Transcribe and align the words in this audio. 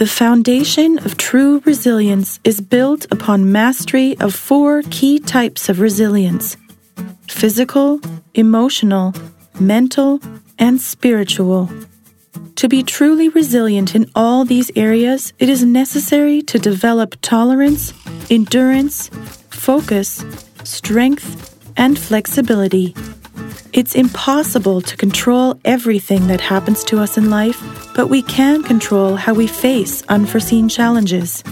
The 0.00 0.06
foundation 0.06 0.96
of 1.04 1.18
true 1.18 1.60
resilience 1.66 2.40
is 2.42 2.62
built 2.62 3.04
upon 3.12 3.52
mastery 3.52 4.16
of 4.18 4.34
four 4.34 4.80
key 4.88 5.18
types 5.18 5.68
of 5.68 5.78
resilience 5.78 6.56
physical, 7.28 8.00
emotional, 8.32 9.12
mental, 9.60 10.18
and 10.58 10.80
spiritual. 10.80 11.68
To 12.56 12.66
be 12.66 12.82
truly 12.82 13.28
resilient 13.28 13.94
in 13.94 14.10
all 14.14 14.46
these 14.46 14.70
areas, 14.74 15.34
it 15.38 15.50
is 15.50 15.64
necessary 15.66 16.40
to 16.48 16.58
develop 16.58 17.16
tolerance, 17.20 17.92
endurance, 18.30 19.10
focus, 19.50 20.24
strength, 20.64 21.60
and 21.76 21.98
flexibility. 21.98 22.94
It's 23.72 23.94
impossible 23.94 24.80
to 24.82 24.96
control 24.96 25.60
everything 25.64 26.26
that 26.26 26.40
happens 26.40 26.82
to 26.84 26.98
us 26.98 27.16
in 27.16 27.30
life, 27.30 27.62
but 27.94 28.08
we 28.08 28.22
can 28.22 28.62
control 28.62 29.16
how 29.16 29.34
we 29.34 29.46
face 29.46 30.02
unforeseen 30.08 30.68
challenges. 30.68 31.44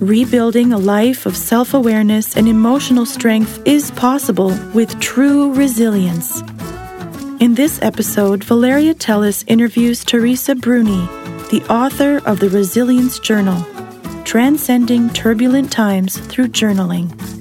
Rebuilding 0.00 0.72
a 0.72 0.78
life 0.78 1.26
of 1.26 1.36
self 1.36 1.74
awareness 1.74 2.36
and 2.36 2.48
emotional 2.48 3.06
strength 3.06 3.60
is 3.66 3.90
possible 3.92 4.56
with 4.74 4.98
true 5.00 5.52
resilience. 5.54 6.42
In 7.40 7.54
this 7.54 7.80
episode, 7.82 8.44
Valeria 8.44 8.94
Teles 8.94 9.44
interviews 9.46 10.04
Teresa 10.04 10.54
Bruni, 10.54 11.06
the 11.50 11.64
author 11.70 12.18
of 12.26 12.38
the 12.38 12.50
Resilience 12.50 13.18
Journal 13.18 13.66
Transcending 14.24 15.10
Turbulent 15.10 15.72
Times 15.72 16.18
Through 16.18 16.48
Journaling. 16.48 17.39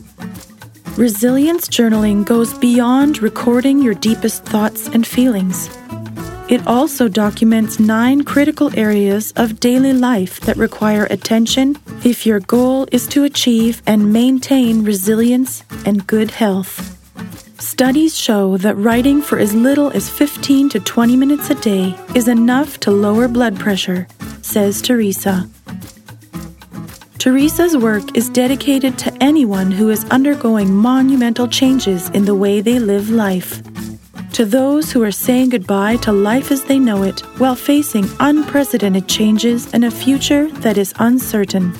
Resilience 0.97 1.67
journaling 1.69 2.25
goes 2.25 2.53
beyond 2.55 3.21
recording 3.21 3.81
your 3.81 3.93
deepest 3.93 4.43
thoughts 4.43 4.87
and 4.87 5.05
feelings. 5.07 5.69
It 6.49 6.65
also 6.67 7.07
documents 7.07 7.79
nine 7.79 8.23
critical 8.23 8.77
areas 8.77 9.31
of 9.35 9.59
daily 9.59 9.93
life 9.93 10.39
that 10.41 10.57
require 10.57 11.05
attention 11.05 11.77
if 12.03 12.25
your 12.25 12.39
goal 12.39 12.87
is 12.91 13.07
to 13.07 13.23
achieve 13.23 13.81
and 13.85 14.11
maintain 14.11 14.83
resilience 14.83 15.63
and 15.85 16.05
good 16.07 16.31
health. 16.31 16.97
Studies 17.61 18.17
show 18.17 18.57
that 18.57 18.75
writing 18.75 19.21
for 19.21 19.37
as 19.37 19.53
little 19.53 19.91
as 19.91 20.09
15 20.09 20.69
to 20.69 20.79
20 20.79 21.15
minutes 21.15 21.49
a 21.49 21.55
day 21.55 21.95
is 22.15 22.27
enough 22.27 22.79
to 22.81 22.91
lower 22.91 23.27
blood 23.27 23.59
pressure, 23.59 24.07
says 24.41 24.81
Teresa. 24.81 25.49
Teresa's 27.19 27.75
work 27.75 28.15
is 28.15 28.29
dedicated 28.29 28.97
to 28.99 29.11
anyone 29.21 29.71
who 29.71 29.89
is 29.89 30.05
undergoing 30.05 30.73
monumental 30.73 31.49
changes 31.49 32.07
in 32.11 32.23
the 32.23 32.33
way 32.33 32.61
they 32.61 32.79
live 32.79 33.09
life. 33.09 33.61
To 34.35 34.45
those 34.45 34.89
who 34.89 35.03
are 35.03 35.11
saying 35.11 35.49
goodbye 35.49 35.97
to 35.97 36.13
life 36.13 36.49
as 36.49 36.63
they 36.63 36.79
know 36.79 37.03
it 37.03 37.19
while 37.37 37.55
facing 37.55 38.05
unprecedented 38.21 39.09
changes 39.09 39.69
and 39.73 39.83
a 39.83 39.91
future 39.91 40.49
that 40.61 40.77
is 40.77 40.93
uncertain. 40.99 41.73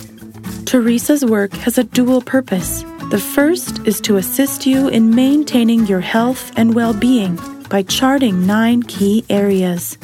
Teresa's 0.66 1.24
work 1.24 1.54
has 1.54 1.78
a 1.78 1.86
dual 1.86 2.22
purpose. 2.22 2.84
The 3.10 3.24
first 3.34 3.88
is 3.88 4.02
to 4.02 4.18
assist 4.18 4.66
you 4.66 4.90
in 4.90 5.16
maintaining 5.16 5.88
your 5.88 6.02
health 6.02 6.52
and 6.58 6.76
well 6.76 6.94
being 6.94 7.40
by 7.70 7.84
charting 7.84 8.46
nine 8.46 8.84
key 8.84 9.24
areas. 9.30 9.98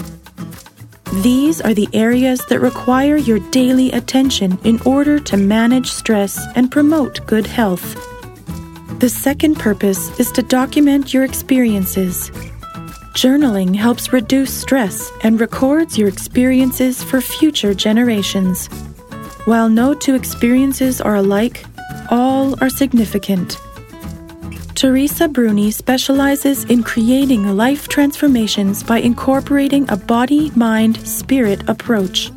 These 1.22 1.62
are 1.62 1.74
the 1.74 1.88
areas 1.94 2.46
that 2.50 2.60
require 2.60 3.16
your 3.16 3.40
daily 3.52 3.92
attention 3.92 4.60
in 4.64 4.82
order 4.82 5.18
to 5.20 5.38
manage 5.38 5.90
stress 5.90 6.38
and 6.56 6.70
promote 6.70 7.26
good 7.26 7.48
health. 7.48 7.96
The 9.00 9.08
second 9.10 9.56
purpose 9.56 10.20
is 10.20 10.32
to 10.34 10.42
document 10.44 11.14
your 11.14 11.24
experiences. 11.24 12.30
Journaling 13.16 13.74
helps 13.74 14.12
reduce 14.12 14.54
stress 14.54 15.10
and 15.24 15.40
records 15.40 15.98
your 15.98 16.10
experiences 16.10 17.02
for 17.02 17.22
future 17.22 17.74
generations. 17.74 18.68
While 19.46 19.70
no 19.70 19.94
two 19.94 20.16
experiences 20.16 21.00
are 21.00 21.16
alike, 21.16 21.64
all 22.10 22.62
are 22.62 22.70
significant. 22.70 23.58
Teresa 24.76 25.30
Bruni 25.30 25.72
specializes 25.72 26.66
in 26.66 26.84
creating 26.84 27.56
life 27.56 27.88
transformations 27.88 28.84
by 28.84 28.98
incorporating 28.98 29.90
a 29.90 29.96
body, 29.96 30.52
mind, 30.54 30.98
spirit 31.08 31.62
approach. 31.70 32.30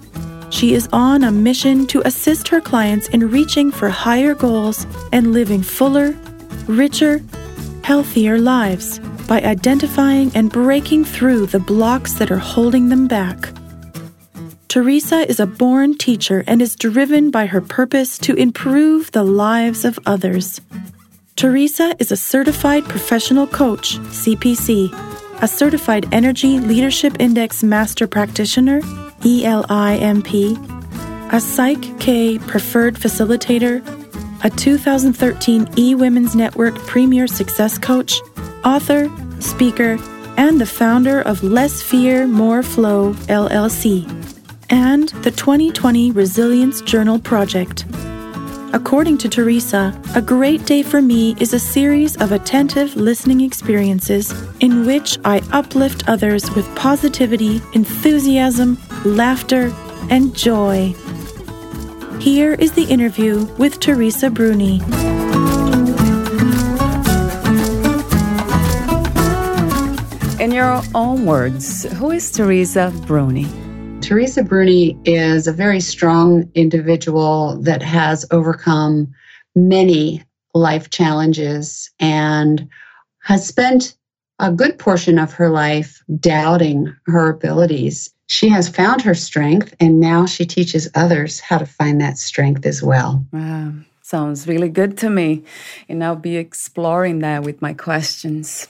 She 0.50 0.72
is 0.72 0.88
on 0.92 1.24
a 1.24 1.32
mission 1.32 1.84
to 1.88 2.06
assist 2.06 2.46
her 2.46 2.60
clients 2.60 3.08
in 3.08 3.28
reaching 3.28 3.72
for 3.72 3.88
higher 3.88 4.36
goals 4.36 4.86
and 5.12 5.32
living 5.32 5.62
fuller, 5.62 6.16
richer, 6.68 7.20
healthier 7.82 8.38
lives 8.38 9.00
by 9.26 9.42
identifying 9.42 10.30
and 10.36 10.52
breaking 10.52 11.06
through 11.06 11.46
the 11.46 11.58
blocks 11.58 12.14
that 12.14 12.30
are 12.30 12.38
holding 12.38 12.88
them 12.88 13.08
back. 13.08 13.52
Teresa 14.68 15.28
is 15.28 15.40
a 15.40 15.46
born 15.46 15.98
teacher 15.98 16.44
and 16.46 16.62
is 16.62 16.76
driven 16.76 17.32
by 17.32 17.46
her 17.46 17.60
purpose 17.60 18.16
to 18.18 18.36
improve 18.36 19.10
the 19.10 19.24
lives 19.24 19.84
of 19.84 19.98
others. 20.06 20.60
Teresa 21.38 21.94
is 22.00 22.10
a 22.10 22.16
certified 22.16 22.84
professional 22.86 23.46
coach, 23.46 23.98
CPC, 23.98 24.90
a 25.40 25.46
certified 25.46 26.12
Energy 26.12 26.58
Leadership 26.58 27.14
Index 27.20 27.62
Master 27.62 28.08
Practitioner, 28.08 28.80
ELIMP, 29.24 30.58
a 31.32 31.40
Psych 31.40 32.00
K 32.00 32.40
preferred 32.40 32.96
facilitator, 32.96 33.86
a 34.42 34.50
2013 34.50 35.68
E 35.76 35.94
Women's 35.94 36.34
Network 36.34 36.74
Premier 36.88 37.28
Success 37.28 37.78
Coach, 37.78 38.20
author, 38.64 39.08
speaker, 39.38 39.96
and 40.36 40.60
the 40.60 40.66
founder 40.66 41.20
of 41.20 41.44
Less 41.44 41.80
Fear, 41.80 42.26
More 42.26 42.64
Flow 42.64 43.12
LLC, 43.28 44.04
and 44.70 45.10
the 45.22 45.30
2020 45.30 46.10
Resilience 46.10 46.80
Journal 46.80 47.20
Project. 47.20 47.84
According 48.74 49.16
to 49.18 49.30
Teresa, 49.30 49.98
a 50.14 50.20
great 50.20 50.66
day 50.66 50.82
for 50.82 51.00
me 51.00 51.34
is 51.40 51.54
a 51.54 51.58
series 51.58 52.16
of 52.16 52.32
attentive 52.32 52.96
listening 52.96 53.40
experiences 53.40 54.30
in 54.60 54.84
which 54.84 55.18
I 55.24 55.40
uplift 55.52 56.06
others 56.06 56.50
with 56.54 56.66
positivity, 56.76 57.62
enthusiasm, 57.72 58.76
laughter, 59.06 59.72
and 60.10 60.36
joy. 60.36 60.94
Here 62.20 62.54
is 62.54 62.72
the 62.72 62.84
interview 62.84 63.44
with 63.56 63.80
Teresa 63.80 64.28
Bruni. 64.28 64.82
In 70.42 70.52
your 70.52 70.82
own 70.94 71.24
words, 71.24 71.84
who 71.94 72.10
is 72.10 72.30
Teresa 72.30 72.92
Bruni? 73.06 73.46
Teresa 74.08 74.42
Bruni 74.42 74.98
is 75.04 75.46
a 75.46 75.52
very 75.52 75.80
strong 75.80 76.50
individual 76.54 77.60
that 77.60 77.82
has 77.82 78.24
overcome 78.30 79.12
many 79.54 80.24
life 80.54 80.88
challenges 80.88 81.90
and 82.00 82.66
has 83.18 83.46
spent 83.46 83.98
a 84.38 84.50
good 84.50 84.78
portion 84.78 85.18
of 85.18 85.34
her 85.34 85.50
life 85.50 86.02
doubting 86.18 86.90
her 87.04 87.28
abilities. 87.28 88.08
She 88.28 88.48
has 88.48 88.66
found 88.66 89.02
her 89.02 89.14
strength 89.14 89.74
and 89.78 90.00
now 90.00 90.24
she 90.24 90.46
teaches 90.46 90.88
others 90.94 91.38
how 91.40 91.58
to 91.58 91.66
find 91.66 92.00
that 92.00 92.16
strength 92.16 92.64
as 92.64 92.82
well. 92.82 93.26
Wow, 93.30 93.74
sounds 94.00 94.48
really 94.48 94.70
good 94.70 94.96
to 94.98 95.10
me. 95.10 95.44
And 95.86 96.02
I'll 96.02 96.16
be 96.16 96.38
exploring 96.38 97.18
that 97.18 97.42
with 97.42 97.60
my 97.60 97.74
questions. 97.74 98.68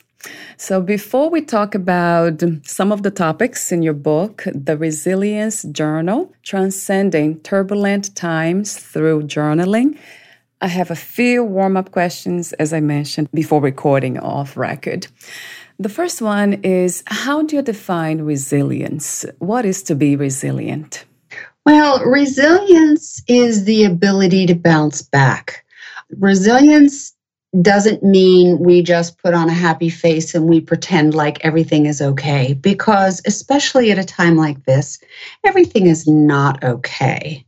So, 0.56 0.80
before 0.80 1.30
we 1.30 1.40
talk 1.40 1.74
about 1.74 2.42
some 2.64 2.90
of 2.90 3.02
the 3.02 3.10
topics 3.10 3.70
in 3.70 3.82
your 3.82 3.94
book, 3.94 4.44
The 4.52 4.76
Resilience 4.76 5.62
Journal 5.62 6.32
Transcending 6.42 7.40
Turbulent 7.40 8.14
Times 8.16 8.76
Through 8.76 9.22
Journaling, 9.22 9.96
I 10.60 10.66
have 10.66 10.90
a 10.90 10.96
few 10.96 11.44
warm 11.44 11.76
up 11.76 11.92
questions, 11.92 12.52
as 12.54 12.72
I 12.72 12.80
mentioned 12.80 13.28
before 13.32 13.60
recording 13.60 14.18
off 14.18 14.56
record. 14.56 15.06
The 15.78 15.88
first 15.88 16.20
one 16.20 16.54
is 16.64 17.04
How 17.06 17.42
do 17.42 17.54
you 17.54 17.62
define 17.62 18.22
resilience? 18.22 19.24
What 19.38 19.64
is 19.64 19.84
to 19.84 19.94
be 19.94 20.16
resilient? 20.16 21.04
Well, 21.64 22.04
resilience 22.04 23.22
is 23.28 23.64
the 23.64 23.84
ability 23.84 24.46
to 24.46 24.54
bounce 24.56 25.02
back. 25.02 25.64
Resilience 26.16 27.14
doesn't 27.62 28.02
mean 28.02 28.58
we 28.58 28.82
just 28.82 29.18
put 29.18 29.34
on 29.34 29.48
a 29.48 29.54
happy 29.54 29.88
face 29.88 30.34
and 30.34 30.48
we 30.48 30.60
pretend 30.60 31.14
like 31.14 31.44
everything 31.44 31.86
is 31.86 32.02
okay, 32.02 32.54
because 32.54 33.22
especially 33.26 33.90
at 33.90 33.98
a 33.98 34.04
time 34.04 34.36
like 34.36 34.64
this, 34.64 34.98
everything 35.44 35.86
is 35.86 36.06
not 36.06 36.62
okay. 36.62 37.44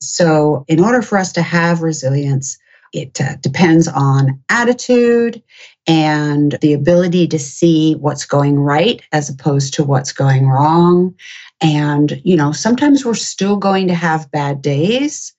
So, 0.00 0.64
in 0.68 0.80
order 0.80 1.02
for 1.02 1.18
us 1.18 1.32
to 1.32 1.42
have 1.42 1.82
resilience, 1.82 2.58
it 2.92 3.20
uh, 3.20 3.36
depends 3.40 3.88
on 3.88 4.40
attitude 4.48 5.42
and 5.86 6.58
the 6.60 6.72
ability 6.72 7.26
to 7.28 7.38
see 7.38 7.94
what's 7.94 8.26
going 8.26 8.58
right 8.58 9.02
as 9.12 9.28
opposed 9.28 9.74
to 9.74 9.84
what's 9.84 10.12
going 10.12 10.46
wrong. 10.46 11.14
And, 11.60 12.20
you 12.24 12.36
know, 12.36 12.52
sometimes 12.52 13.04
we're 13.04 13.14
still 13.14 13.56
going 13.56 13.88
to 13.88 13.94
have 13.94 14.30
bad 14.30 14.62
days, 14.62 15.32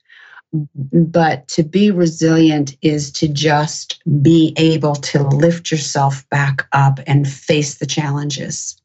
but 0.53 1.47
to 1.49 1.63
be 1.63 1.91
resilient 1.91 2.75
is 2.81 3.11
to 3.13 3.27
just 3.27 4.01
be 4.21 4.53
able 4.57 4.95
to 4.95 5.23
lift 5.23 5.71
yourself 5.71 6.27
back 6.29 6.67
up 6.71 6.99
and 7.07 7.27
face 7.27 7.75
the 7.75 7.85
challenges. 7.85 8.77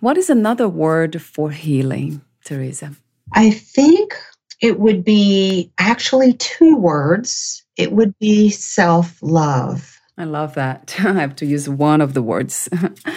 What 0.00 0.18
is 0.18 0.28
another 0.28 0.68
word 0.68 1.22
for 1.22 1.50
healing, 1.50 2.20
Teresa? 2.44 2.92
I 3.32 3.50
think 3.50 4.14
it 4.60 4.78
would 4.78 5.04
be 5.04 5.70
actually 5.78 6.34
two 6.34 6.76
words. 6.76 7.64
It 7.76 7.92
would 7.92 8.18
be 8.18 8.50
self 8.50 9.18
love. 9.22 9.98
I 10.18 10.24
love 10.24 10.54
that. 10.54 10.94
I 10.98 11.14
have 11.14 11.36
to 11.36 11.46
use 11.46 11.68
one 11.68 12.00
of 12.00 12.14
the 12.14 12.22
words. 12.22 12.68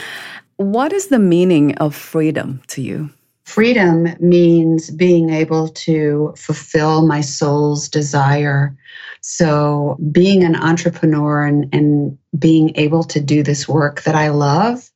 what 0.58 0.94
is 0.94 1.08
the 1.08 1.20
meaning 1.20 1.76
of 1.76 1.96
freedom 1.96 2.62
to 2.68 2.82
you? 2.82 3.10
Freedom 3.50 4.08
means 4.20 4.92
being 4.92 5.32
able 5.32 5.70
to 5.70 6.36
fulfill 6.38 7.08
my 7.08 7.20
soul's 7.20 7.90
desire. 7.90 8.78
So, 9.22 9.98
being 10.12 10.44
an 10.44 10.56
entrepreneur 10.56 11.48
and, 11.48 11.68
and 11.74 12.16
being 12.38 12.72
able 12.76 13.04
to 13.06 13.20
do 13.20 13.42
this 13.42 13.68
work 13.68 14.04
that 14.04 14.14
I 14.14 14.30
love, 14.30 14.92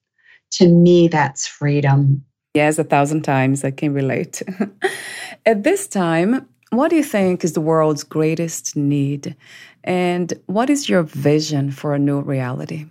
to 0.52 0.68
me, 0.68 1.08
that's 1.08 1.48
freedom. 1.48 2.24
Yes, 2.54 2.78
a 2.78 2.84
thousand 2.84 3.24
times 3.24 3.64
I 3.64 3.72
can 3.72 3.92
relate. 3.92 4.44
At 5.48 5.64
this 5.64 5.88
time, 5.88 6.48
what 6.70 6.90
do 6.90 6.96
you 6.96 7.04
think 7.04 7.44
is 7.44 7.54
the 7.54 7.62
world's 7.62 8.04
greatest 8.04 8.76
need? 8.76 9.36
And 9.83 10.33
what 10.45 10.69
is 10.69 10.88
your 10.88 11.03
vision 11.03 11.71
for 11.71 11.94
a 11.94 12.00
new 12.00 12.21
reality? 12.21 12.85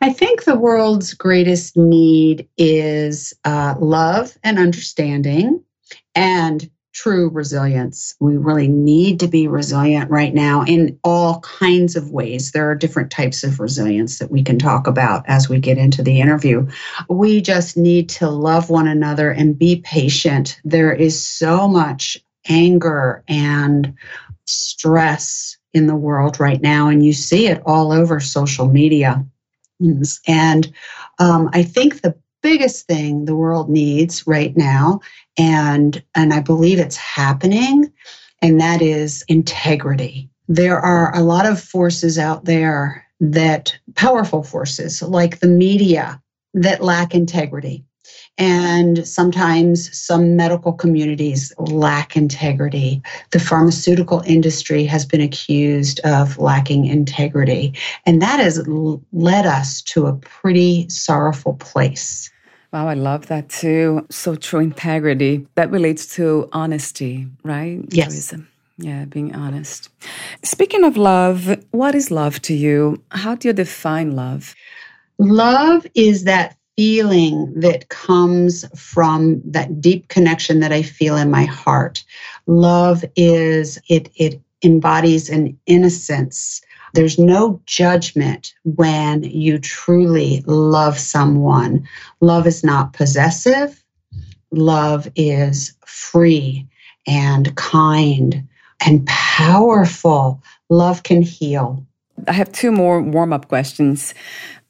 I 0.00 0.12
think 0.12 0.44
the 0.44 0.58
world's 0.58 1.14
greatest 1.14 1.76
need 1.76 2.48
is 2.56 3.32
uh, 3.44 3.74
love 3.78 4.36
and 4.42 4.58
understanding 4.58 5.62
and 6.14 6.68
true 6.94 7.28
resilience. 7.28 8.14
We 8.20 8.36
really 8.36 8.68
need 8.68 9.20
to 9.20 9.26
be 9.26 9.48
resilient 9.48 10.10
right 10.10 10.32
now 10.32 10.62
in 10.64 10.98
all 11.02 11.40
kinds 11.40 11.96
of 11.96 12.10
ways. 12.10 12.52
There 12.52 12.70
are 12.70 12.74
different 12.74 13.10
types 13.10 13.42
of 13.42 13.58
resilience 13.58 14.20
that 14.20 14.30
we 14.30 14.42
can 14.44 14.58
talk 14.58 14.86
about 14.86 15.24
as 15.26 15.48
we 15.48 15.58
get 15.58 15.76
into 15.76 16.02
the 16.02 16.20
interview. 16.20 16.68
We 17.08 17.40
just 17.40 17.76
need 17.76 18.08
to 18.10 18.30
love 18.30 18.70
one 18.70 18.86
another 18.86 19.30
and 19.30 19.58
be 19.58 19.80
patient. 19.84 20.60
There 20.64 20.92
is 20.92 21.22
so 21.22 21.66
much 21.66 22.16
anger 22.48 23.24
and 23.26 23.94
stress 24.46 25.56
in 25.74 25.86
the 25.86 25.96
world 25.96 26.40
right 26.40 26.62
now, 26.62 26.88
and 26.88 27.04
you 27.04 27.12
see 27.12 27.48
it 27.48 27.62
all 27.66 27.92
over 27.92 28.20
social 28.20 28.68
media. 28.68 29.24
And 30.26 30.72
um, 31.18 31.50
I 31.52 31.62
think 31.62 32.00
the 32.00 32.14
biggest 32.42 32.86
thing 32.86 33.24
the 33.24 33.34
world 33.34 33.68
needs 33.68 34.26
right 34.26 34.56
now, 34.56 35.00
and 35.36 36.02
and 36.14 36.32
I 36.32 36.40
believe 36.40 36.78
it's 36.78 36.96
happening, 36.96 37.92
and 38.40 38.60
that 38.60 38.80
is 38.80 39.24
integrity. 39.28 40.30
There 40.48 40.78
are 40.78 41.14
a 41.14 41.22
lot 41.22 41.46
of 41.46 41.60
forces 41.60 42.18
out 42.18 42.44
there 42.44 43.04
that 43.20 43.76
powerful 43.94 44.42
forces 44.42 45.02
like 45.02 45.40
the 45.40 45.48
media 45.48 46.20
that 46.54 46.82
lack 46.82 47.14
integrity 47.14 47.84
and 48.38 49.06
sometimes 49.06 49.96
some 49.96 50.36
medical 50.36 50.72
communities 50.72 51.52
lack 51.58 52.16
integrity. 52.16 53.02
The 53.30 53.40
pharmaceutical 53.40 54.22
industry 54.26 54.84
has 54.84 55.06
been 55.06 55.20
accused 55.20 56.00
of 56.00 56.38
lacking 56.38 56.86
integrity. 56.86 57.74
And 58.06 58.20
that 58.22 58.40
has 58.40 58.66
led 59.12 59.46
us 59.46 59.82
to 59.82 60.06
a 60.06 60.16
pretty 60.16 60.88
sorrowful 60.88 61.54
place. 61.54 62.30
Wow, 62.72 62.88
I 62.88 62.94
love 62.94 63.28
that 63.28 63.48
too. 63.48 64.04
So 64.10 64.34
true 64.34 64.58
integrity. 64.60 65.46
That 65.54 65.70
relates 65.70 66.06
to 66.16 66.48
honesty, 66.52 67.28
right? 67.44 67.84
Yes. 67.90 68.34
Yeah, 68.78 69.04
being 69.04 69.32
honest. 69.32 69.88
Speaking 70.42 70.82
of 70.82 70.96
love, 70.96 71.62
what 71.70 71.94
is 71.94 72.10
love 72.10 72.42
to 72.42 72.54
you? 72.54 73.00
How 73.12 73.36
do 73.36 73.46
you 73.46 73.54
define 73.54 74.16
love? 74.16 74.56
Love 75.18 75.86
is 75.94 76.24
that 76.24 76.56
feeling 76.76 77.52
that 77.60 77.88
comes 77.88 78.64
from 78.78 79.40
that 79.44 79.80
deep 79.80 80.08
connection 80.08 80.60
that 80.60 80.72
I 80.72 80.82
feel 80.82 81.16
in 81.16 81.30
my 81.30 81.44
heart. 81.44 82.04
Love 82.46 83.04
is, 83.16 83.78
it, 83.88 84.10
it 84.16 84.40
embodies 84.62 85.28
an 85.28 85.58
innocence. 85.66 86.60
There's 86.94 87.18
no 87.18 87.60
judgment 87.66 88.54
when 88.64 89.24
you 89.24 89.58
truly 89.58 90.42
love 90.46 90.98
someone. 90.98 91.86
Love 92.20 92.46
is 92.46 92.64
not 92.64 92.92
possessive. 92.92 93.84
Love 94.50 95.08
is 95.16 95.74
free 95.86 96.66
and 97.06 97.54
kind 97.56 98.46
and 98.86 99.06
powerful. 99.06 100.42
Love 100.70 101.02
can 101.02 101.22
heal. 101.22 101.84
I 102.28 102.32
have 102.32 102.52
two 102.52 102.70
more 102.70 103.02
warm 103.02 103.32
up 103.32 103.48
questions. 103.48 104.14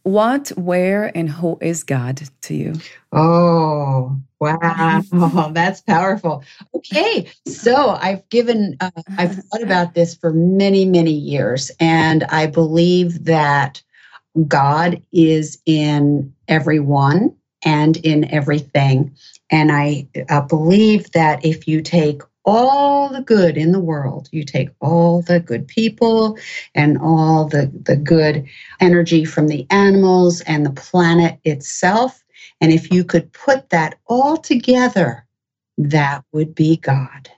What, 0.05 0.51
where, 0.51 1.11
and 1.17 1.31
who 1.31 1.59
is 1.61 1.83
God 1.83 2.23
to 2.43 2.55
you? 2.55 2.75
Oh, 3.11 4.17
wow. 4.39 5.03
That's 5.53 5.81
powerful. 5.81 6.45
Okay. 6.75 7.31
So 7.47 7.99
I've 8.01 8.29
given, 8.29 8.77
uh, 8.81 8.91
I've 9.17 9.35
thought 9.35 9.63
about 9.63 9.95
this 9.95 10.15
for 10.15 10.31
many, 10.33 10.85
many 10.85 11.11
years. 11.13 11.71
And 11.81 12.25
I 12.25 12.47
believe 12.47 13.25
that 13.25 13.83
God 14.47 15.03
is 15.13 15.59
in 15.65 16.35
everyone 16.49 17.35
and 17.65 17.97
in 17.99 18.31
everything. 18.31 19.17
And 19.51 19.73
I 19.73 20.07
uh, 20.29 20.43
believe 20.43 21.11
that 21.13 21.45
if 21.45 21.67
you 21.67 21.81
take 21.81 22.21
all 22.45 23.09
the 23.09 23.23
good 23.23 23.57
in 23.57 23.73
the 23.73 23.81
world. 23.81 24.29
You 24.33 24.45
take 24.45 24.71
all 24.81 25.23
the 25.23 25.41
good 25.41 25.67
people 25.67 26.39
and 26.75 26.99
all 26.99 27.47
the, 27.47 27.71
the 27.83 27.97
good 27.97 28.47
energy 28.81 29.25
from 29.25 29.49
the 29.49 29.67
animals 29.71 30.41
and 30.43 30.65
the 30.65 30.73
planet 30.73 31.39
itself. 31.45 32.23
And 32.61 32.73
if 32.73 32.93
you 32.93 33.05
could 33.05 33.33
put 33.33 33.71
that 33.71 33.99
all 34.07 34.37
together, 34.37 35.27
that 35.79 36.25
would 36.33 36.55
be 36.55 36.77
God. 36.77 37.31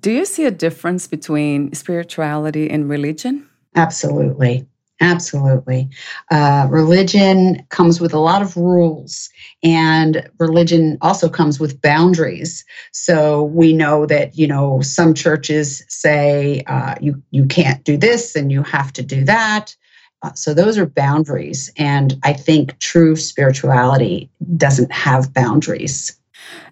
Do 0.00 0.12
you 0.12 0.24
see 0.24 0.44
a 0.44 0.50
difference 0.50 1.06
between 1.06 1.74
spirituality 1.74 2.70
and 2.70 2.88
religion? 2.88 3.48
Absolutely. 3.74 4.66
Absolutely. 5.00 5.88
Uh, 6.30 6.66
religion 6.70 7.64
comes 7.68 8.00
with 8.00 8.12
a 8.12 8.18
lot 8.18 8.42
of 8.42 8.56
rules, 8.56 9.30
and 9.62 10.28
religion 10.38 10.98
also 11.00 11.28
comes 11.28 11.60
with 11.60 11.80
boundaries. 11.80 12.64
So 12.92 13.44
we 13.44 13.72
know 13.72 14.06
that, 14.06 14.36
you 14.36 14.48
know, 14.48 14.80
some 14.80 15.14
churches 15.14 15.84
say 15.88 16.62
uh, 16.66 16.96
you, 17.00 17.22
you 17.30 17.46
can't 17.46 17.84
do 17.84 17.96
this 17.96 18.34
and 18.34 18.50
you 18.50 18.62
have 18.64 18.92
to 18.94 19.02
do 19.02 19.24
that. 19.24 19.76
Uh, 20.22 20.32
so 20.32 20.52
those 20.52 20.76
are 20.76 20.86
boundaries. 20.86 21.70
And 21.76 22.18
I 22.24 22.32
think 22.32 22.76
true 22.80 23.14
spirituality 23.14 24.30
doesn't 24.56 24.90
have 24.90 25.32
boundaries. 25.32 26.18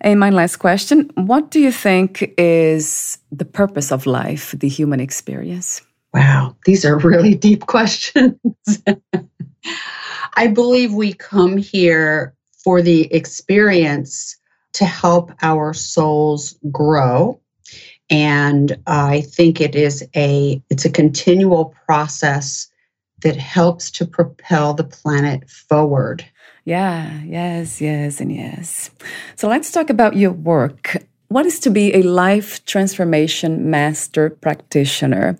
And 0.01 0.19
my 0.19 0.31
last 0.31 0.57
question 0.57 1.11
What 1.15 1.51
do 1.51 1.61
you 1.61 1.71
think 1.71 2.35
is 2.37 3.19
the 3.31 3.45
purpose 3.45 3.93
of 3.93 4.07
life, 4.07 4.55
the 4.59 4.69
human 4.69 5.01
experience? 5.01 5.83
Wow, 6.17 6.57
these 6.65 6.85
are 6.85 6.99
really 6.99 7.35
deep 7.49 7.67
questions. 7.67 8.39
I 10.35 10.47
believe 10.47 10.95
we 10.95 11.13
come 11.13 11.57
here 11.59 12.35
for 12.65 12.81
the 12.83 13.13
experience 13.15 14.37
to 14.73 14.85
help 14.85 15.33
our 15.43 15.73
souls 15.73 16.59
grow 16.71 17.41
and 18.11 18.77
i 18.87 19.23
think 19.23 19.61
it 19.61 19.75
is 19.75 20.07
a 20.15 20.63
it's 20.71 20.85
a 20.85 20.91
continual 20.91 21.75
process 21.87 22.69
that 23.23 23.37
helps 23.37 23.91
to 23.91 24.07
propel 24.07 24.75
the 24.75 24.85
planet 24.85 25.49
forward 25.51 26.25
Yeah, 26.65 27.23
yes, 27.23 27.81
yes, 27.81 28.21
and 28.21 28.35
yes. 28.35 28.91
So 29.37 29.47
let's 29.49 29.71
talk 29.71 29.89
about 29.89 30.17
your 30.17 30.33
work. 30.33 30.97
What 31.29 31.47
is 31.47 31.59
to 31.61 31.71
be 31.71 31.95
a 31.95 32.03
life 32.03 32.65
transformation 32.67 33.69
master 33.71 34.31
practitioner? 34.31 35.39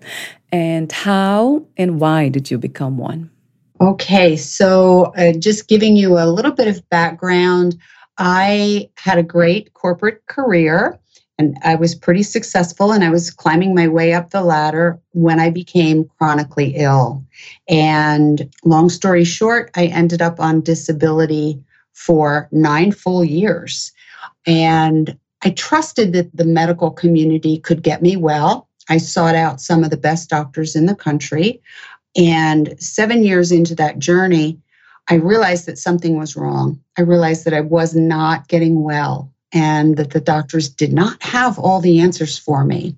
And 0.51 0.91
how 0.91 1.65
and 1.77 1.99
why 1.99 2.29
did 2.29 2.51
you 2.51 2.57
become 2.57 2.97
one? 2.97 3.29
Okay, 3.79 4.35
so 4.35 5.13
uh, 5.17 5.33
just 5.33 5.67
giving 5.67 5.95
you 5.95 6.17
a 6.17 6.25
little 6.25 6.51
bit 6.51 6.67
of 6.67 6.87
background, 6.89 7.77
I 8.17 8.89
had 8.97 9.17
a 9.17 9.23
great 9.23 9.73
corporate 9.73 10.25
career 10.25 10.99
and 11.37 11.57
I 11.63 11.75
was 11.75 11.93
pretty 11.93 12.23
successful 12.23 12.91
and 12.91 13.03
I 13.03 13.09
was 13.09 13.29
climbing 13.29 13.75
my 13.75 13.87
way 13.87 14.13
up 14.13 14.31
the 14.31 14.41
ladder 14.41 14.99
when 15.11 15.39
I 15.39 15.51
became 15.51 16.09
chronically 16.17 16.73
ill. 16.75 17.23
And 17.69 18.49
long 18.65 18.89
story 18.89 19.23
short, 19.23 19.69
I 19.75 19.85
ended 19.85 20.21
up 20.21 20.39
on 20.39 20.61
disability 20.61 21.61
for 21.93 22.49
nine 22.51 22.91
full 22.91 23.23
years. 23.23 23.91
And 24.47 25.17
I 25.43 25.51
trusted 25.51 26.13
that 26.13 26.35
the 26.35 26.45
medical 26.45 26.91
community 26.91 27.59
could 27.59 27.83
get 27.83 28.01
me 28.01 28.15
well. 28.15 28.67
I 28.89 28.97
sought 28.97 29.35
out 29.35 29.61
some 29.61 29.83
of 29.83 29.89
the 29.89 29.97
best 29.97 30.29
doctors 30.29 30.75
in 30.75 30.85
the 30.85 30.95
country. 30.95 31.61
And 32.15 32.75
seven 32.81 33.23
years 33.23 33.51
into 33.51 33.75
that 33.75 33.99
journey, 33.99 34.59
I 35.09 35.15
realized 35.15 35.67
that 35.67 35.77
something 35.77 36.17
was 36.17 36.35
wrong. 36.35 36.81
I 36.97 37.01
realized 37.01 37.45
that 37.45 37.53
I 37.53 37.61
was 37.61 37.95
not 37.95 38.47
getting 38.47 38.83
well 38.83 39.31
and 39.53 39.95
that 39.97 40.11
the 40.11 40.19
doctors 40.19 40.69
did 40.69 40.91
not 40.91 41.21
have 41.23 41.57
all 41.57 41.79
the 41.79 41.99
answers 41.99 42.37
for 42.37 42.65
me. 42.65 42.97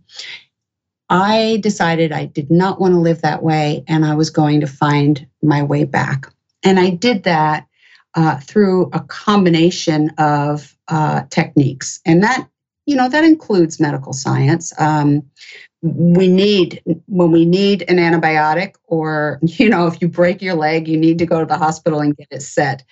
I 1.09 1.59
decided 1.61 2.11
I 2.11 2.25
did 2.25 2.49
not 2.49 2.79
want 2.79 2.93
to 2.93 2.99
live 2.99 3.21
that 3.21 3.43
way 3.43 3.83
and 3.87 4.05
I 4.05 4.15
was 4.15 4.29
going 4.29 4.61
to 4.61 4.67
find 4.67 5.25
my 5.41 5.63
way 5.63 5.83
back. 5.83 6.31
And 6.63 6.79
I 6.79 6.91
did 6.91 7.23
that 7.23 7.67
uh, 8.15 8.37
through 8.39 8.89
a 8.93 9.01
combination 9.01 10.09
of 10.17 10.75
uh, 10.87 11.23
techniques. 11.29 11.99
And 12.05 12.23
that, 12.23 12.47
you 12.85 12.95
know, 12.95 13.09
that 13.09 13.23
includes 13.23 13.79
medical 13.79 14.13
science. 14.13 14.73
Um, 14.79 15.23
we 15.81 16.27
need, 16.27 16.81
when 17.05 17.31
we 17.31 17.45
need 17.45 17.83
an 17.87 17.97
antibiotic, 17.97 18.75
or, 18.87 19.39
you 19.43 19.69
know, 19.69 19.87
if 19.87 20.01
you 20.01 20.07
break 20.07 20.41
your 20.41 20.55
leg, 20.55 20.87
you 20.87 20.97
need 20.97 21.19
to 21.19 21.25
go 21.25 21.39
to 21.39 21.45
the 21.45 21.57
hospital 21.57 21.99
and 21.99 22.15
get 22.15 22.27
it 22.31 22.41
set. 22.41 22.83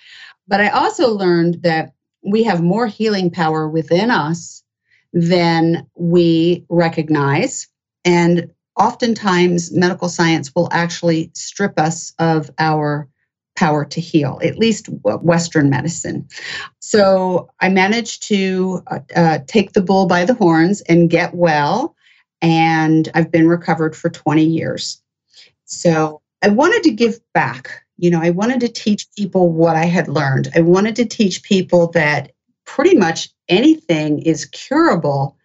But 0.46 0.60
I 0.60 0.68
also 0.68 1.12
learned 1.12 1.62
that 1.62 1.92
we 2.22 2.42
have 2.44 2.62
more 2.62 2.86
healing 2.86 3.30
power 3.30 3.68
within 3.68 4.10
us 4.10 4.62
than 5.12 5.86
we 5.94 6.64
recognize. 6.68 7.68
And 8.04 8.50
oftentimes, 8.76 9.72
medical 9.72 10.08
science 10.08 10.54
will 10.54 10.68
actually 10.72 11.30
strip 11.34 11.78
us 11.78 12.12
of 12.18 12.50
our 12.58 13.08
power 13.58 13.84
to 13.84 14.00
heal, 14.00 14.38
at 14.42 14.58
least 14.58 14.88
Western 15.02 15.68
medicine. 15.70 16.28
So 16.80 17.50
I 17.60 17.68
managed 17.68 18.22
to 18.24 18.82
uh, 18.86 18.98
uh, 19.16 19.38
take 19.46 19.72
the 19.72 19.82
bull 19.82 20.06
by 20.06 20.24
the 20.24 20.34
horns 20.34 20.80
and 20.82 21.10
get 21.10 21.34
well. 21.34 21.96
And 22.40 23.08
I've 23.14 23.32
been 23.32 23.48
recovered 23.48 23.96
for 23.96 24.10
20 24.10 24.44
years. 24.44 25.02
So 25.64 26.22
I 26.42 26.48
wanted 26.48 26.84
to 26.84 26.90
give 26.92 27.18
back 27.34 27.82
you 27.98 28.10
know, 28.10 28.20
I 28.22 28.30
wanted 28.30 28.60
to 28.60 28.68
teach 28.68 29.08
people 29.16 29.50
what 29.50 29.76
I 29.76 29.84
had 29.84 30.08
learned. 30.08 30.48
I 30.54 30.60
wanted 30.60 30.96
to 30.96 31.04
teach 31.04 31.42
people 31.42 31.88
that 31.88 32.32
pretty 32.64 32.96
much 32.96 33.28
anything 33.48 34.20
is 34.20 34.46
curable 34.46 35.36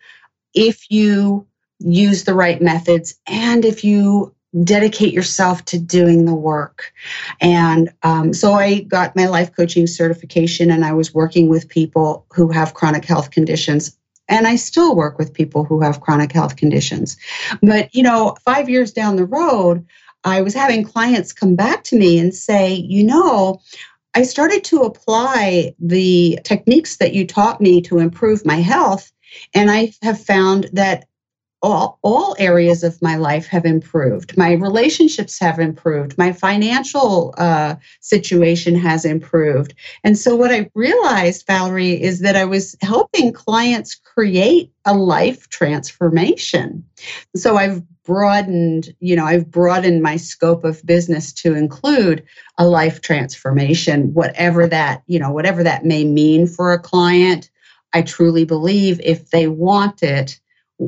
if 0.54 0.90
you 0.90 1.48
use 1.80 2.24
the 2.24 2.36
right 2.36 2.62
methods 2.62 3.16
and 3.28 3.66
if 3.66 3.84
you 3.84 4.36
dedicate 4.64 5.14
yourself 5.14 5.66
to 5.66 5.80
doing 5.80 6.26
the 6.26 6.36
work. 6.36 6.94
And 7.42 7.92
um, 8.04 8.34
so 8.34 8.54
I 8.54 8.82
got 8.82 9.16
my 9.16 9.26
life 9.26 9.56
coaching 9.56 9.88
certification 9.88 10.70
and 10.70 10.86
I 10.86 10.94
was 10.94 11.14
working 11.14 11.50
with 11.50 11.70
people 11.70 12.26
who 12.34 12.52
have 12.52 12.74
chronic 12.74 13.06
health 13.06 13.32
conditions. 13.32 13.98
And 14.30 14.48
I 14.48 14.56
still 14.56 14.96
work 14.96 15.18
with 15.18 15.34
people 15.34 15.64
who 15.64 15.82
have 15.82 16.02
chronic 16.02 16.32
health 16.32 16.56
conditions. 16.56 17.18
But, 17.62 17.94
you 17.94 18.04
know, 18.04 18.36
five 18.46 18.70
years 18.70 18.92
down 18.94 19.16
the 19.16 19.26
road, 19.26 19.86
I 20.24 20.42
was 20.42 20.54
having 20.54 20.84
clients 20.84 21.34
come 21.34 21.56
back 21.56 21.84
to 21.86 21.98
me 21.98 22.18
and 22.18 22.34
say, 22.34 22.74
you 22.74 23.04
know, 23.04 23.60
I 24.16 24.24
started 24.24 24.64
to 24.66 24.82
apply 24.82 25.76
the 25.80 26.40
techniques 26.44 26.98
that 26.98 27.14
you 27.14 27.26
taught 27.26 27.60
me 27.60 27.82
to 27.82 27.98
improve 27.98 28.46
my 28.46 28.58
health. 28.58 29.12
And 29.54 29.72
I 29.72 29.92
have 30.04 30.24
found 30.24 30.70
that 30.74 31.06
all, 31.64 31.98
all 32.02 32.36
areas 32.40 32.84
of 32.84 33.02
my 33.02 33.16
life 33.16 33.48
have 33.48 33.66
improved. 33.66 34.38
My 34.38 34.52
relationships 34.52 35.40
have 35.40 35.60
improved. 35.60 36.18
My 36.18 36.34
financial 36.34 37.34
uh, 37.38 37.76
situation 38.02 38.76
has 38.76 39.06
improved. 39.06 39.74
And 40.04 40.18
so, 40.18 40.36
what 40.36 40.52
I 40.52 40.70
realized, 40.76 41.48
Valerie, 41.48 42.02
is 42.02 42.20
that 42.20 42.36
I 42.36 42.44
was 42.44 42.76
helping 42.82 43.32
clients 43.32 43.96
create 43.96 44.72
a 44.86 44.94
life 44.94 45.48
transformation. 45.50 46.84
So, 47.34 47.56
I've 47.56 47.82
broadened, 48.04 48.94
you 49.00 49.16
know, 49.16 49.26
I've 49.26 49.50
broadened 49.50 50.04
my 50.04 50.18
scope 50.18 50.66
of 50.66 50.86
business 50.86 51.32
to 51.34 51.56
include 51.56 52.26
a 52.58 52.68
life 52.68 53.00
transformation, 53.00 54.14
whatever 54.14 54.68
that, 54.68 55.04
you 55.08 55.18
know, 55.18 55.32
whatever 55.32 55.64
that 55.64 55.86
may 55.86 56.04
mean 56.04 56.46
for 56.46 56.74
a 56.74 56.80
client. 56.80 57.50
I 57.94 58.02
truly 58.02 58.44
believe 58.44 59.00
if 59.02 59.30
they 59.30 59.48
want 59.48 60.04
it, 60.04 60.40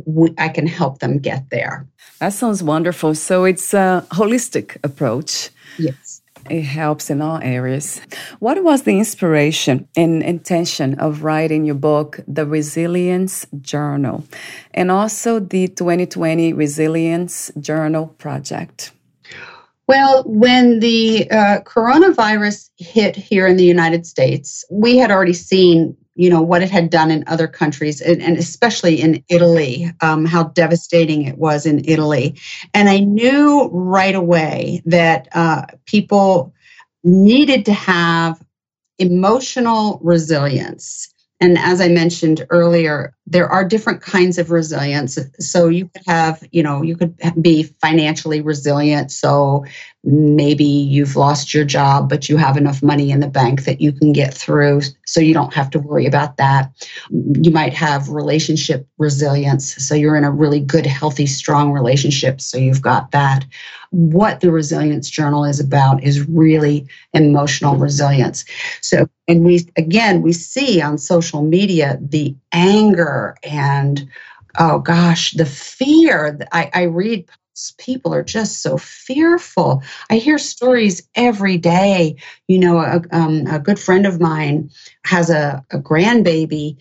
we, 0.06 0.34
I 0.38 0.50
can 0.50 0.68
help 0.68 1.00
them 1.00 1.20
get 1.20 1.50
there. 1.50 1.88
That 2.20 2.34
sounds 2.34 2.64
wonderful. 2.64 3.16
So 3.16 3.44
it's 3.44 3.74
a 3.74 4.06
holistic 4.12 4.78
approach. 4.84 5.50
Yes. 5.78 6.22
It 6.50 6.62
helps 6.62 7.10
in 7.10 7.22
all 7.22 7.40
areas. 7.42 8.00
What 8.40 8.64
was 8.64 8.84
the 8.84 9.00
inspiration 9.00 9.88
and 9.96 10.22
intention 10.22 11.00
of 11.00 11.24
writing 11.24 11.66
your 11.66 11.76
book, 11.76 12.20
The 12.28 12.46
Resilience 12.46 13.48
Journal, 13.62 14.24
and 14.74 14.92
also 14.92 15.40
the 15.40 15.68
2020 15.68 16.54
Resilience 16.54 17.52
Journal 17.60 18.08
Project? 18.20 18.92
Well, 19.88 20.24
when 20.26 20.80
the 20.80 21.30
uh, 21.32 21.60
coronavirus 21.62 22.70
hit 22.78 23.16
here 23.16 23.48
in 23.48 23.58
the 23.58 23.66
United 23.66 24.06
States, 24.06 24.66
we 24.70 24.98
had 24.98 25.12
already 25.12 25.34
seen 25.34 25.98
you 26.16 26.30
know 26.30 26.42
what 26.42 26.64
it 26.64 26.72
had 26.72 26.90
done 26.90 27.12
in 27.12 27.24
other 27.28 27.48
countries 27.48 28.02
and, 28.02 28.22
and 28.22 28.38
especially 28.38 29.02
in 29.02 29.24
italy 29.30 29.92
um, 30.02 30.26
how 30.26 30.46
devastating 30.46 31.24
it 31.24 31.38
was 31.38 31.66
in 31.66 31.84
italy. 31.86 32.36
And 32.74 32.90
i 32.90 33.00
knew 33.00 33.70
right 33.72 34.16
away 34.16 34.82
that 34.86 35.28
uh, 35.34 35.66
people 35.86 36.54
needed 37.04 37.66
to 37.66 37.74
have 37.74 38.44
emotional 38.98 40.00
resilience. 40.04 41.14
And 41.40 41.58
as 41.58 41.82
i 41.82 41.88
mentioned 41.88 42.46
earlier 42.50 43.15
there 43.28 43.48
are 43.50 43.66
different 43.66 44.02
kinds 44.02 44.38
of 44.38 44.52
resilience. 44.52 45.18
So 45.40 45.68
you 45.68 45.88
could 45.88 46.04
have 46.06 46.44
you 46.52 46.62
know 46.62 46.82
you 46.84 46.96
could 46.96 47.16
be 47.42 47.64
financially 47.64 48.42
resilient. 48.42 49.12
So 49.12 49.66
maybe 50.04 50.64
you've 50.64 51.16
lost 51.16 51.54
your 51.54 51.66
job 51.66 52.08
but 52.08 52.30
you 52.30 52.38
have 52.38 52.58
enough 52.58 52.84
money 52.84 53.10
in 53.10 53.22
the 53.22 53.28
bank 53.28 53.64
that 53.64 53.82
you 53.82 53.92
can 53.92 54.14
get 54.14 54.32
through 54.32 54.80
so 55.08 55.20
you 55.20 55.34
don't 55.34 55.54
have 55.54 55.70
to 55.72 55.80
worry 55.80 56.06
about 56.06 56.38
that. 56.38 56.72
You 57.10 57.50
might 57.50 57.74
have 57.74 58.10
relationship 58.10 58.88
resilience 59.00 59.76
so 59.84 59.96
you're 59.96 60.16
in 60.16 60.24
a 60.24 60.32
really 60.32 60.60
good 60.60 60.86
healthy 60.86 61.26
strong 61.26 61.72
relationship 61.72 62.40
so 62.40 62.58
you've 62.58 62.82
got 62.82 63.12
that. 63.12 63.46
What 63.90 64.42
the 64.42 64.52
resilience 64.52 65.10
journal 65.10 65.46
is 65.46 65.60
about 65.60 66.04
is 66.04 66.28
really 66.28 66.88
emotional 67.14 67.78
resilience. 67.78 68.46
So 68.82 69.08
and 69.28 69.44
we 69.44 69.68
again 69.76 70.22
we 70.22 70.34
see 70.34 70.82
on 70.82 71.00
social 71.00 71.42
media 71.42 71.98
the 72.00 72.36
anger 72.56 73.36
and 73.44 74.10
oh 74.58 74.80
gosh 74.80 75.34
the 75.34 75.46
fear 75.46 76.40
i, 76.52 76.72
I 76.74 76.84
read 76.84 77.26
people 77.78 78.14
are 78.14 78.24
just 78.24 78.62
so 78.62 78.78
fearful. 78.78 79.82
I 80.10 80.18
hear 80.18 80.38
stories 80.38 81.08
every 81.16 81.58
day. 81.58 82.18
You 82.48 82.60
know, 82.60 82.80
a, 82.80 83.02
um, 83.12 83.48
a 83.48 83.60
good 83.60 83.80
friend 83.80 84.06
of 84.06 84.20
mine 84.20 84.70
has 85.06 85.30
a, 85.30 85.64
a 85.72 85.78
grandbaby, 85.78 86.78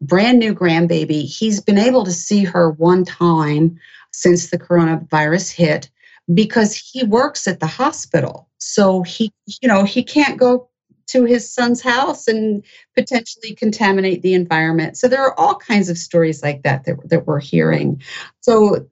brand 0.00 0.38
new 0.38 0.54
grandbaby. 0.54 1.22
He's 1.22 1.60
been 1.60 1.78
able 1.78 2.04
to 2.04 2.12
see 2.12 2.44
her 2.44 2.70
one 2.72 3.04
time 3.04 3.78
since 4.12 4.50
the 4.50 4.58
coronavirus 4.58 5.52
hit 5.52 5.90
because 6.34 6.74
he 6.74 7.04
works 7.04 7.46
at 7.46 7.60
the 7.60 7.66
hospital. 7.66 8.48
So 8.58 9.02
he, 9.02 9.32
you 9.46 9.68
know, 9.68 9.84
he 9.84 10.02
can't 10.02 10.38
go 10.38 10.68
to 11.16 11.24
his 11.24 11.50
son's 11.50 11.80
house 11.80 12.28
and 12.28 12.62
potentially 12.94 13.54
contaminate 13.54 14.22
the 14.22 14.34
environment. 14.34 14.96
So 14.98 15.08
there 15.08 15.24
are 15.24 15.38
all 15.38 15.56
kinds 15.56 15.88
of 15.88 15.96
stories 15.96 16.42
like 16.42 16.62
that 16.62 16.84
that, 16.84 17.08
that 17.08 17.26
we're 17.26 17.40
hearing. 17.40 18.02
So 18.40 18.86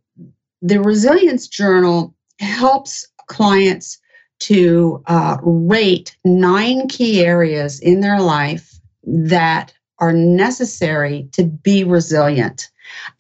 the 0.63 0.81
Resilience 0.81 1.47
Journal 1.49 2.15
helps 2.41 3.07
clients 3.27 4.01
to 4.41 5.03
uh, 5.07 5.37
rate 5.43 6.17
nine 6.25 6.89
key 6.89 7.25
areas 7.25 7.79
in 7.81 8.01
their 8.01 8.21
life 8.21 8.81
that 9.05 9.75
are 9.99 10.13
necessary 10.13 11.29
to 11.33 11.45
be 11.45 11.85
resilient. 11.85 12.71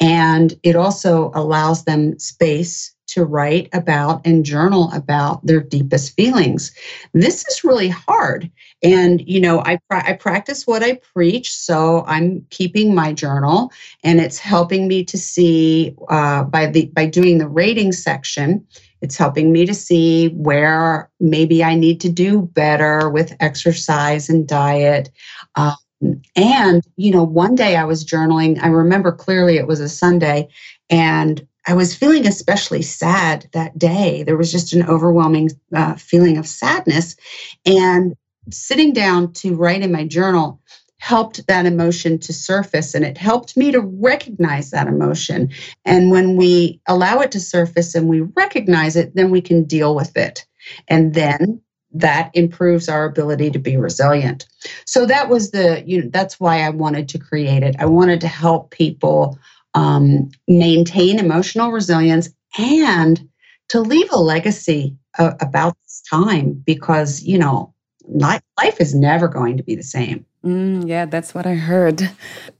And 0.00 0.54
it 0.62 0.76
also 0.76 1.30
allows 1.34 1.84
them 1.84 2.18
space 2.18 2.93
to 3.06 3.24
write 3.24 3.68
about 3.72 4.26
and 4.26 4.44
journal 4.44 4.90
about 4.92 5.44
their 5.46 5.60
deepest 5.60 6.14
feelings. 6.14 6.72
This 7.12 7.46
is 7.46 7.64
really 7.64 7.88
hard. 7.88 8.50
And, 8.82 9.26
you 9.26 9.40
know, 9.40 9.60
I, 9.60 9.78
I 9.90 10.14
practice 10.14 10.66
what 10.66 10.82
I 10.82 11.00
preach. 11.14 11.52
So 11.52 12.04
I'm 12.06 12.46
keeping 12.50 12.94
my 12.94 13.12
journal 13.12 13.70
and 14.02 14.20
it's 14.20 14.38
helping 14.38 14.88
me 14.88 15.04
to 15.04 15.18
see 15.18 15.94
uh, 16.08 16.44
by 16.44 16.66
the 16.66 16.86
by 16.86 17.06
doing 17.06 17.38
the 17.38 17.48
rating 17.48 17.92
section. 17.92 18.66
It's 19.00 19.16
helping 19.16 19.52
me 19.52 19.66
to 19.66 19.74
see 19.74 20.28
where 20.28 21.10
maybe 21.20 21.62
I 21.62 21.74
need 21.74 22.00
to 22.00 22.08
do 22.08 22.42
better 22.42 23.10
with 23.10 23.36
exercise 23.40 24.30
and 24.30 24.48
diet. 24.48 25.10
Um, 25.56 25.76
and, 26.36 26.82
you 26.96 27.10
know, 27.10 27.22
one 27.22 27.54
day 27.54 27.76
I 27.76 27.84
was 27.84 28.04
journaling. 28.04 28.62
I 28.62 28.68
remember 28.68 29.12
clearly 29.12 29.56
it 29.56 29.66
was 29.66 29.80
a 29.80 29.88
Sunday, 29.88 30.48
and 30.90 31.46
I 31.66 31.74
was 31.74 31.94
feeling 31.94 32.26
especially 32.26 32.82
sad 32.82 33.48
that 33.52 33.78
day. 33.78 34.22
There 34.22 34.36
was 34.36 34.52
just 34.52 34.72
an 34.72 34.86
overwhelming 34.86 35.50
uh, 35.74 35.94
feeling 35.94 36.36
of 36.36 36.46
sadness. 36.46 37.16
And 37.64 38.14
sitting 38.50 38.92
down 38.92 39.32
to 39.34 39.54
write 39.54 39.82
in 39.82 39.92
my 39.92 40.06
journal 40.06 40.60
helped 40.98 41.46
that 41.46 41.66
emotion 41.66 42.18
to 42.18 42.32
surface 42.32 42.94
and 42.94 43.04
it 43.04 43.18
helped 43.18 43.56
me 43.56 43.70
to 43.72 43.80
recognize 43.80 44.70
that 44.70 44.86
emotion. 44.86 45.50
And 45.84 46.10
when 46.10 46.36
we 46.36 46.80
allow 46.86 47.20
it 47.20 47.30
to 47.32 47.40
surface 47.40 47.94
and 47.94 48.08
we 48.08 48.20
recognize 48.20 48.96
it, 48.96 49.14
then 49.14 49.30
we 49.30 49.42
can 49.42 49.64
deal 49.64 49.94
with 49.94 50.16
it. 50.16 50.46
And 50.88 51.12
then 51.12 51.60
that 51.92 52.30
improves 52.34 52.88
our 52.88 53.04
ability 53.04 53.50
to 53.50 53.58
be 53.58 53.76
resilient. 53.76 54.46
So 54.86 55.06
that 55.06 55.28
was 55.28 55.50
the, 55.50 55.82
you 55.86 56.02
know, 56.02 56.10
that's 56.10 56.40
why 56.40 56.62
I 56.62 56.70
wanted 56.70 57.08
to 57.10 57.18
create 57.18 57.62
it. 57.62 57.76
I 57.78 57.84
wanted 57.86 58.20
to 58.22 58.28
help 58.28 58.70
people 58.70 59.38
um, 59.74 60.30
maintain 60.48 61.18
emotional 61.18 61.72
resilience 61.72 62.28
and 62.58 63.28
to 63.68 63.80
leave 63.80 64.10
a 64.12 64.18
legacy 64.18 64.96
uh, 65.18 65.32
about 65.40 65.76
this 65.82 66.02
time 66.08 66.62
because, 66.66 67.22
you 67.22 67.38
know, 67.38 67.74
life, 68.06 68.42
life 68.58 68.80
is 68.80 68.94
never 68.94 69.28
going 69.28 69.56
to 69.56 69.62
be 69.62 69.74
the 69.74 69.82
same. 69.82 70.24
Mm, 70.44 70.86
yeah, 70.86 71.06
that's 71.06 71.34
what 71.34 71.46
I 71.46 71.54
heard. 71.54 72.10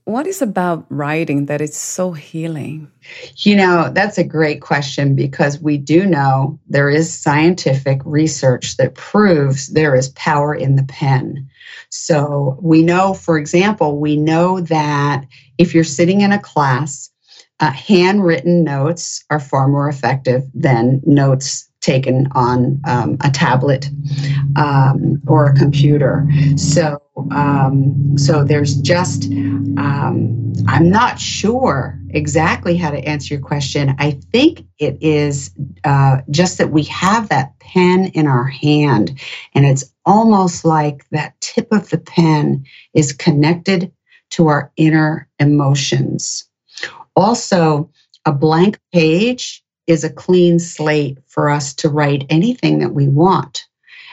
What 0.05 0.25
is 0.25 0.41
about 0.41 0.85
writing 0.89 1.45
that 1.45 1.61
is 1.61 1.75
so 1.75 2.13
healing? 2.13 2.91
You 3.37 3.55
know, 3.55 3.91
that's 3.93 4.17
a 4.17 4.23
great 4.23 4.61
question 4.61 5.15
because 5.15 5.59
we 5.59 5.77
do 5.77 6.05
know 6.05 6.59
there 6.67 6.89
is 6.89 7.13
scientific 7.13 8.01
research 8.03 8.77
that 8.77 8.95
proves 8.95 9.67
there 9.67 9.95
is 9.95 10.09
power 10.09 10.55
in 10.55 10.77
the 10.77 10.83
pen. 10.83 11.47
So 11.89 12.57
we 12.59 12.81
know, 12.81 13.13
for 13.13 13.37
example, 13.37 13.99
we 13.99 14.17
know 14.17 14.61
that 14.61 15.25
if 15.59 15.75
you're 15.75 15.83
sitting 15.83 16.21
in 16.21 16.31
a 16.31 16.39
class, 16.39 17.11
uh, 17.59 17.71
handwritten 17.71 18.63
notes 18.63 19.23
are 19.29 19.39
far 19.39 19.67
more 19.67 19.87
effective 19.87 20.43
than 20.55 21.01
notes 21.05 21.69
taken 21.81 22.27
on 22.31 22.81
um, 22.87 23.15
a 23.21 23.29
tablet 23.29 23.89
um, 24.55 25.21
or 25.27 25.45
a 25.45 25.53
computer. 25.53 26.27
So, 26.57 26.99
um, 27.31 28.17
so 28.17 28.43
there's 28.43 28.75
just, 28.75 29.25
um, 29.25 30.53
I'm 30.67 30.89
not 30.89 31.19
sure 31.19 31.99
exactly 32.09 32.77
how 32.77 32.91
to 32.91 32.97
answer 32.97 33.33
your 33.33 33.43
question. 33.43 33.95
I 33.99 34.11
think 34.31 34.65
it 34.79 34.97
is 35.01 35.51
uh, 35.83 36.17
just 36.29 36.57
that 36.57 36.71
we 36.71 36.83
have 36.83 37.29
that 37.29 37.57
pen 37.59 38.07
in 38.13 38.27
our 38.27 38.45
hand, 38.45 39.19
and 39.53 39.65
it's 39.65 39.85
almost 40.05 40.65
like 40.65 41.07
that 41.11 41.39
tip 41.41 41.71
of 41.71 41.89
the 41.89 41.97
pen 41.97 42.65
is 42.93 43.13
connected 43.13 43.91
to 44.31 44.47
our 44.47 44.71
inner 44.75 45.27
emotions. 45.39 46.47
Also, 47.15 47.89
a 48.25 48.31
blank 48.31 48.79
page 48.91 49.63
is 49.87 50.03
a 50.03 50.09
clean 50.09 50.59
slate 50.59 51.19
for 51.27 51.49
us 51.49 51.73
to 51.75 51.89
write 51.89 52.25
anything 52.29 52.79
that 52.79 52.93
we 52.93 53.07
want. 53.07 53.65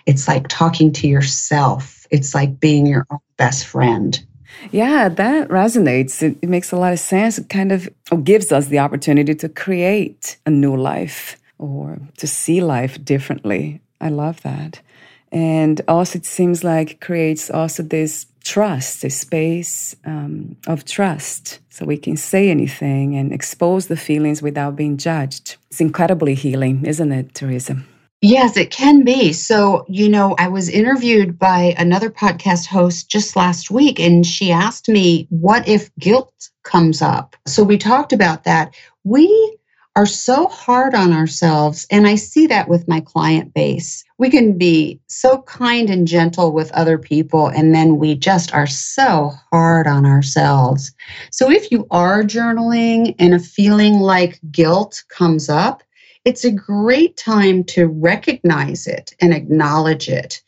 It's 0.06 0.28
like 0.28 0.48
talking 0.48 0.92
to 0.92 1.08
yourself, 1.08 2.01
it's 2.12 2.34
like 2.34 2.60
being 2.60 2.86
your 2.86 3.06
own 3.10 3.18
best 3.36 3.66
friend. 3.66 4.24
Yeah, 4.70 5.08
that 5.08 5.48
resonates. 5.48 6.22
It, 6.22 6.36
it 6.42 6.48
makes 6.48 6.70
a 6.70 6.76
lot 6.76 6.92
of 6.92 7.00
sense. 7.00 7.38
It 7.38 7.48
kind 7.48 7.72
of 7.72 7.88
gives 8.22 8.52
us 8.52 8.66
the 8.66 8.78
opportunity 8.78 9.34
to 9.34 9.48
create 9.48 10.36
a 10.46 10.50
new 10.50 10.76
life 10.76 11.40
or 11.58 11.98
to 12.18 12.26
see 12.26 12.60
life 12.60 13.02
differently. 13.04 13.80
I 14.00 14.10
love 14.10 14.42
that. 14.42 14.80
And 15.32 15.80
also, 15.88 16.18
it 16.18 16.26
seems 16.26 16.62
like 16.62 16.90
it 16.90 17.00
creates 17.00 17.50
also 17.50 17.82
this 17.82 18.26
trust, 18.44 19.04
a 19.04 19.10
space 19.10 19.96
um, 20.04 20.56
of 20.66 20.84
trust, 20.84 21.60
so 21.70 21.86
we 21.86 21.96
can 21.96 22.18
say 22.18 22.50
anything 22.50 23.16
and 23.16 23.32
expose 23.32 23.86
the 23.86 23.96
feelings 23.96 24.42
without 24.42 24.76
being 24.76 24.98
judged. 24.98 25.56
It's 25.70 25.80
incredibly 25.80 26.34
healing, 26.34 26.84
isn't 26.84 27.12
it, 27.12 27.34
Teresa? 27.34 27.82
Yes, 28.24 28.56
it 28.56 28.70
can 28.70 29.02
be. 29.02 29.32
So, 29.32 29.84
you 29.88 30.08
know, 30.08 30.36
I 30.38 30.46
was 30.46 30.68
interviewed 30.68 31.38
by 31.40 31.74
another 31.76 32.08
podcast 32.08 32.66
host 32.66 33.10
just 33.10 33.34
last 33.34 33.68
week, 33.70 33.98
and 33.98 34.24
she 34.24 34.52
asked 34.52 34.88
me, 34.88 35.26
What 35.30 35.66
if 35.66 35.90
guilt 35.96 36.32
comes 36.62 37.02
up? 37.02 37.34
So, 37.46 37.64
we 37.64 37.76
talked 37.78 38.12
about 38.12 38.44
that. 38.44 38.74
We 39.02 39.56
are 39.96 40.06
so 40.06 40.46
hard 40.46 40.94
on 40.94 41.12
ourselves. 41.12 41.84
And 41.90 42.06
I 42.06 42.14
see 42.14 42.46
that 42.46 42.68
with 42.68 42.88
my 42.88 43.00
client 43.00 43.52
base. 43.52 44.04
We 44.18 44.30
can 44.30 44.56
be 44.56 45.00
so 45.08 45.42
kind 45.42 45.90
and 45.90 46.06
gentle 46.08 46.52
with 46.52 46.70
other 46.72 46.98
people, 46.98 47.48
and 47.48 47.74
then 47.74 47.98
we 47.98 48.14
just 48.14 48.54
are 48.54 48.68
so 48.68 49.32
hard 49.50 49.88
on 49.88 50.06
ourselves. 50.06 50.92
So 51.32 51.50
if 51.50 51.72
you 51.72 51.88
are 51.90 52.22
journaling 52.22 53.16
and 53.18 53.34
a 53.34 53.40
feeling 53.40 53.94
like 53.94 54.38
guilt 54.52 55.02
comes 55.08 55.48
up, 55.48 55.82
it's 56.24 56.44
a 56.44 56.52
great 56.52 57.16
time 57.16 57.64
to 57.64 57.86
recognize 57.86 58.86
it 58.86 59.14
and 59.20 59.34
acknowledge 59.34 60.08
it. 60.08 60.42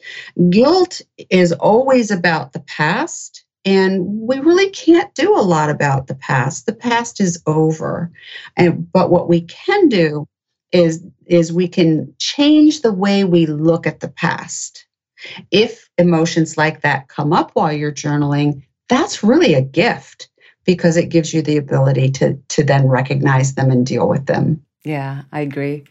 Guilt 0.50 1.00
is 1.30 1.52
always 1.52 2.10
about 2.10 2.52
the 2.52 2.60
past 2.60 3.44
and 3.64 4.04
we 4.06 4.38
really 4.38 4.70
can't 4.70 5.14
do 5.14 5.34
a 5.34 5.40
lot 5.40 5.70
about 5.70 6.06
the 6.06 6.14
past. 6.14 6.66
The 6.66 6.74
past 6.74 7.20
is 7.20 7.42
over. 7.46 8.12
And 8.56 8.90
but 8.92 9.10
what 9.10 9.28
we 9.28 9.42
can 9.42 9.88
do 9.88 10.28
is 10.70 11.04
is 11.26 11.52
we 11.52 11.68
can 11.68 12.12
change 12.18 12.82
the 12.82 12.92
way 12.92 13.24
we 13.24 13.46
look 13.46 13.86
at 13.86 14.00
the 14.00 14.08
past. 14.08 14.86
If 15.50 15.88
emotions 15.96 16.58
like 16.58 16.82
that 16.82 17.08
come 17.08 17.32
up 17.32 17.52
while 17.54 17.72
you're 17.72 17.92
journaling 17.92 18.62
that's 18.88 19.22
really 19.22 19.54
a 19.54 19.62
gift 19.62 20.28
because 20.64 20.96
it 20.96 21.08
gives 21.08 21.32
you 21.32 21.42
the 21.42 21.56
ability 21.56 22.10
to 22.10 22.38
to 22.48 22.64
then 22.64 22.88
recognize 22.88 23.54
them 23.54 23.70
and 23.70 23.86
deal 23.86 24.08
with 24.08 24.26
them 24.26 24.63
yeah 24.84 25.22
i 25.32 25.40
agree 25.40 25.84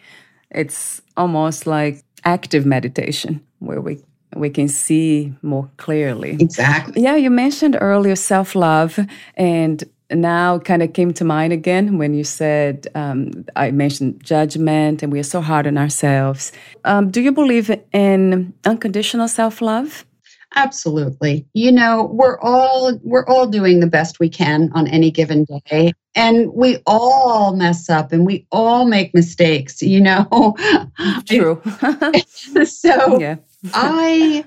it's 0.52 1.02
almost 1.18 1.66
like 1.68 2.04
active 2.26 2.66
meditation 2.66 3.42
where 3.60 3.82
we 3.82 4.04
we 4.36 4.50
can 4.50 4.68
see 4.68 5.34
more 5.42 5.70
clearly. 5.78 6.38
Exactly. 6.40 7.02
Yeah, 7.02 7.16
you 7.16 7.30
mentioned 7.30 7.78
earlier 7.80 8.16
self 8.16 8.56
love, 8.56 9.00
and 9.36 9.84
now 10.12 10.60
kind 10.60 10.84
of 10.84 10.94
came 10.94 11.14
to 11.14 11.26
mind 11.26 11.54
again 11.54 11.98
when 11.98 12.14
you 12.14 12.24
said 12.24 12.88
um, 12.96 13.46
I 13.56 13.72
mentioned 13.72 14.24
judgment, 14.24 15.04
and 15.04 15.12
we 15.12 15.20
are 15.20 15.24
so 15.24 15.42
hard 15.42 15.68
on 15.68 15.78
ourselves. 15.78 16.52
Um, 16.84 17.12
do 17.12 17.22
you 17.22 17.32
believe 17.32 17.72
in 17.92 18.54
unconditional 18.66 19.28
self 19.28 19.62
love? 19.62 20.06
Absolutely. 20.56 21.48
You 21.54 21.72
know, 21.72 22.10
we're 22.12 22.40
all 22.40 22.98
we're 23.04 23.26
all 23.26 23.48
doing 23.48 23.80
the 23.80 23.88
best 23.88 24.20
we 24.20 24.30
can 24.30 24.72
on 24.74 24.88
any 24.88 25.10
given 25.10 25.46
day. 25.66 25.94
And 26.16 26.54
we 26.54 26.78
all 26.86 27.56
mess 27.56 27.90
up 27.90 28.12
and 28.12 28.26
we 28.26 28.46
all 28.52 28.86
make 28.86 29.16
mistakes, 29.16 29.82
you 29.82 30.00
know. 30.00 30.56
True. 31.28 31.62
so 32.66 33.20
yeah. 33.20 33.38
I 33.74 34.46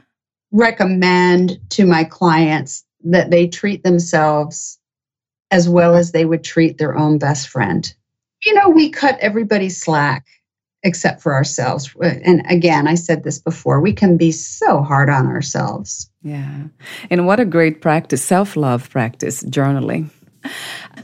recommend 0.53 1.59
to 1.71 1.85
my 1.85 2.05
clients 2.05 2.85
that 3.05 3.31
they 3.31 3.49
treat 3.49 3.83
themselves 3.83 4.79
as 5.51 5.69
well 5.69 5.97
as 5.97 6.13
they 6.13 6.25
would 6.25 6.45
treat 6.45 6.79
their 6.79 6.97
own 6.97 7.19
best 7.19 7.49
friend. 7.49 7.93
You 8.45 8.55
know, 8.55 8.69
we 8.69 8.91
cut 8.91 9.19
everybody 9.21 9.71
slack 9.71 10.25
except 10.87 11.21
for 11.21 11.35
ourselves. 11.35 11.95
And 12.01 12.43
again, 12.49 12.87
I 12.87 12.95
said 12.95 13.25
this 13.25 13.39
before, 13.39 13.81
we 13.81 13.93
can 13.93 14.17
be 14.17 14.31
so 14.33 14.83
hard 14.83 15.11
on 15.11 15.27
ourselves. 15.27 16.09
Yeah. 16.23 16.69
And 17.11 17.27
what 17.27 17.41
a 17.41 17.45
great 17.45 17.83
practice, 17.83 18.23
self 18.23 18.57
love 18.57 18.89
practice, 18.89 19.43
journaling. 19.45 20.11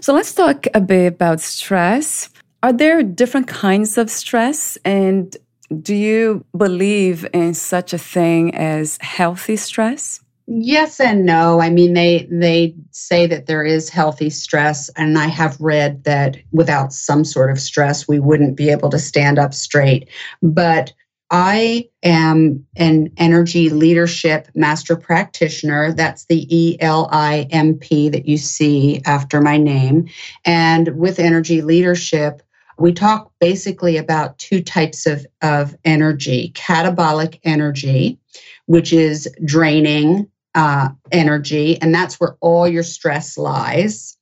So 0.01 0.14
let's 0.14 0.33
talk 0.33 0.66
a 0.73 0.81
bit 0.81 1.14
about 1.14 1.40
stress. 1.40 2.31
Are 2.62 2.73
there 2.73 3.03
different 3.03 3.49
kinds 3.49 3.99
of 3.99 4.09
stress? 4.09 4.79
And 4.85 5.37
do 5.83 5.95
you 5.95 6.45
believe 6.57 7.27
in 7.33 7.55
such 7.55 7.92
a 7.92 7.99
thing 7.99 8.55
as 8.55 8.99
healthy 9.01 9.57
stress? 9.57 10.21
Yes 10.47 10.99
and 11.01 11.25
no. 11.25 11.61
I 11.61 11.71
mean 11.71 11.95
they 11.95 12.27
they 12.31 12.75
say 12.91 13.27
that 13.27 13.47
there 13.47 13.65
is 13.65 13.89
healthy 13.89 14.29
stress 14.29 14.89
and 14.91 15.17
I 15.17 15.29
have 15.29 15.61
read 15.61 16.05
that 16.05 16.37
without 16.51 16.93
some 16.93 17.25
sort 17.25 17.51
of 17.51 17.61
stress 17.61 18.09
we 18.09 18.19
wouldn't 18.19 18.57
be 18.57 18.71
able 18.71 18.91
to 18.91 18.99
stand 18.99 19.39
up 19.39 19.55
straight. 19.55 20.09
But 20.43 20.93
I 21.31 21.89
am 22.03 22.67
an 22.77 23.11
energy 23.17 23.71
leadership 23.71 24.49
master 24.55 24.97
practitioner. 24.97 25.93
That's 25.93 26.27
the 26.27 26.47
E 26.55 26.77
L 26.81 27.09
I 27.11 27.47
M 27.51 27.79
P 27.79 28.11
that 28.11 28.27
you 28.27 28.37
see 28.37 29.01
after 29.07 29.41
my 29.41 29.57
name. 29.57 30.09
And 30.45 30.89
with 30.99 31.19
energy 31.19 31.63
leadership, 31.63 32.43
we 32.79 32.93
talk 32.93 33.33
basically 33.41 33.97
about 33.97 34.39
two 34.39 34.61
types 34.61 35.07
of, 35.07 35.25
of 35.41 35.75
energy 35.85 36.53
catabolic 36.55 37.39
energy, 37.45 38.19
which 38.67 38.93
is 38.93 39.27
draining 39.45 40.29
uh, 40.55 40.88
energy, 41.11 41.81
and 41.81 41.95
that's 41.95 42.21
where 42.21 42.37
all 42.41 42.69
your 42.69 42.83
stress 42.83 43.38
lies. 43.38 44.17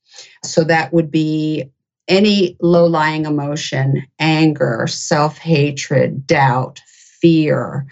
So 0.45 0.65
that 0.65 0.93
would 0.93 1.11
be 1.11 1.71
any 2.09 2.57
low 2.61 2.87
lying 2.87 3.25
emotion, 3.25 4.03
anger, 4.19 4.87
self 4.89 5.39
hatred, 5.39 6.27
doubt, 6.27 6.81
fear, 6.87 7.87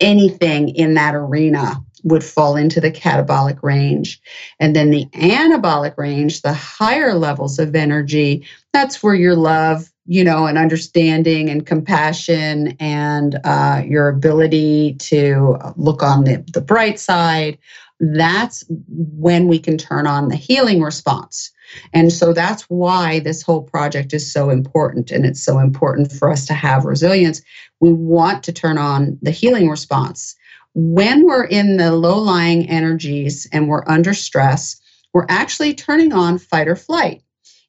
anything 0.00 0.68
in 0.70 0.94
that 0.94 1.14
arena 1.14 1.82
would 2.04 2.22
fall 2.22 2.54
into 2.54 2.80
the 2.80 2.90
catabolic 2.90 3.62
range. 3.62 4.20
And 4.60 4.76
then 4.76 4.90
the 4.90 5.06
anabolic 5.14 5.96
range, 5.96 6.42
the 6.42 6.52
higher 6.52 7.14
levels 7.14 7.58
of 7.58 7.74
energy, 7.74 8.46
that's 8.72 9.02
where 9.02 9.14
your 9.14 9.34
love, 9.34 9.90
you 10.06 10.22
know, 10.22 10.46
and 10.46 10.58
understanding 10.58 11.48
and 11.48 11.64
compassion 11.64 12.76
and 12.78 13.40
uh, 13.44 13.82
your 13.86 14.08
ability 14.08 14.96
to 15.00 15.56
look 15.76 16.02
on 16.02 16.24
the, 16.24 16.44
the 16.52 16.60
bright 16.60 17.00
side, 17.00 17.56
that's 18.00 18.64
when 18.68 19.48
we 19.48 19.58
can 19.58 19.78
turn 19.78 20.06
on 20.06 20.28
the 20.28 20.36
healing 20.36 20.82
response. 20.82 21.50
And 21.92 22.12
so 22.12 22.32
that's 22.32 22.62
why 22.64 23.20
this 23.20 23.42
whole 23.42 23.62
project 23.62 24.12
is 24.12 24.30
so 24.30 24.50
important. 24.50 25.10
And 25.10 25.24
it's 25.24 25.42
so 25.42 25.58
important 25.58 26.12
for 26.12 26.30
us 26.30 26.46
to 26.46 26.54
have 26.54 26.84
resilience. 26.84 27.40
We 27.80 27.92
want 27.92 28.42
to 28.44 28.52
turn 28.52 28.78
on 28.78 29.18
the 29.22 29.30
healing 29.30 29.68
response. 29.68 30.34
When 30.74 31.24
we're 31.24 31.44
in 31.44 31.76
the 31.76 31.92
low 31.92 32.18
lying 32.18 32.68
energies 32.68 33.48
and 33.52 33.68
we're 33.68 33.88
under 33.88 34.12
stress, 34.12 34.80
we're 35.12 35.26
actually 35.28 35.74
turning 35.74 36.12
on 36.12 36.38
fight 36.38 36.68
or 36.68 36.76
flight. 36.76 37.22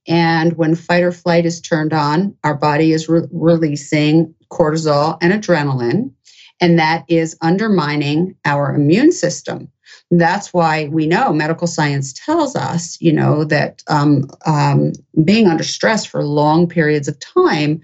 And 0.08 0.54
when 0.54 0.76
fight 0.76 1.04
or 1.04 1.12
flight 1.12 1.46
is 1.46 1.62
turned 1.62 1.94
on, 1.94 2.36
our 2.44 2.56
body 2.56 2.92
is 2.92 3.08
re- 3.10 3.28
releasing 3.32 4.34
cortisol 4.52 5.18
and 5.22 5.34
adrenaline, 5.34 6.12
and 6.60 6.78
that 6.78 7.06
is 7.08 7.38
undermining 7.42 8.36
our 8.46 8.74
immune 8.74 9.12
system. 9.12 9.72
That's 10.12 10.54
why 10.54 10.88
we 10.90 11.08
know 11.08 11.34
medical 11.34 11.68
science 11.68 12.14
tells 12.14 12.56
us, 12.56 12.98
you 13.02 13.12
know, 13.12 13.44
that 13.46 13.84
um, 13.88 14.30
um, 14.46 14.94
being 15.24 15.48
under 15.48 15.64
stress 15.64 16.06
for 16.06 16.24
long 16.24 16.68
periods 16.68 17.08
of 17.08 17.20
time 17.20 17.82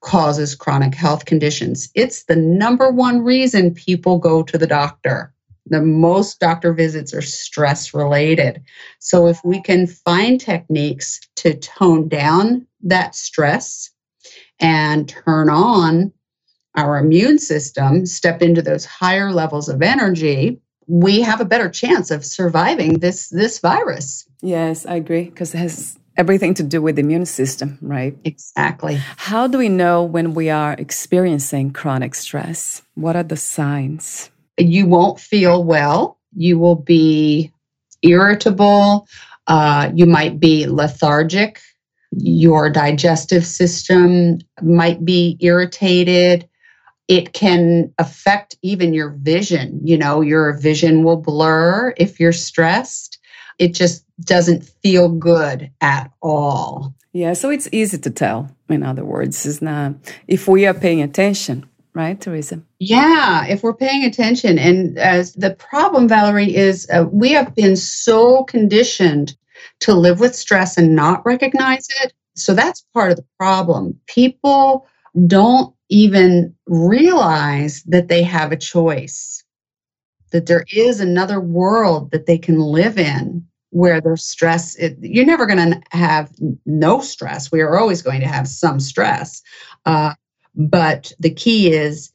causes 0.00 0.54
chronic 0.54 0.94
health 0.94 1.26
conditions. 1.26 1.90
It's 1.94 2.24
the 2.24 2.36
number 2.36 2.90
one 2.90 3.22
reason 3.22 3.74
people 3.74 4.18
go 4.18 4.42
to 4.42 4.58
the 4.58 4.66
doctor. 4.66 5.32
The 5.66 5.82
most 5.82 6.40
doctor 6.40 6.72
visits 6.72 7.12
are 7.14 7.22
stress 7.22 7.92
related. 7.92 8.62
So, 8.98 9.26
if 9.26 9.44
we 9.44 9.60
can 9.62 9.86
find 9.86 10.40
techniques 10.40 11.20
to 11.36 11.54
tone 11.54 12.08
down 12.08 12.66
that 12.82 13.14
stress 13.14 13.90
and 14.58 15.08
turn 15.08 15.48
on 15.50 16.12
our 16.76 16.98
immune 16.98 17.38
system, 17.38 18.06
step 18.06 18.42
into 18.42 18.62
those 18.62 18.84
higher 18.84 19.32
levels 19.32 19.68
of 19.68 19.82
energy, 19.82 20.60
we 20.86 21.20
have 21.20 21.40
a 21.40 21.44
better 21.44 21.68
chance 21.68 22.10
of 22.10 22.24
surviving 22.24 22.98
this 22.98 23.28
this 23.28 23.58
virus. 23.60 24.26
Yes, 24.42 24.86
I 24.86 24.96
agree 24.96 25.24
because 25.24 25.54
it 25.54 25.58
has 25.58 25.98
everything 26.16 26.52
to 26.54 26.62
do 26.62 26.82
with 26.82 26.96
the 26.96 27.00
immune 27.00 27.26
system, 27.26 27.78
right? 27.80 28.16
Exactly. 28.24 28.96
How 29.16 29.46
do 29.46 29.56
we 29.58 29.68
know 29.68 30.04
when 30.04 30.34
we 30.34 30.50
are 30.50 30.74
experiencing 30.74 31.72
chronic 31.72 32.14
stress? 32.14 32.82
What 32.94 33.16
are 33.16 33.22
the 33.22 33.36
signs? 33.36 34.30
You 34.58 34.86
won't 34.86 35.18
feel 35.18 35.64
well. 35.64 36.18
You 36.34 36.58
will 36.58 36.76
be 36.76 37.52
irritable. 38.02 39.08
Uh, 39.46 39.90
you 39.94 40.06
might 40.06 40.38
be 40.38 40.66
lethargic. 40.66 41.60
Your 42.12 42.68
digestive 42.68 43.46
system 43.46 44.40
might 44.60 45.04
be 45.04 45.38
irritated 45.40 46.49
it 47.10 47.32
can 47.32 47.92
affect 47.98 48.56
even 48.62 48.94
your 48.94 49.10
vision. 49.10 49.80
You 49.82 49.98
know, 49.98 50.20
your 50.20 50.56
vision 50.56 51.02
will 51.02 51.16
blur 51.16 51.92
if 51.96 52.20
you're 52.20 52.32
stressed. 52.32 53.18
It 53.58 53.74
just 53.74 54.04
doesn't 54.20 54.62
feel 54.62 55.08
good 55.08 55.72
at 55.80 56.12
all. 56.22 56.94
Yeah, 57.12 57.32
so 57.32 57.50
it's 57.50 57.68
easy 57.72 57.98
to 57.98 58.10
tell, 58.10 58.48
in 58.68 58.84
other 58.84 59.04
words, 59.04 59.44
is 59.44 59.60
not 59.60 59.94
if 60.28 60.46
we 60.46 60.66
are 60.66 60.72
paying 60.72 61.02
attention, 61.02 61.68
right, 61.94 62.18
Teresa? 62.18 62.62
Yeah, 62.78 63.44
if 63.46 63.64
we're 63.64 63.74
paying 63.74 64.04
attention. 64.04 64.60
And 64.60 64.96
as 64.96 65.34
the 65.34 65.50
problem, 65.50 66.06
Valerie, 66.06 66.54
is 66.54 66.88
uh, 66.90 67.06
we 67.10 67.32
have 67.32 67.56
been 67.56 67.74
so 67.74 68.44
conditioned 68.44 69.36
to 69.80 69.94
live 69.94 70.20
with 70.20 70.36
stress 70.36 70.78
and 70.78 70.94
not 70.94 71.26
recognize 71.26 71.88
it. 72.02 72.12
So 72.36 72.54
that's 72.54 72.86
part 72.94 73.10
of 73.10 73.16
the 73.16 73.26
problem. 73.36 73.98
People 74.06 74.86
don't 75.26 75.74
even 75.90 76.54
realize 76.66 77.82
that 77.82 78.08
they 78.08 78.22
have 78.22 78.52
a 78.52 78.56
choice, 78.56 79.44
that 80.30 80.46
there 80.46 80.64
is 80.72 81.00
another 81.00 81.40
world 81.40 82.10
that 82.12 82.26
they 82.26 82.38
can 82.38 82.58
live 82.58 82.98
in 82.98 83.44
where 83.70 84.00
there's 84.00 84.24
stress. 84.24 84.74
It, 84.76 84.96
you're 85.00 85.26
never 85.26 85.46
going 85.46 85.72
to 85.72 85.80
have 85.90 86.32
no 86.64 87.00
stress. 87.00 87.52
We 87.52 87.60
are 87.60 87.78
always 87.78 88.02
going 88.02 88.20
to 88.20 88.26
have 88.28 88.48
some 88.48 88.80
stress. 88.80 89.42
Uh, 89.84 90.14
but 90.54 91.12
the 91.20 91.30
key 91.30 91.72
is 91.72 92.12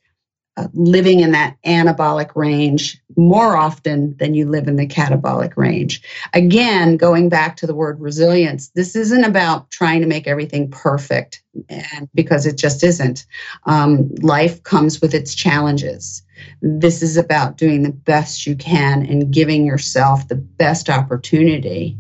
living 0.74 1.20
in 1.20 1.32
that 1.32 1.58
anabolic 1.66 2.36
range 2.36 3.02
more 3.18 3.58
often 3.58 4.16
than 4.18 4.34
you 4.34 4.48
live 4.48 4.68
in 4.68 4.78
the 4.78 4.88
catabolic 4.88 5.56
range. 5.58 6.02
Again, 6.34 6.98
going 6.98 7.30
back 7.30 7.58
to 7.58 7.68
the 7.68 7.76
word 7.76 8.00
resilience, 8.00 8.70
this 8.70 8.96
isn't 8.96 9.24
about 9.24 9.70
trying 9.72 10.02
to 10.02 10.08
make 10.08 10.28
everything 10.28 10.70
perfect, 10.72 11.42
and 11.70 12.10
because 12.14 12.46
it 12.46 12.58
just 12.58 12.84
isn't. 12.84 13.26
Um, 13.66 14.10
life 14.22 14.64
comes 14.64 15.02
with 15.02 15.14
its 15.14 15.36
challenges. 15.36 16.24
This 16.62 17.02
is 17.02 17.18
about 17.18 17.58
doing 17.58 17.84
the 17.84 17.92
best 17.92 18.46
you 18.46 18.56
can 18.56 19.06
and 19.06 19.34
giving 19.34 19.66
yourself 19.66 20.28
the 20.28 20.36
best 20.36 20.90
opportunity 20.90 21.98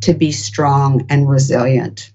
to 0.00 0.12
be 0.12 0.30
strong 0.30 1.06
and 1.08 1.28
resilient 1.28 2.12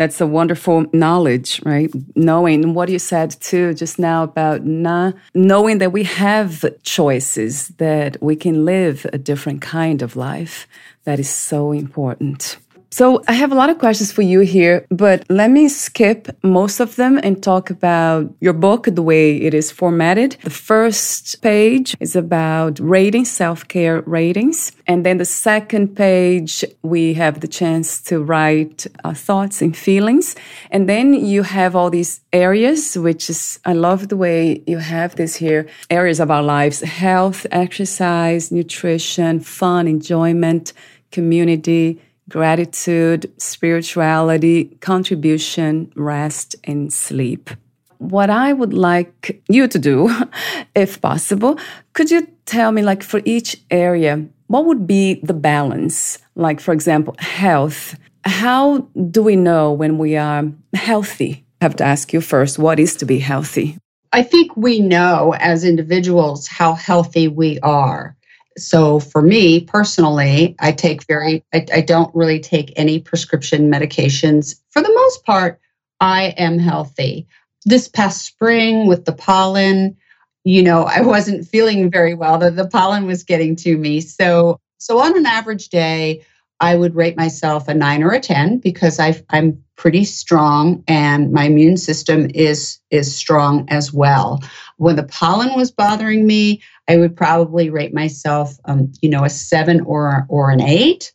that's 0.00 0.18
a 0.18 0.26
wonderful 0.26 0.86
knowledge, 0.94 1.60
right? 1.62 1.90
Knowing 2.16 2.72
what 2.72 2.88
you 2.88 2.98
said 2.98 3.38
too 3.38 3.74
just 3.74 3.98
now 3.98 4.22
about 4.22 4.64
not 4.64 5.14
knowing 5.34 5.76
that 5.76 5.92
we 5.92 6.04
have 6.04 6.64
choices, 6.82 7.68
that 7.76 8.16
we 8.22 8.34
can 8.34 8.64
live 8.64 9.06
a 9.12 9.18
different 9.18 9.60
kind 9.60 10.00
of 10.00 10.16
life. 10.16 10.66
That 11.04 11.20
is 11.20 11.28
so 11.28 11.72
important. 11.72 12.56
So 12.92 13.22
I 13.28 13.34
have 13.34 13.52
a 13.52 13.54
lot 13.54 13.70
of 13.70 13.78
questions 13.78 14.10
for 14.10 14.22
you 14.22 14.40
here, 14.40 14.84
but 14.90 15.24
let 15.28 15.52
me 15.52 15.68
skip 15.68 16.28
most 16.42 16.80
of 16.80 16.96
them 16.96 17.20
and 17.22 17.40
talk 17.40 17.70
about 17.70 18.34
your 18.40 18.52
book, 18.52 18.88
the 18.90 19.02
way 19.02 19.36
it 19.36 19.54
is 19.54 19.70
formatted. 19.70 20.36
The 20.42 20.50
first 20.50 21.40
page 21.40 21.96
is 22.00 22.16
about 22.16 22.80
rating, 22.80 23.26
self-care 23.26 24.00
ratings. 24.02 24.72
And 24.88 25.06
then 25.06 25.18
the 25.18 25.24
second 25.24 25.94
page, 25.94 26.64
we 26.82 27.14
have 27.14 27.40
the 27.40 27.46
chance 27.46 28.02
to 28.02 28.24
write 28.24 28.88
our 29.04 29.14
thoughts 29.14 29.62
and 29.62 29.76
feelings. 29.76 30.34
And 30.72 30.88
then 30.88 31.14
you 31.14 31.44
have 31.44 31.76
all 31.76 31.90
these 31.90 32.20
areas, 32.32 32.98
which 32.98 33.30
is, 33.30 33.60
I 33.64 33.72
love 33.72 34.08
the 34.08 34.16
way 34.16 34.64
you 34.66 34.78
have 34.78 35.14
this 35.14 35.36
here, 35.36 35.68
areas 35.90 36.18
of 36.18 36.28
our 36.28 36.42
lives, 36.42 36.80
health, 36.80 37.46
exercise, 37.52 38.50
nutrition, 38.50 39.38
fun, 39.38 39.86
enjoyment, 39.86 40.72
community, 41.12 42.00
gratitude, 42.30 43.30
spirituality, 43.36 44.64
contribution, 44.80 45.92
rest, 45.96 46.56
and 46.64 46.92
sleep. 46.92 47.50
What 47.98 48.30
I 48.30 48.54
would 48.54 48.72
like 48.72 49.42
you 49.48 49.68
to 49.68 49.78
do, 49.78 50.08
if 50.74 51.00
possible, 51.00 51.58
could 51.92 52.10
you 52.10 52.26
tell 52.46 52.72
me, 52.72 52.82
like, 52.82 53.02
for 53.02 53.20
each 53.26 53.60
area, 53.70 54.24
what 54.46 54.64
would 54.64 54.86
be 54.86 55.20
the 55.22 55.34
balance? 55.34 56.18
Like, 56.34 56.60
for 56.60 56.72
example, 56.72 57.14
health. 57.18 57.94
How 58.24 58.78
do 59.10 59.22
we 59.22 59.36
know 59.36 59.72
when 59.72 59.98
we 59.98 60.16
are 60.16 60.44
healthy? 60.74 61.44
I 61.60 61.66
have 61.66 61.76
to 61.76 61.84
ask 61.84 62.12
you 62.12 62.20
first 62.20 62.58
what 62.58 62.80
is 62.80 62.96
to 62.96 63.04
be 63.04 63.18
healthy? 63.18 63.76
I 64.12 64.22
think 64.22 64.56
we 64.56 64.80
know 64.80 65.34
as 65.38 65.64
individuals 65.64 66.48
how 66.48 66.74
healthy 66.74 67.28
we 67.28 67.60
are 67.60 68.16
so 68.58 69.00
for 69.00 69.22
me 69.22 69.60
personally, 69.60 70.56
I 70.58 70.72
take 70.72 71.06
very, 71.06 71.44
I, 71.54 71.66
I, 71.72 71.80
don't 71.80 72.14
really 72.14 72.40
take 72.40 72.72
any 72.76 72.98
prescription 72.98 73.70
medications. 73.70 74.56
For 74.70 74.82
the 74.82 74.92
most 74.92 75.24
part, 75.24 75.60
I 76.00 76.34
am 76.36 76.58
healthy. 76.58 77.26
This 77.64 77.88
past 77.88 78.24
spring 78.24 78.86
with 78.86 79.04
the 79.04 79.12
pollen, 79.12 79.96
you 80.44 80.62
know, 80.62 80.84
I 80.84 81.02
wasn't 81.02 81.46
feeling 81.46 81.90
very 81.90 82.14
well. 82.14 82.38
The, 82.38 82.50
the 82.50 82.66
pollen 82.66 83.06
was 83.06 83.22
getting 83.22 83.54
to 83.56 83.76
me. 83.76 84.00
So, 84.00 84.58
so 84.78 84.98
on 84.98 85.16
an 85.16 85.26
average 85.26 85.68
day, 85.68 86.24
I 86.60 86.76
would 86.76 86.94
rate 86.94 87.16
myself 87.16 87.68
a 87.68 87.74
nine 87.74 88.02
or 88.02 88.10
a 88.10 88.20
10 88.20 88.58
because 88.58 89.00
I, 89.00 89.20
I'm 89.30 89.62
pretty 89.76 90.04
strong 90.04 90.84
and 90.86 91.32
my 91.32 91.44
immune 91.44 91.78
system 91.78 92.30
is, 92.34 92.78
is 92.90 93.14
strong 93.16 93.66
as 93.70 93.92
well. 93.92 94.42
When 94.76 94.96
the 94.96 95.04
pollen 95.04 95.54
was 95.56 95.70
bothering 95.70 96.26
me, 96.26 96.60
I 96.90 96.96
would 96.96 97.16
probably 97.16 97.70
rate 97.70 97.94
myself, 97.94 98.58
um, 98.64 98.92
you 99.00 99.08
know, 99.08 99.22
a 99.22 99.30
seven 99.30 99.80
or, 99.82 100.26
or 100.28 100.50
an 100.50 100.60
eight. 100.60 101.12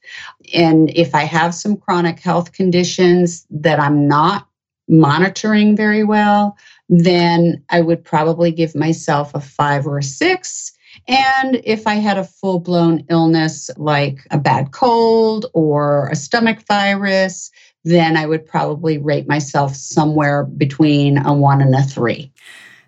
And 0.53 0.89
if 0.91 1.13
I 1.13 1.23
have 1.23 1.53
some 1.53 1.75
chronic 1.75 2.21
health 2.21 2.53
conditions 2.53 3.45
that 3.49 3.77
I'm 3.77 4.07
not 4.07 4.47
monitoring 4.87 5.75
very 5.75 6.05
well, 6.05 6.57
then 6.87 7.61
I 7.71 7.81
would 7.81 8.05
probably 8.05 8.51
give 8.51 8.73
myself 8.73 9.35
a 9.35 9.41
five 9.41 9.85
or 9.85 9.97
a 9.97 10.03
six. 10.03 10.71
And 11.09 11.59
if 11.65 11.87
I 11.87 11.95
had 11.95 12.17
a 12.17 12.23
full 12.23 12.61
blown 12.61 13.03
illness 13.09 13.69
like 13.75 14.19
a 14.31 14.37
bad 14.37 14.71
cold 14.71 15.47
or 15.53 16.07
a 16.07 16.15
stomach 16.15 16.59
virus, 16.69 17.51
then 17.83 18.15
I 18.15 18.27
would 18.27 18.45
probably 18.45 18.97
rate 18.97 19.27
myself 19.27 19.75
somewhere 19.75 20.45
between 20.45 21.17
a 21.17 21.33
one 21.33 21.61
and 21.61 21.75
a 21.75 21.83
three. 21.83 22.31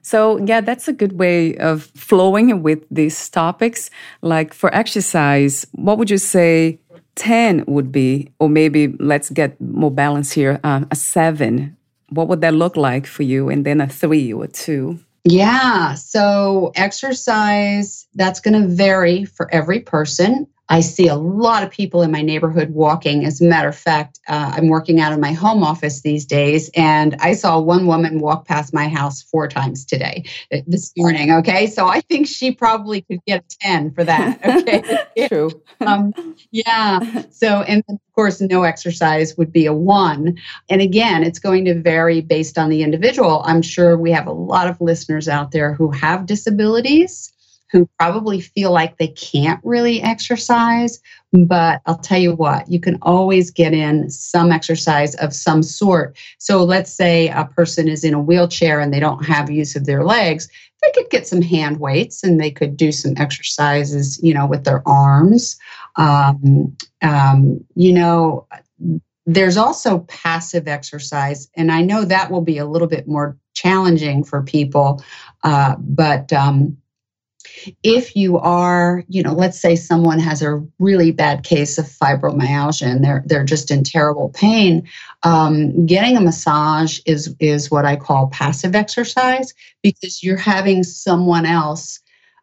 So, 0.08 0.38
yeah, 0.38 0.62
that's 0.62 0.88
a 0.88 0.94
good 0.94 1.20
way 1.20 1.58
of 1.58 1.84
flowing 1.94 2.64
with 2.64 2.80
these 2.90 3.28
topics. 3.28 3.90
Like 4.22 4.54
for 4.54 4.74
exercise, 4.74 5.68
what 5.74 5.98
would 5.98 6.10
you 6.10 6.18
say 6.18 6.80
10 7.16 7.66
would 7.68 7.92
be? 7.92 8.32
Or 8.40 8.48
maybe 8.48 8.96
let's 9.00 9.30
get 9.30 9.60
more 9.60 9.92
balance 9.92 10.32
here 10.32 10.62
uh, 10.64 10.86
a 10.90 10.96
seven. 10.96 11.76
What 12.08 12.30
would 12.30 12.40
that 12.40 12.54
look 12.54 12.78
like 12.78 13.06
for 13.06 13.24
you? 13.24 13.50
And 13.50 13.66
then 13.66 13.82
a 13.82 13.88
three 13.88 14.32
or 14.32 14.48
two? 14.48 14.98
Yeah. 15.26 15.96
So, 15.96 16.72
exercise, 16.76 18.08
that's 18.16 18.40
going 18.40 18.62
to 18.62 18.66
vary 18.66 19.26
for 19.26 19.54
every 19.54 19.82
person. 19.82 20.48
I 20.70 20.82
see 20.82 21.08
a 21.08 21.16
lot 21.16 21.64
of 21.64 21.72
people 21.72 22.02
in 22.02 22.12
my 22.12 22.22
neighborhood 22.22 22.72
walking. 22.72 23.24
As 23.24 23.40
a 23.40 23.46
matter 23.46 23.70
of 23.70 23.78
fact, 23.78 24.20
uh, 24.28 24.52
I'm 24.56 24.68
working 24.68 25.00
out 25.00 25.14
of 25.14 25.20
my 25.20 25.32
home 25.32 25.64
office 25.64 26.02
these 26.02 26.26
days, 26.26 26.70
and 26.76 27.16
I 27.20 27.34
saw 27.34 27.60
one 27.60 27.88
woman 27.88 28.20
walk 28.20 28.48
past 28.48 28.74
my 28.74 28.90
house 28.90 29.22
four 29.22 29.48
times 29.48 29.86
today, 29.86 30.26
uh, 30.54 30.58
this 30.68 30.92
morning. 30.98 31.32
Okay, 31.32 31.68
so 31.68 31.88
I 31.88 32.02
think 32.02 32.28
she 32.28 32.52
probably 32.52 33.02
could 33.02 33.24
get 33.26 33.44
a 33.44 33.58
10 33.62 33.94
for 33.94 34.04
that. 34.04 34.40
Okay, 34.58 35.28
true. 35.28 35.52
um, 35.82 36.14
yeah. 36.52 37.24
So, 37.30 37.62
and 37.62 37.84
of 37.90 38.00
course, 38.16 38.42
no 38.42 38.64
exercise 38.64 39.38
would 39.38 39.52
be 39.52 39.66
a 39.66 39.74
one. 39.74 40.38
And 40.70 40.82
again, 40.82 41.24
it's 41.24 41.40
going 41.40 41.66
to 41.66 41.80
vary 41.80 42.22
based 42.22 42.58
on 42.58 42.70
the 42.70 42.82
individual. 42.82 43.44
I'm 43.46 43.62
sure 43.62 43.98
we 43.98 44.12
have 44.12 44.28
a 44.28 44.32
lot 44.32 44.68
of 44.68 44.82
listeners 44.82 45.28
out 45.28 45.52
there 45.52 45.74
who 45.74 45.92
have 45.92 46.26
disabilities 46.26 47.32
who 47.72 47.90
probably 48.00 48.40
feel 48.40 48.72
like 48.72 48.98
they 48.98 49.10
can't 49.10 49.60
really 49.64 50.02
exercise. 50.02 51.00
But 51.34 51.82
I'll 51.86 51.98
tell 51.98 52.20
you 52.20 52.34
what, 52.34 52.70
you 52.70 52.80
can 52.80 52.98
always 53.02 53.52
get 53.52 53.74
in 53.74 54.10
some 54.10 54.52
exercise 54.52 55.16
of 55.16 55.34
some 55.34 55.62
sort. 55.62 56.18
So 56.38 56.64
let's 56.64 56.92
say 56.92 57.28
a 57.30 57.46
person 57.46 57.88
is 57.88 58.04
in 58.04 58.14
a 58.14 58.22
wheelchair 58.22 58.80
and 58.80 58.94
they 58.94 59.00
don't 59.00 59.26
have 59.26 59.52
use 59.52 59.76
of 59.76 59.86
their 59.86 60.04
legs. 60.04 60.48
They 60.82 60.92
could 60.92 61.10
get 61.10 61.28
some 61.28 61.42
hand 61.42 61.80
weights 61.80 62.24
and 62.24 62.40
they 62.40 62.52
could 62.52 62.78
do 62.78 62.92
some 62.92 63.14
exercises, 63.18 64.22
you 64.24 64.34
know, 64.34 64.46
with 64.46 64.64
their 64.64 64.88
arms. 64.88 65.58
Um, 65.96 66.76
um, 67.02 67.66
you 67.76 67.92
know, 67.92 68.48
there's 69.26 69.58
also 69.58 70.00
passive 70.08 70.70
exercise, 70.70 71.50
and 71.56 71.70
I 71.70 71.82
know 71.82 72.06
that 72.06 72.32
will 72.32 72.42
be 72.42 72.58
a 72.58 72.66
little 72.66 72.88
bit 72.88 73.10
more 73.10 73.38
challenging 73.54 74.24
for 74.24 74.42
people, 74.42 75.04
uh, 75.44 75.76
but 75.80 76.32
um, 76.32 76.78
if 77.84 78.16
you 78.16 78.38
are, 78.38 79.04
you 79.08 79.24
know, 79.24 79.34
let's 79.34 79.60
say 79.60 79.76
someone 79.76 80.20
has 80.20 80.42
a 80.42 80.64
really 80.80 81.12
bad 81.12 81.44
case 81.44 81.78
of 81.78 81.86
fibromyalgia 81.86 82.88
and 82.88 83.04
they're 83.04 83.24
they're 83.26 83.44
just 83.44 83.72
in 83.72 83.84
terrible 83.84 84.30
pain, 84.30 84.88
um, 85.24 85.86
getting 85.86 86.18
a 86.18 86.22
massage 86.22 87.00
is 87.06 87.36
is 87.40 87.72
what 87.72 87.86
I 87.86 87.96
call 87.96 88.28
passive 88.28 88.76
exercise 88.76 89.54
because 89.82 90.24
you're 90.24 90.38
having 90.38 90.84
someone 90.84 91.46
else 91.46 92.00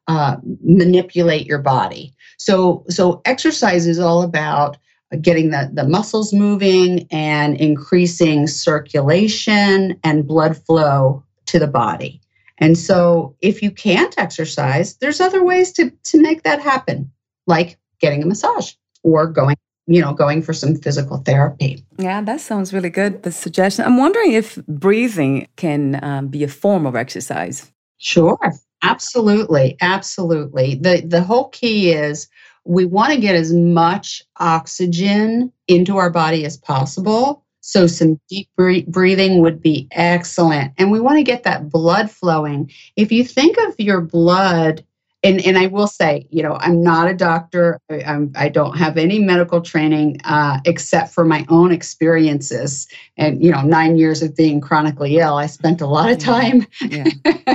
uh, 0.09 0.37
manipulate 0.63 1.47
your 1.47 1.61
body. 1.61 2.15
So 2.39 2.85
so 2.89 3.23
exercise 3.25 3.87
is 3.87 3.99
all 3.99 4.23
about 4.23 4.77
getting 5.21 5.51
the, 5.51 5.71
the 5.73 5.87
muscles 5.87 6.33
moving 6.33 7.07
and 7.11 7.57
increasing 7.61 8.47
circulation 8.47 9.99
and 10.03 10.27
blood 10.27 10.57
flow 10.57 11.23
to 11.47 11.59
the 11.59 11.67
body. 11.67 12.21
And 12.65 12.79
so 12.79 13.37
if 13.43 13.63
you 13.63 13.71
can't 13.71 14.15
exercise, 14.17 14.97
there's 14.97 15.21
other 15.21 15.45
ways 15.45 15.71
to, 15.75 15.91
to 15.91 16.23
make 16.23 16.45
that 16.45 16.61
happen, 16.63 17.11
like 17.47 17.79
getting 18.01 18.23
a 18.23 18.27
massage 18.27 18.73
or 19.03 19.27
going 19.27 19.57
you 19.87 20.01
know 20.01 20.15
going 20.15 20.41
for 20.41 20.55
some 20.55 20.75
physical 20.77 21.19
therapy. 21.19 21.85
Yeah 21.99 22.23
that 22.23 22.41
sounds 22.41 22.73
really 22.73 22.89
good 22.89 23.23
the 23.23 23.31
suggestion. 23.33 23.85
I'm 23.85 23.99
wondering 23.99 24.33
if 24.33 24.57
breathing 24.67 25.47
can 25.57 26.03
um, 26.03 26.29
be 26.29 26.43
a 26.43 26.49
form 26.49 26.87
of 26.87 26.97
exercise. 26.97 27.71
Sure 27.99 28.39
absolutely 28.83 29.77
absolutely. 29.81 30.77
The 30.77 31.03
the 31.07 31.23
whole 31.23 31.49
key 31.49 31.93
is 31.93 32.29
we 32.65 32.87
want 32.87 33.13
to 33.13 33.21
get 33.21 33.35
as 33.35 33.53
much 33.53 34.23
oxygen 34.39 35.53
into 35.69 35.99
our 35.99 36.11
body 36.11 36.45
as 36.47 36.57
possible 36.57 37.44
so, 37.67 37.87
some 37.87 38.21
deep 38.29 38.51
breathing 38.57 39.41
would 39.41 39.63
be 39.63 39.89
excellent. 39.93 40.75
And 40.77 40.93
we 40.93 41.01
want 41.01 41.17
to 41.17 41.23
get 41.23 41.45
that 41.45 41.71
blood 41.71 42.11
flowing. 42.11 42.71
If 42.95 43.11
you 43.11 43.25
think 43.25 43.57
of 43.57 43.75
your 43.79 44.03
blood, 44.03 44.85
and, 45.23 45.41
and 45.47 45.57
I 45.57 45.69
will 45.69 45.87
say, 45.87 46.27
you 46.29 46.43
know, 46.43 46.59
I'm 46.61 46.83
not 46.83 47.09
a 47.09 47.15
doctor. 47.15 47.81
I, 47.91 48.03
I'm, 48.03 48.31
I 48.37 48.51
do 48.51 48.65
not 48.65 48.77
have 48.77 48.99
any 48.99 49.19
medical 49.19 49.63
training 49.63 50.21
uh, 50.25 50.61
except 50.67 51.15
for 51.15 51.25
my 51.25 51.47
own 51.49 51.73
experiences. 51.73 52.87
And, 53.17 53.43
you 53.43 53.51
know, 53.51 53.63
nine 53.63 53.97
years 53.97 54.23
of 54.23 54.37
being 54.37 54.61
chronically 54.61 55.17
ill, 55.17 55.37
I 55.37 55.47
spent 55.47 55.81
a 55.81 55.87
lot 55.87 56.11
of 56.11 56.19
time. 56.19 56.67
Yeah. 56.87 57.07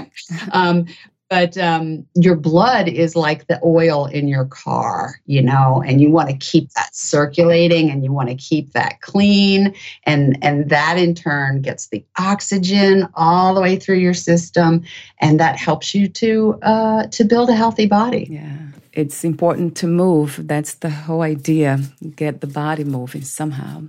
um, 0.54 0.88
but 1.30 1.58
um, 1.58 2.06
your 2.15 2.36
blood 2.36 2.88
is 2.88 3.15
like 3.15 3.48
the 3.48 3.60
oil 3.63 4.08
in 4.08 4.28
your 4.28 4.46
car, 4.46 5.22
you 5.28 5.42
know, 5.42 5.84
and 5.86 6.02
you 6.02 6.10
want 6.10 6.30
to 6.30 6.38
keep 6.38 6.72
that 6.72 6.96
circulating 6.96 7.92
and 7.92 8.04
you 8.04 8.12
want 8.12 8.30
to 8.30 8.36
keep 8.36 8.74
that 8.74 9.02
clean, 9.02 9.74
and 10.06 10.38
and 10.42 10.70
that 10.70 10.98
in 10.98 11.13
turn 11.13 11.62
gets 11.62 11.88
the 11.89 12.04
oxygen 12.18 13.08
all 13.13 13.54
the 13.54 13.62
way 13.62 13.76
through 13.76 13.98
your 13.98 14.13
system, 14.13 14.84
and 15.22 15.39
that 15.39 15.58
helps 15.58 15.94
you 15.94 16.08
to 16.08 16.58
uh, 16.63 17.06
to 17.08 17.24
build 17.24 17.50
a 17.50 17.56
healthy 17.56 17.86
body. 17.86 18.28
Yeah, 18.30 18.58
it's 18.94 19.24
important 19.24 19.78
to 19.78 19.88
move. 19.88 20.48
That's 20.48 20.76
the 20.76 20.89
whole 20.89 21.22
idea. 21.22 21.80
Get 22.15 22.42
the 22.42 22.48
body 22.48 22.84
moving 22.84 23.22
somehow. 23.22 23.84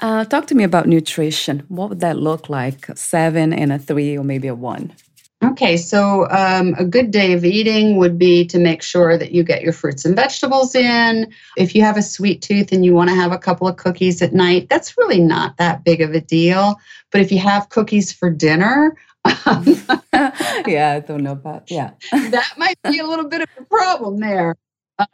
Uh, 0.00 0.26
talk 0.26 0.46
to 0.48 0.54
me 0.54 0.64
about 0.64 0.86
nutrition. 0.86 1.64
What 1.68 1.88
would 1.88 2.00
that 2.00 2.18
look 2.18 2.50
like? 2.50 2.86
Seven 2.96 3.54
and 3.54 3.72
a 3.72 3.78
three, 3.78 4.18
or 4.18 4.24
maybe 4.24 4.48
a 4.48 4.54
one? 4.54 4.92
Okay, 5.56 5.78
so 5.78 6.28
um, 6.28 6.74
a 6.76 6.84
good 6.84 7.10
day 7.10 7.32
of 7.32 7.42
eating 7.42 7.96
would 7.96 8.18
be 8.18 8.44
to 8.44 8.58
make 8.58 8.82
sure 8.82 9.16
that 9.16 9.32
you 9.32 9.42
get 9.42 9.62
your 9.62 9.72
fruits 9.72 10.04
and 10.04 10.14
vegetables 10.14 10.74
in. 10.74 11.32
If 11.56 11.74
you 11.74 11.80
have 11.80 11.96
a 11.96 12.02
sweet 12.02 12.42
tooth 12.42 12.72
and 12.72 12.84
you 12.84 12.92
want 12.92 13.08
to 13.08 13.16
have 13.16 13.32
a 13.32 13.38
couple 13.38 13.66
of 13.66 13.76
cookies 13.76 14.20
at 14.20 14.34
night, 14.34 14.68
that's 14.68 14.98
really 14.98 15.18
not 15.18 15.56
that 15.56 15.82
big 15.82 16.02
of 16.02 16.12
a 16.12 16.20
deal. 16.20 16.78
But 17.10 17.22
if 17.22 17.32
you 17.32 17.38
have 17.38 17.70
cookies 17.70 18.12
for 18.12 18.28
dinner, 18.28 18.98
yeah, 19.24 20.92
I 20.92 21.00
don't 21.00 21.22
know 21.22 21.32
about 21.32 21.70
yeah. 21.70 21.92
that 22.12 22.52
might 22.58 22.76
be 22.82 22.98
a 22.98 23.06
little 23.06 23.26
bit 23.26 23.40
of 23.40 23.48
a 23.58 23.64
problem 23.64 24.18
there. 24.18 24.56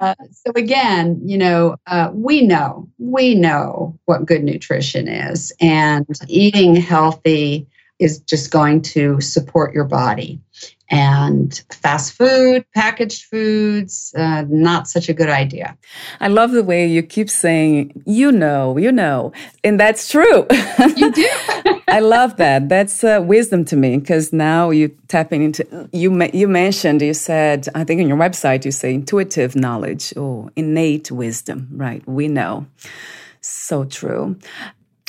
Uh, 0.00 0.16
so 0.33 0.50
again, 0.57 1.20
you 1.24 1.38
know, 1.38 1.76
uh, 1.87 2.11
we 2.12 2.44
know 2.44 2.88
we 2.98 3.37
know 3.37 3.96
what 4.07 4.26
good 4.26 4.42
nutrition 4.42 5.07
is, 5.07 5.52
and 5.61 6.05
eating 6.26 6.74
healthy 6.74 7.68
is 8.02 8.20
just 8.20 8.50
going 8.50 8.82
to 8.82 9.20
support 9.20 9.72
your 9.74 9.84
body. 9.84 10.40
And 10.90 11.62
fast 11.70 12.12
food, 12.12 12.66
packaged 12.74 13.24
foods, 13.24 14.12
uh, 14.14 14.44
not 14.48 14.88
such 14.88 15.08
a 15.08 15.14
good 15.14 15.30
idea. 15.30 15.78
I 16.20 16.28
love 16.28 16.50
the 16.50 16.62
way 16.62 16.86
you 16.86 17.02
keep 17.02 17.30
saying, 17.30 18.02
you 18.04 18.30
know, 18.30 18.76
you 18.76 18.92
know. 18.92 19.32
And 19.64 19.80
that's 19.80 20.08
true. 20.08 20.46
You 20.96 21.12
do. 21.12 21.28
I 21.88 22.00
love 22.00 22.36
that. 22.38 22.68
That's 22.68 23.04
uh, 23.04 23.20
wisdom 23.22 23.64
to 23.66 23.76
me 23.76 23.98
because 23.98 24.32
now 24.32 24.70
you're 24.70 24.90
tapping 25.08 25.42
into, 25.42 25.88
you, 25.92 26.10
you 26.32 26.48
mentioned, 26.48 27.00
you 27.02 27.14
said, 27.14 27.68
I 27.74 27.84
think 27.84 28.00
on 28.00 28.08
your 28.08 28.16
website, 28.16 28.64
you 28.64 28.72
say 28.72 28.94
intuitive 28.94 29.54
knowledge 29.54 30.12
or 30.16 30.50
innate 30.56 31.10
wisdom, 31.10 31.68
right? 31.72 32.06
We 32.06 32.28
know. 32.28 32.66
So 33.40 33.84
true. 33.84 34.36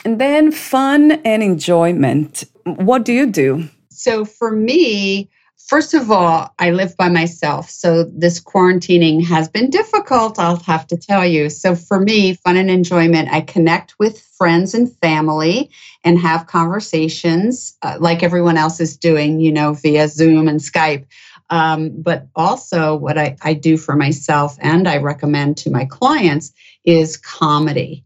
And 0.05 0.19
then 0.19 0.51
fun 0.51 1.11
and 1.23 1.41
enjoyment. 1.41 2.43
What 2.65 3.05
do 3.05 3.13
you 3.13 3.25
do? 3.25 3.69
So 3.89 4.25
for 4.25 4.51
me, 4.51 5.29
first 5.67 5.93
of 5.93 6.11
all, 6.11 6.53
I 6.59 6.71
live 6.71 6.97
by 6.97 7.07
myself. 7.07 7.69
So 7.69 8.03
this 8.03 8.41
quarantining 8.41 9.23
has 9.25 9.47
been 9.47 9.69
difficult, 9.69 10.39
I'll 10.39 10.57
have 10.57 10.87
to 10.87 10.97
tell 10.97 11.25
you. 11.25 11.49
So 11.49 11.75
for 11.75 11.99
me, 11.99 12.35
fun 12.35 12.57
and 12.57 12.69
enjoyment, 12.69 13.29
I 13.31 13.41
connect 13.41 13.97
with 13.97 14.19
friends 14.37 14.73
and 14.73 14.93
family 14.97 15.69
and 16.03 16.19
have 16.19 16.47
conversations 16.47 17.77
uh, 17.81 17.97
like 17.99 18.23
everyone 18.23 18.57
else 18.57 18.81
is 18.81 18.97
doing, 18.97 19.39
you 19.39 19.53
know, 19.53 19.73
via 19.73 20.09
Zoom 20.09 20.49
and 20.49 20.59
Skype. 20.59 21.05
Um, 21.49 21.91
but 22.01 22.27
also, 22.35 22.95
what 22.95 23.17
I, 23.17 23.37
I 23.41 23.53
do 23.53 23.77
for 23.77 23.95
myself 23.95 24.57
and 24.59 24.87
I 24.87 24.97
recommend 24.97 25.57
to 25.57 25.69
my 25.69 25.85
clients 25.85 26.51
is 26.83 27.15
comedy 27.15 28.03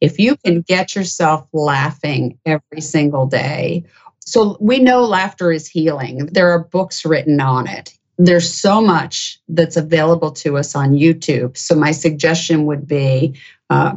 if 0.00 0.18
you 0.18 0.36
can 0.36 0.62
get 0.62 0.94
yourself 0.94 1.46
laughing 1.52 2.38
every 2.46 2.80
single 2.80 3.26
day, 3.26 3.84
so 4.20 4.56
we 4.60 4.78
know 4.78 5.04
laughter 5.04 5.50
is 5.50 5.66
healing. 5.66 6.26
There 6.26 6.50
are 6.50 6.64
books 6.64 7.04
written 7.04 7.40
on 7.40 7.66
it. 7.66 7.96
There's 8.18 8.52
so 8.52 8.80
much 8.80 9.40
that's 9.48 9.76
available 9.76 10.30
to 10.32 10.58
us 10.58 10.74
on 10.74 10.90
YouTube. 10.90 11.56
So 11.56 11.74
my 11.74 11.90
suggestion 11.90 12.66
would 12.66 12.86
be 12.86 13.34
uh, 13.70 13.94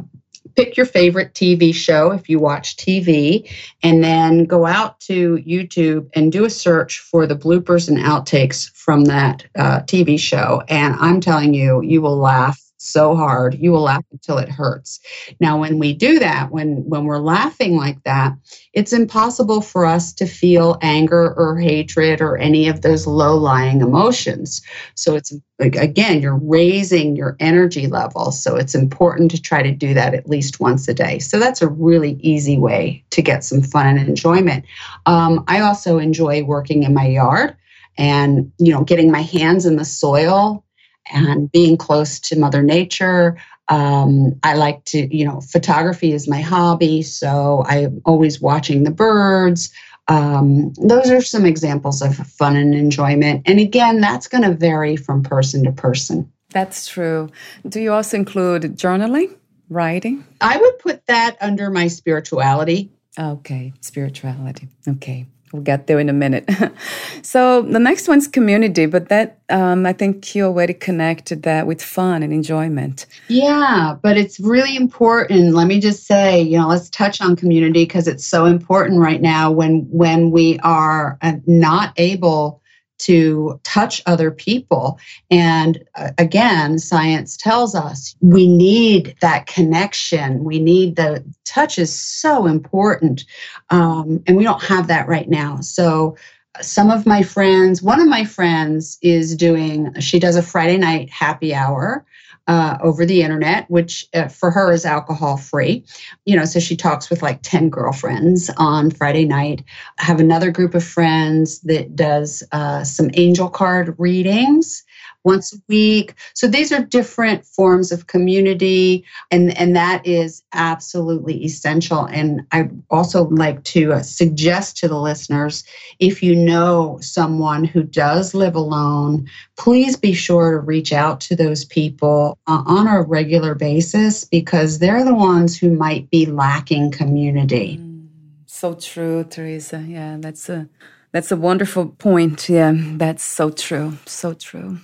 pick 0.56 0.76
your 0.76 0.86
favorite 0.86 1.34
TV 1.34 1.74
show 1.74 2.12
if 2.12 2.28
you 2.28 2.38
watch 2.38 2.76
TV, 2.76 3.50
and 3.82 4.02
then 4.02 4.44
go 4.44 4.66
out 4.66 5.00
to 5.00 5.36
YouTube 5.38 6.08
and 6.14 6.32
do 6.32 6.44
a 6.44 6.50
search 6.50 7.00
for 7.00 7.26
the 7.26 7.36
bloopers 7.36 7.88
and 7.88 7.98
outtakes 7.98 8.70
from 8.72 9.04
that 9.04 9.44
uh, 9.56 9.80
TV 9.80 10.18
show. 10.18 10.62
And 10.68 10.94
I'm 10.96 11.20
telling 11.20 11.54
you, 11.54 11.82
you 11.82 12.00
will 12.00 12.16
laugh 12.16 12.63
so 12.84 13.16
hard 13.16 13.54
you 13.54 13.72
will 13.72 13.82
laugh 13.82 14.04
until 14.12 14.38
it 14.38 14.48
hurts. 14.48 15.00
Now 15.40 15.58
when 15.58 15.78
we 15.78 15.94
do 15.94 16.18
that 16.18 16.50
when 16.50 16.88
when 16.88 17.04
we're 17.04 17.18
laughing 17.18 17.76
like 17.76 18.02
that 18.04 18.34
it's 18.72 18.92
impossible 18.92 19.60
for 19.60 19.86
us 19.86 20.12
to 20.14 20.26
feel 20.26 20.78
anger 20.82 21.34
or 21.34 21.58
hatred 21.58 22.20
or 22.20 22.36
any 22.36 22.68
of 22.68 22.82
those 22.82 23.06
low 23.06 23.36
lying 23.36 23.80
emotions. 23.80 24.62
So 24.94 25.16
it's 25.16 25.32
like 25.58 25.76
again 25.76 26.20
you're 26.20 26.38
raising 26.38 27.16
your 27.16 27.36
energy 27.40 27.86
level 27.86 28.32
so 28.32 28.56
it's 28.56 28.74
important 28.74 29.30
to 29.30 29.40
try 29.40 29.62
to 29.62 29.72
do 29.72 29.94
that 29.94 30.14
at 30.14 30.28
least 30.28 30.60
once 30.60 30.86
a 30.88 30.94
day. 30.94 31.18
So 31.18 31.38
that's 31.38 31.62
a 31.62 31.68
really 31.68 32.12
easy 32.20 32.58
way 32.58 33.04
to 33.10 33.22
get 33.22 33.44
some 33.44 33.62
fun 33.62 33.86
and 33.86 34.08
enjoyment. 34.08 34.64
Um, 35.06 35.44
i 35.48 35.60
also 35.60 35.98
enjoy 35.98 36.42
working 36.44 36.82
in 36.82 36.94
my 36.94 37.06
yard 37.06 37.56
and 37.96 38.50
you 38.58 38.72
know 38.72 38.84
getting 38.84 39.10
my 39.10 39.22
hands 39.22 39.66
in 39.66 39.76
the 39.76 39.84
soil 39.84 40.63
and 41.12 41.50
being 41.50 41.76
close 41.76 42.18
to 42.20 42.38
Mother 42.38 42.62
Nature. 42.62 43.36
Um, 43.68 44.38
I 44.42 44.54
like 44.54 44.84
to, 44.86 45.16
you 45.16 45.24
know, 45.24 45.40
photography 45.40 46.12
is 46.12 46.28
my 46.28 46.40
hobby, 46.40 47.02
so 47.02 47.64
I'm 47.66 48.02
always 48.04 48.40
watching 48.40 48.84
the 48.84 48.90
birds. 48.90 49.72
Um, 50.08 50.74
those 50.74 51.10
are 51.10 51.22
some 51.22 51.46
examples 51.46 52.02
of 52.02 52.14
fun 52.16 52.56
and 52.56 52.74
enjoyment. 52.74 53.42
And 53.46 53.58
again, 53.58 54.00
that's 54.00 54.28
going 54.28 54.44
to 54.44 54.52
vary 54.52 54.96
from 54.96 55.22
person 55.22 55.64
to 55.64 55.72
person. 55.72 56.30
That's 56.50 56.86
true. 56.86 57.30
Do 57.66 57.80
you 57.80 57.92
also 57.92 58.16
include 58.16 58.62
journaling, 58.76 59.34
writing? 59.70 60.24
I 60.40 60.58
would 60.58 60.78
put 60.78 61.06
that 61.06 61.36
under 61.40 61.70
my 61.70 61.88
spirituality. 61.88 62.90
Okay, 63.18 63.72
spirituality. 63.80 64.68
Okay. 64.86 65.26
We'll 65.54 65.62
get 65.62 65.86
there 65.86 66.00
in 66.00 66.08
a 66.08 66.12
minute. 66.12 66.50
so 67.22 67.62
the 67.62 67.78
next 67.78 68.08
one's 68.08 68.26
community, 68.26 68.86
but 68.86 69.08
that 69.08 69.38
um, 69.50 69.86
I 69.86 69.92
think 69.92 70.34
you 70.34 70.46
already 70.46 70.74
connected 70.74 71.44
that 71.44 71.68
with 71.68 71.80
fun 71.80 72.24
and 72.24 72.32
enjoyment. 72.32 73.06
Yeah, 73.28 73.94
but 74.02 74.16
it's 74.16 74.40
really 74.40 74.74
important. 74.74 75.54
Let 75.54 75.68
me 75.68 75.78
just 75.78 76.08
say, 76.08 76.42
you 76.42 76.58
know, 76.58 76.66
let's 76.66 76.90
touch 76.90 77.20
on 77.20 77.36
community 77.36 77.84
because 77.84 78.08
it's 78.08 78.26
so 78.26 78.46
important 78.46 78.98
right 78.98 79.22
now 79.22 79.52
when 79.52 79.86
when 79.92 80.32
we 80.32 80.58
are 80.64 81.18
uh, 81.22 81.34
not 81.46 81.92
able 81.98 82.60
to 82.98 83.60
touch 83.64 84.02
other 84.06 84.30
people. 84.30 84.98
And 85.30 85.84
uh, 85.96 86.10
again, 86.18 86.78
science 86.78 87.36
tells 87.36 87.74
us 87.74 88.14
we 88.20 88.46
need 88.46 89.16
that 89.20 89.46
connection. 89.46 90.44
We 90.44 90.58
need 90.58 90.96
the 90.96 91.24
touch 91.44 91.78
is 91.78 91.96
so 91.96 92.46
important. 92.46 93.24
Um, 93.70 94.22
and 94.26 94.36
we 94.36 94.44
don't 94.44 94.62
have 94.62 94.86
that 94.88 95.08
right 95.08 95.28
now. 95.28 95.60
So, 95.60 96.16
some 96.60 96.88
of 96.88 97.04
my 97.04 97.20
friends, 97.20 97.82
one 97.82 98.00
of 98.00 98.06
my 98.06 98.24
friends 98.24 98.96
is 99.02 99.34
doing, 99.34 99.92
she 99.98 100.20
does 100.20 100.36
a 100.36 100.42
Friday 100.42 100.78
night 100.78 101.10
happy 101.10 101.52
hour 101.52 102.06
uh, 102.46 102.76
over 102.82 103.06
the 103.06 103.22
internet, 103.22 103.68
which 103.70 104.06
uh, 104.14 104.28
for 104.28 104.50
her 104.50 104.72
is 104.72 104.84
alcohol 104.84 105.36
free. 105.36 105.84
You 106.24 106.36
know, 106.36 106.44
so 106.44 106.60
she 106.60 106.76
talks 106.76 107.08
with 107.08 107.22
like 107.22 107.40
10 107.42 107.70
girlfriends 107.70 108.50
on 108.56 108.90
Friday 108.90 109.24
night. 109.24 109.64
I 109.98 110.04
have 110.04 110.20
another 110.20 110.50
group 110.50 110.74
of 110.74 110.84
friends 110.84 111.60
that 111.60 111.96
does 111.96 112.42
uh, 112.52 112.84
some 112.84 113.10
angel 113.14 113.48
card 113.48 113.94
readings 113.98 114.84
once 115.24 115.52
a 115.54 115.58
week. 115.68 116.14
So 116.34 116.46
these 116.46 116.70
are 116.72 116.82
different 116.82 117.44
forms 117.44 117.90
of 117.90 118.06
community, 118.06 119.04
and, 119.30 119.56
and 119.58 119.74
that 119.74 120.06
is 120.06 120.42
absolutely 120.52 121.44
essential. 121.44 122.04
And 122.04 122.42
I 122.52 122.68
also 122.90 123.24
like 123.28 123.64
to 123.64 123.94
uh, 123.94 124.02
suggest 124.02 124.76
to 124.78 124.88
the 124.88 125.00
listeners 125.00 125.64
if 125.98 126.22
you 126.22 126.34
know 126.34 126.98
someone 127.00 127.64
who 127.64 127.82
does 127.82 128.34
live 128.34 128.54
alone, 128.54 129.28
please 129.56 129.96
be 129.96 130.12
sure 130.12 130.52
to 130.52 130.58
reach 130.58 130.92
out 130.92 131.20
to 131.22 131.36
those 131.36 131.64
people 131.64 132.38
uh, 132.46 132.62
on 132.66 132.86
a 132.86 133.02
regular 133.02 133.54
basis 133.54 134.24
because 134.24 134.78
they're 134.78 135.04
the 135.04 135.14
ones 135.14 135.58
who 135.58 135.70
might 135.70 136.10
be 136.10 136.26
lacking 136.26 136.90
community. 136.90 137.78
Mm, 137.78 138.08
so 138.46 138.74
true, 138.74 139.24
Teresa. 139.24 139.84
Yeah, 139.86 140.16
that's 140.20 140.48
a 140.48 140.68
that's 141.12 141.30
a 141.30 141.36
wonderful 141.36 141.86
point. 141.86 142.48
Yeah, 142.48 142.72
that's 142.74 143.22
so 143.22 143.50
true. 143.50 143.98
So 144.06 144.34
true. 144.34 144.78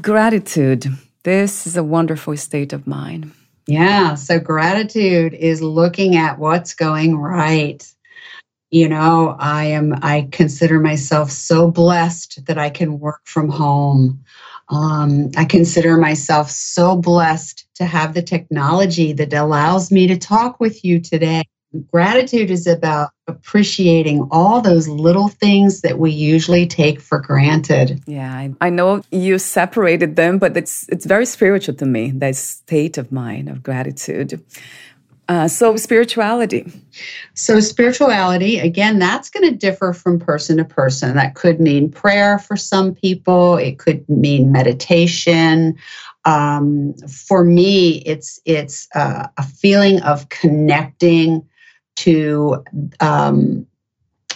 Gratitude. 0.00 0.86
This 1.22 1.66
is 1.66 1.76
a 1.76 1.84
wonderful 1.84 2.36
state 2.36 2.72
of 2.72 2.86
mind. 2.86 3.32
Yeah. 3.66 4.14
So, 4.14 4.40
gratitude 4.40 5.34
is 5.34 5.62
looking 5.62 6.16
at 6.16 6.38
what's 6.38 6.74
going 6.74 7.16
right. 7.16 7.86
You 8.70 8.88
know, 8.88 9.36
I 9.38 9.64
am, 9.64 9.94
I 10.02 10.28
consider 10.30 10.78
myself 10.80 11.30
so 11.30 11.70
blessed 11.70 12.46
that 12.46 12.56
I 12.56 12.70
can 12.70 13.00
work 13.00 13.20
from 13.24 13.48
home. 13.48 14.24
Um, 14.68 15.30
I 15.36 15.44
consider 15.44 15.96
myself 15.96 16.50
so 16.50 16.96
blessed 16.96 17.66
to 17.74 17.84
have 17.84 18.14
the 18.14 18.22
technology 18.22 19.12
that 19.14 19.32
allows 19.32 19.90
me 19.90 20.06
to 20.06 20.16
talk 20.16 20.60
with 20.60 20.84
you 20.84 21.00
today. 21.00 21.42
Gratitude 21.92 22.50
is 22.50 22.66
about 22.66 23.10
appreciating 23.28 24.26
all 24.32 24.60
those 24.60 24.88
little 24.88 25.28
things 25.28 25.82
that 25.82 26.00
we 26.00 26.10
usually 26.10 26.66
take 26.66 27.00
for 27.00 27.20
granted. 27.20 28.02
Yeah, 28.06 28.32
I, 28.32 28.52
I, 28.60 28.70
know 28.70 29.02
you 29.12 29.38
separated 29.38 30.16
them, 30.16 30.38
but 30.38 30.56
it's 30.56 30.88
it's 30.88 31.06
very 31.06 31.26
spiritual 31.26 31.76
to 31.76 31.86
me. 31.86 32.10
That 32.10 32.34
state 32.34 32.98
of 32.98 33.12
mind 33.12 33.48
of 33.48 33.62
gratitude. 33.62 34.44
Uh, 35.28 35.46
so 35.46 35.76
spirituality. 35.76 36.66
So 37.34 37.60
spirituality, 37.60 38.58
again, 38.58 38.98
that's 38.98 39.30
going 39.30 39.48
to 39.48 39.56
differ 39.56 39.92
from 39.92 40.18
person 40.18 40.56
to 40.56 40.64
person. 40.64 41.14
That 41.14 41.36
could 41.36 41.60
mean 41.60 41.88
prayer 41.88 42.40
for 42.40 42.56
some 42.56 42.96
people. 42.96 43.56
It 43.56 43.78
could 43.78 44.08
mean 44.08 44.50
meditation. 44.50 45.76
Um, 46.24 46.94
for 47.06 47.44
me, 47.44 47.98
it's 47.98 48.40
it's 48.44 48.88
uh, 48.96 49.28
a 49.36 49.44
feeling 49.44 50.02
of 50.02 50.28
connecting 50.30 51.46
to 52.02 52.64
um, 53.00 53.66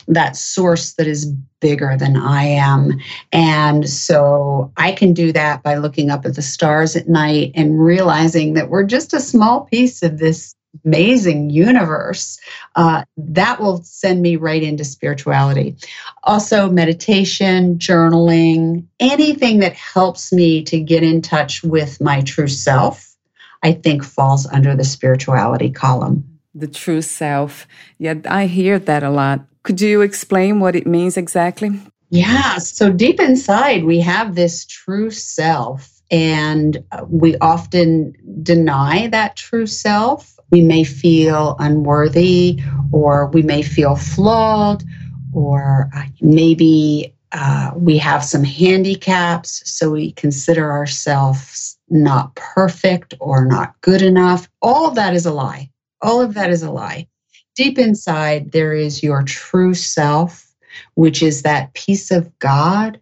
that 0.09 0.37
source 0.37 0.95
that 0.95 1.07
is 1.07 1.27
bigger 1.61 1.97
than 1.99 2.17
I 2.17 2.45
am. 2.45 3.01
And 3.33 3.89
so 3.89 4.71
I 4.77 4.93
can 4.93 5.15
do 5.15 5.33
that 5.33 5.63
by 5.63 5.77
looking 5.77 6.11
up 6.11 6.27
at 6.27 6.35
the 6.35 6.43
stars 6.43 6.95
at 6.95 7.09
night 7.09 7.53
and 7.55 7.83
realizing 7.83 8.55
that 8.55 8.69
we're 8.69 8.85
just 8.85 9.15
a 9.15 9.21
small 9.21 9.63
piece 9.63 10.03
of 10.03 10.19
this 10.19 10.55
amazing 10.85 11.51
universe. 11.51 12.39
Uh, 12.75 13.05
that 13.17 13.61
will 13.61 13.83
send 13.85 14.21
me 14.21 14.37
right 14.37 14.63
into 14.63 14.85
spirituality. 14.85 15.77
Also, 16.25 16.69
meditation, 16.69 17.79
journaling, 17.79 18.85
anything 18.99 19.61
that 19.61 19.75
helps 19.75 20.33
me 20.33 20.65
to 20.65 20.81
get 20.81 21.03
in 21.03 21.23
touch 21.23 21.63
with 21.63 22.01
my 22.01 22.21
true 22.23 22.49
self, 22.49 23.15
I 23.63 23.73
think 23.73 24.05
falls 24.05 24.47
under 24.47 24.75
the 24.75 24.85
spirituality 24.85 25.71
column 25.71 26.34
the 26.55 26.69
true 26.69 27.03
self. 27.03 27.67
Yeah, 27.99 28.15
I 28.29 28.47
hear 28.47 28.79
that 28.79 29.03
a 29.03 29.11
lot. 29.11 29.41
Could 29.63 29.81
you 29.81 30.03
explain 30.03 30.61
what 30.61 30.77
it 30.77 30.87
means 30.87 31.17
exactly? 31.17 31.81
Yeah, 32.11 32.59
so 32.59 32.93
deep 32.93 33.19
inside, 33.19 33.85
we 33.85 33.99
have 34.01 34.35
this 34.35 34.65
true 34.67 35.11
self, 35.11 35.91
and 36.11 36.85
we 37.09 37.37
often 37.39 38.15
deny 38.43 39.09
that 39.09 39.37
true 39.37 39.67
self. 39.67 40.39
We 40.51 40.61
may 40.63 40.85
feel 40.85 41.57
unworthy, 41.59 42.61
or 42.93 43.27
we 43.29 43.43
may 43.43 43.63
feel 43.63 43.97
flawed, 43.97 44.85
or 45.33 45.91
uh, 45.97 46.05
maybe 46.21 47.15
uh, 47.33 47.73
we 47.75 47.99
have 47.99 48.23
some 48.23 48.45
handicaps, 48.45 49.69
so 49.69 49.91
we 49.91 50.13
consider 50.13 50.71
ourselves 50.71 51.77
not 51.89 52.35
perfect 52.37 53.15
or 53.19 53.45
not 53.45 53.75
good 53.81 54.03
enough. 54.03 54.49
All 54.63 54.93
that 54.93 55.15
is 55.15 55.27
a 55.27 55.33
lie. 55.33 55.71
All 56.05 56.21
of 56.21 56.35
that 56.35 56.51
is 56.51 56.63
a 56.63 56.71
lie. 56.71 57.09
Deep 57.57 57.79
inside, 57.79 58.53
there 58.53 58.75
is 58.75 59.03
your 59.03 59.23
true 59.23 59.75
self, 59.75 60.47
which 60.95 61.23
is 61.23 61.43
that 61.43 61.73
piece 61.75 62.11
of 62.11 62.37
God, 62.39 63.01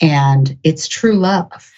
and 0.00 0.56
it's 0.64 0.88
true 0.88 1.16
love. 1.16 1.70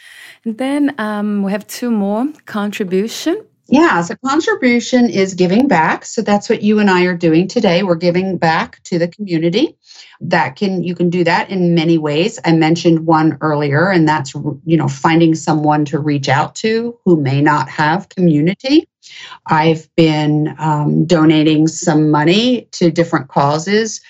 And 0.44 0.58
then 0.58 0.94
um, 0.98 1.42
we 1.42 1.50
have 1.52 1.66
two 1.66 1.90
more 1.90 2.28
contribution. 2.46 3.44
Yeah, 3.68 4.02
so 4.02 4.14
contribution 4.24 5.08
is 5.08 5.34
giving 5.34 5.66
back. 5.66 6.04
So 6.04 6.20
that's 6.20 6.48
what 6.48 6.62
you 6.62 6.78
and 6.78 6.90
I 6.90 7.04
are 7.04 7.16
doing 7.16 7.48
today. 7.48 7.82
We're 7.82 7.94
giving 7.94 8.36
back 8.36 8.82
to 8.84 8.98
the 8.98 9.08
community. 9.08 9.76
That 10.20 10.56
can 10.56 10.84
you 10.84 10.94
can 10.94 11.08
do 11.08 11.24
that 11.24 11.48
in 11.48 11.74
many 11.74 11.96
ways. 11.96 12.38
I 12.44 12.52
mentioned 12.52 13.06
one 13.06 13.38
earlier, 13.40 13.88
and 13.88 14.06
that's 14.06 14.34
you 14.34 14.76
know 14.76 14.88
finding 14.88 15.34
someone 15.34 15.84
to 15.86 15.98
reach 15.98 16.28
out 16.28 16.54
to 16.56 16.98
who 17.04 17.20
may 17.20 17.40
not 17.40 17.68
have 17.70 18.08
community. 18.10 18.86
I've 19.46 19.88
been 19.96 20.54
um, 20.58 21.04
donating 21.04 21.66
some 21.66 22.10
money 22.10 22.68
to 22.72 22.90
different 22.90 23.28
causes. 23.28 24.00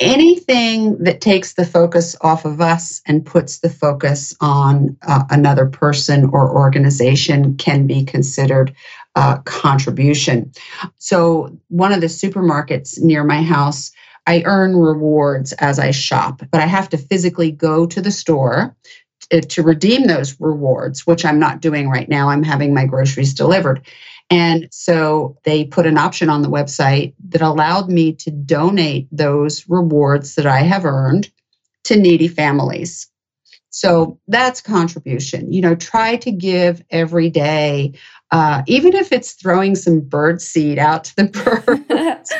Anything 0.00 0.96
that 1.02 1.20
takes 1.20 1.54
the 1.54 1.66
focus 1.66 2.14
off 2.20 2.44
of 2.44 2.60
us 2.60 3.02
and 3.06 3.26
puts 3.26 3.58
the 3.58 3.70
focus 3.70 4.34
on 4.40 4.96
uh, 5.02 5.24
another 5.30 5.66
person 5.66 6.30
or 6.32 6.56
organization 6.56 7.56
can 7.56 7.86
be 7.86 8.04
considered 8.04 8.74
uh, 9.16 9.38
contribution. 9.38 10.52
So, 10.98 11.58
one 11.68 11.92
of 11.92 12.00
the 12.00 12.06
supermarkets 12.06 13.00
near 13.00 13.24
my 13.24 13.42
house, 13.42 13.90
I 14.28 14.42
earn 14.44 14.76
rewards 14.76 15.52
as 15.54 15.80
I 15.80 15.90
shop, 15.90 16.42
but 16.52 16.60
I 16.60 16.66
have 16.66 16.88
to 16.90 16.98
physically 16.98 17.50
go 17.50 17.86
to 17.86 18.00
the 18.00 18.12
store 18.12 18.76
to, 19.30 19.40
to 19.40 19.62
redeem 19.62 20.06
those 20.06 20.38
rewards, 20.40 21.06
which 21.06 21.24
I'm 21.24 21.38
not 21.38 21.60
doing 21.60 21.88
right 21.88 22.08
now. 22.08 22.28
I'm 22.28 22.42
having 22.42 22.74
my 22.74 22.86
groceries 22.86 23.34
delivered. 23.34 23.86
And 24.30 24.68
so 24.70 25.38
they 25.44 25.64
put 25.64 25.86
an 25.86 25.96
option 25.96 26.28
on 26.28 26.42
the 26.42 26.50
website 26.50 27.14
that 27.30 27.40
allowed 27.40 27.88
me 27.88 28.12
to 28.14 28.30
donate 28.30 29.08
those 29.10 29.68
rewards 29.68 30.34
that 30.34 30.46
I 30.46 30.60
have 30.60 30.84
earned 30.84 31.30
to 31.84 31.96
needy 31.98 32.28
families. 32.28 33.08
So 33.70 34.18
that's 34.28 34.60
contribution. 34.60 35.52
You 35.52 35.62
know, 35.62 35.74
try 35.74 36.16
to 36.16 36.30
give 36.30 36.82
every 36.90 37.30
day, 37.30 37.94
uh, 38.30 38.62
even 38.66 38.94
if 38.94 39.12
it's 39.12 39.32
throwing 39.32 39.74
some 39.74 40.00
bird 40.00 40.42
seed 40.42 40.78
out 40.78 41.04
to 41.04 41.16
the 41.16 41.24
birds. 42.04 42.32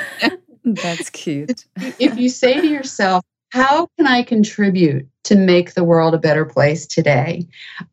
that's 0.82 1.10
cute. 1.10 1.64
if 1.98 2.18
you 2.18 2.28
say 2.28 2.60
to 2.60 2.66
yourself, 2.66 3.24
how 3.50 3.88
can 3.96 4.06
I 4.06 4.22
contribute 4.22 5.08
to 5.28 5.36
make 5.36 5.74
the 5.74 5.84
world 5.84 6.14
a 6.14 6.18
better 6.18 6.44
place 6.44 6.86
today? 6.86 7.46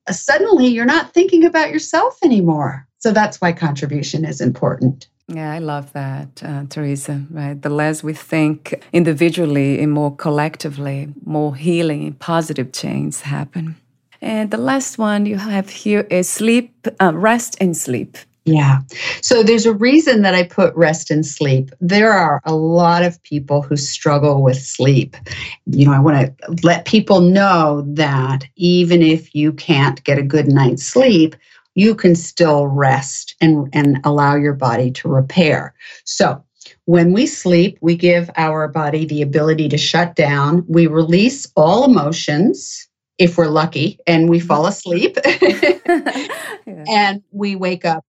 Uh, 0.08 0.14
suddenly, 0.14 0.68
you're 0.68 0.94
not 0.98 1.14
thinking 1.14 1.46
about 1.46 1.70
yourself 1.70 2.18
anymore. 2.24 2.88
So 3.00 3.12
that's 3.12 3.40
why 3.42 3.52
contribution 3.54 4.26
is 4.26 4.42
important. 4.42 5.08
Yeah, 5.28 5.52
I 5.52 5.60
love 5.60 5.92
that, 5.94 6.44
uh, 6.44 6.64
Teresa. 6.70 7.26
Right, 7.32 7.60
the 7.60 7.70
less 7.70 8.04
we 8.04 8.14
think 8.14 8.84
individually 8.94 9.82
and 9.82 9.92
more 9.92 10.16
collectively, 10.16 11.10
more 11.26 11.56
healing, 11.56 12.14
positive 12.14 12.72
change 12.72 13.22
happen. 13.22 13.76
And 14.22 14.52
the 14.52 14.58
last 14.58 14.98
one 14.98 15.26
you 15.26 15.38
have 15.38 15.70
here 15.70 16.08
is 16.10 16.30
sleep, 16.30 16.88
uh, 17.00 17.12
rest 17.14 17.58
and 17.60 17.76
sleep. 17.76 18.18
Yeah. 18.46 18.82
So 19.22 19.42
there's 19.42 19.66
a 19.66 19.74
reason 19.74 20.22
that 20.22 20.36
I 20.36 20.44
put 20.44 20.76
rest 20.76 21.10
and 21.10 21.26
sleep. 21.26 21.72
There 21.82 22.12
are 22.14 22.42
a 22.46 22.54
lot 22.54 23.04
of 23.04 23.22
people 23.24 23.64
who 23.64 23.76
struggle 23.76 24.44
with 24.44 24.62
sleep. 24.62 25.18
You 25.66 25.86
know, 25.86 25.94
I 25.94 26.00
want 26.00 26.38
to 26.38 26.56
let 26.64 26.86
people 26.86 27.22
know 27.22 27.84
that 27.88 28.46
even 28.56 29.02
if 29.02 29.34
you 29.34 29.52
can't 29.52 30.04
get 30.04 30.20
a 30.20 30.24
good 30.24 30.48
night's 30.48 30.86
sleep, 30.86 31.36
you 31.74 31.96
can 31.96 32.16
still 32.16 32.68
rest 32.68 33.36
and, 33.42 33.68
and 33.74 34.00
allow 34.04 34.36
your 34.36 34.54
body 34.54 34.92
to 34.92 35.10
repair. 35.10 35.74
So, 36.06 36.42
when 36.86 37.14
we 37.14 37.26
sleep, 37.26 37.80
we 37.82 37.96
give 37.96 38.30
our 38.38 38.68
body 38.68 39.06
the 39.06 39.24
ability 39.24 39.70
to 39.70 39.78
shut 39.78 40.16
down. 40.16 40.64
We 40.68 40.86
release 40.86 41.52
all 41.56 41.84
emotions 41.84 42.88
if 43.18 43.38
we're 43.38 43.48
lucky 43.48 44.00
and 44.06 44.30
we 44.30 44.40
fall 44.40 44.68
asleep. 44.68 45.18
yeah. 45.42 46.84
And 46.88 47.24
we 47.32 47.56
wake 47.56 47.86
up 47.86 48.06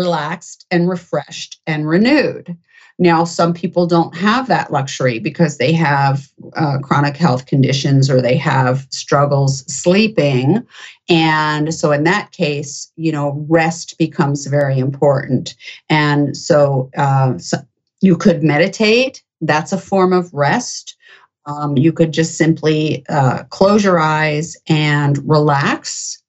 relaxed 0.00 0.66
and 0.70 0.88
refreshed 0.88 1.60
and 1.66 1.86
renewed. 1.86 2.56
Now, 2.98 3.24
some 3.24 3.54
people 3.54 3.86
don't 3.86 4.14
have 4.14 4.46
that 4.48 4.70
luxury 4.70 5.20
because 5.20 5.56
they 5.56 5.72
have 5.72 6.28
uh, 6.54 6.78
chronic 6.82 7.16
health 7.16 7.46
conditions 7.46 8.10
or 8.10 8.20
they 8.20 8.36
have 8.36 8.86
struggles 8.90 9.64
sleeping. 9.72 10.66
And 11.08 11.72
so, 11.72 11.92
in 11.92 12.04
that 12.04 12.32
case, 12.32 12.92
you 12.96 13.10
know, 13.10 13.46
rest 13.48 13.96
becomes 13.98 14.46
very 14.46 14.78
important. 14.78 15.54
And 15.88 16.36
so, 16.36 16.90
uh, 16.94 17.38
so 17.38 17.56
you 18.02 18.16
could 18.18 18.42
meditate, 18.42 19.22
that's 19.40 19.72
a 19.72 19.78
form 19.78 20.12
of 20.12 20.32
rest. 20.34 20.96
Um, 21.46 21.78
you 21.78 21.94
could 21.94 22.12
just 22.12 22.36
simply 22.36 23.02
uh, 23.08 23.44
close 23.44 23.82
your 23.82 23.98
eyes 23.98 24.58
and 24.68 25.16
relax. 25.26 26.22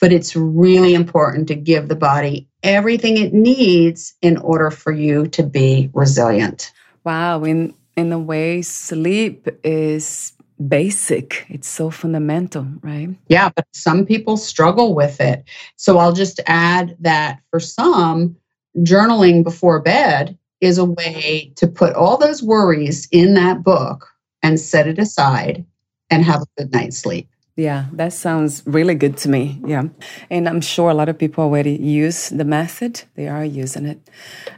But 0.00 0.12
it's 0.12 0.36
really 0.36 0.94
important 0.94 1.48
to 1.48 1.54
give 1.54 1.88
the 1.88 1.96
body 1.96 2.46
everything 2.64 3.16
it 3.16 3.32
needs 3.32 4.14
in 4.22 4.36
order 4.38 4.70
for 4.70 4.90
you 4.90 5.28
to 5.28 5.42
be 5.42 5.90
resilient. 5.92 6.72
Wow. 7.04 7.44
In, 7.44 7.74
in 7.96 8.12
a 8.12 8.18
way, 8.18 8.62
sleep 8.62 9.48
is 9.62 10.32
basic. 10.68 11.46
It's 11.48 11.68
so 11.68 11.90
fundamental, 11.90 12.66
right? 12.80 13.10
Yeah, 13.28 13.50
but 13.54 13.66
some 13.72 14.06
people 14.06 14.36
struggle 14.36 14.94
with 14.94 15.20
it. 15.20 15.44
So 15.76 15.98
I'll 15.98 16.12
just 16.12 16.40
add 16.46 16.96
that 17.00 17.40
for 17.50 17.60
some, 17.60 18.36
journaling 18.78 19.44
before 19.44 19.80
bed 19.80 20.36
is 20.60 20.78
a 20.78 20.84
way 20.84 21.52
to 21.56 21.66
put 21.66 21.94
all 21.94 22.16
those 22.16 22.42
worries 22.42 23.06
in 23.12 23.34
that 23.34 23.62
book 23.62 24.08
and 24.42 24.58
set 24.58 24.88
it 24.88 24.98
aside 24.98 25.64
and 26.10 26.24
have 26.24 26.42
a 26.42 26.46
good 26.58 26.72
night's 26.72 26.98
sleep. 26.98 27.28
Yeah, 27.56 27.86
that 27.92 28.12
sounds 28.12 28.64
really 28.66 28.96
good 28.96 29.16
to 29.18 29.28
me. 29.28 29.60
Yeah. 29.64 29.84
And 30.28 30.48
I'm 30.48 30.60
sure 30.60 30.90
a 30.90 30.94
lot 30.94 31.08
of 31.08 31.16
people 31.16 31.44
already 31.44 31.76
use 31.76 32.30
the 32.30 32.44
method, 32.44 33.02
they 33.14 33.28
are 33.28 33.44
using 33.44 33.86
it. 33.86 34.00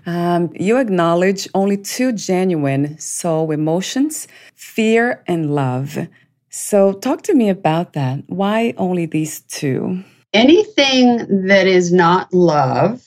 Um, 0.07 0.51
you 0.55 0.79
acknowledge 0.79 1.47
only 1.55 1.77
two 1.77 2.13
genuine 2.13 2.99
soul 2.99 3.51
emotions 3.51 4.29
fear 4.55 5.23
and 5.27 5.55
love. 5.55 6.09
So, 6.49 6.95
talk 6.95 7.21
to 7.23 7.35
me 7.35 7.51
about 7.51 7.93
that. 7.93 8.23
Why 8.29 8.73
only 8.79 9.05
these 9.05 9.41
two? 9.43 10.03
Anything 10.33 11.47
that 11.49 11.67
is 11.67 11.93
not 11.93 12.33
love 12.33 13.07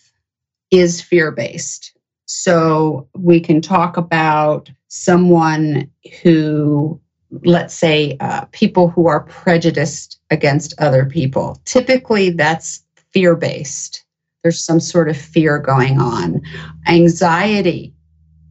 is 0.70 1.02
fear 1.02 1.32
based. 1.32 1.98
So, 2.26 3.08
we 3.16 3.40
can 3.40 3.60
talk 3.60 3.98
about 3.98 4.70
someone 4.88 5.90
who 6.22 7.02
let's 7.44 7.74
say, 7.74 8.18
uh, 8.20 8.46
people 8.52 8.90
who 8.90 9.08
are 9.08 9.22
prejudiced 9.22 10.20
against 10.30 10.74
other 10.80 11.06
people. 11.06 11.62
Typically, 11.66 12.30
that's 12.32 12.84
fear 13.12 13.36
based. 13.36 14.04
There's 14.44 14.64
some 14.64 14.80
sort 14.80 15.10
of 15.10 15.18
fear 15.18 15.60
going 15.60 16.00
on. 16.00 16.42
Anxiety 16.88 17.94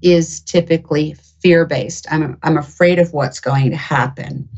is 0.02 0.40
typically 0.40 1.14
fear 1.40 1.64
based. 1.64 2.06
I'm, 2.10 2.38
I'm 2.42 2.56
afraid 2.56 2.98
of 2.98 3.12
what's 3.12 3.40
going 3.40 3.70
to 3.70 3.76
happen. 3.76 4.48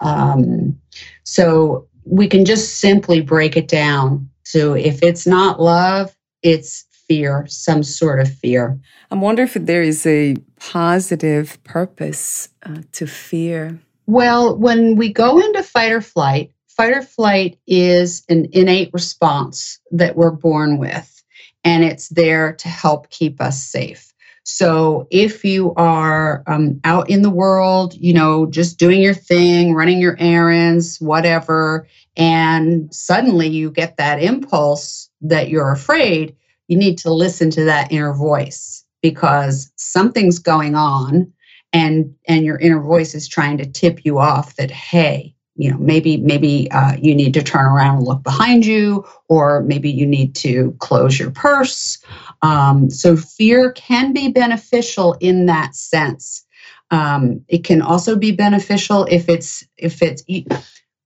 Um, 0.00 0.78
so 1.22 1.88
we 2.04 2.26
can 2.26 2.44
just 2.44 2.80
simply 2.80 3.20
break 3.20 3.56
it 3.56 3.68
down 3.68 4.28
to 4.52 4.76
if 4.76 5.02
it's 5.02 5.26
not 5.26 5.60
love, 5.60 6.14
it's 6.42 6.84
fear, 7.08 7.46
some 7.48 7.82
sort 7.82 8.20
of 8.20 8.32
fear. 8.32 8.78
I 9.10 9.14
wonder 9.14 9.42
if 9.42 9.54
there 9.54 9.82
is 9.82 10.06
a 10.06 10.36
positive 10.58 11.62
purpose 11.64 12.48
uh, 12.64 12.82
to 12.92 13.06
fear. 13.06 13.80
Well, 14.06 14.56
when 14.56 14.96
we 14.96 15.12
go 15.12 15.38
into 15.38 15.62
fight 15.62 15.92
or 15.92 16.00
flight, 16.00 16.52
fight 16.68 16.94
or 16.94 17.02
flight 17.02 17.58
is 17.66 18.24
an 18.28 18.48
innate 18.52 18.90
response 18.92 19.78
that 19.90 20.16
we're 20.16 20.30
born 20.30 20.78
with, 20.78 21.22
and 21.62 21.84
it's 21.84 22.08
there 22.08 22.52
to 22.54 22.68
help 22.68 23.10
keep 23.10 23.40
us 23.40 23.62
safe. 23.62 24.12
So 24.46 25.06
if 25.10 25.42
you 25.42 25.72
are 25.76 26.42
um, 26.46 26.78
out 26.84 27.08
in 27.08 27.22
the 27.22 27.30
world, 27.30 27.94
you 27.94 28.12
know, 28.12 28.44
just 28.44 28.78
doing 28.78 29.00
your 29.00 29.14
thing, 29.14 29.72
running 29.72 30.00
your 30.00 30.16
errands, 30.18 31.00
whatever, 31.00 31.88
and 32.14 32.94
suddenly 32.94 33.48
you 33.48 33.70
get 33.70 33.96
that 33.96 34.22
impulse 34.22 35.08
that 35.22 35.48
you're 35.48 35.72
afraid, 35.72 36.36
you 36.68 36.76
need 36.76 36.98
to 36.98 37.12
listen 37.12 37.50
to 37.50 37.64
that 37.64 37.92
inner 37.92 38.14
voice 38.14 38.84
because 39.02 39.70
something's 39.76 40.38
going 40.38 40.74
on 40.74 41.32
and 41.72 42.14
and 42.26 42.44
your 42.44 42.58
inner 42.58 42.80
voice 42.80 43.14
is 43.14 43.28
trying 43.28 43.58
to 43.58 43.66
tip 43.66 44.04
you 44.04 44.18
off 44.18 44.56
that 44.56 44.70
hey 44.70 45.34
you 45.56 45.70
know 45.70 45.78
maybe 45.78 46.16
maybe 46.18 46.70
uh, 46.70 46.96
you 47.00 47.14
need 47.14 47.34
to 47.34 47.42
turn 47.42 47.66
around 47.66 47.98
and 47.98 48.06
look 48.06 48.22
behind 48.22 48.64
you 48.64 49.04
or 49.28 49.62
maybe 49.62 49.90
you 49.90 50.06
need 50.06 50.34
to 50.34 50.74
close 50.80 51.18
your 51.18 51.30
purse. 51.30 51.98
Um, 52.42 52.90
so 52.90 53.16
fear 53.16 53.72
can 53.72 54.12
be 54.12 54.28
beneficial 54.28 55.14
in 55.20 55.46
that 55.46 55.74
sense. 55.74 56.44
Um, 56.90 57.44
it 57.48 57.64
can 57.64 57.82
also 57.82 58.16
be 58.16 58.32
beneficial 58.32 59.04
if 59.10 59.28
it's 59.28 59.64
if 59.76 60.02
it's 60.02 60.24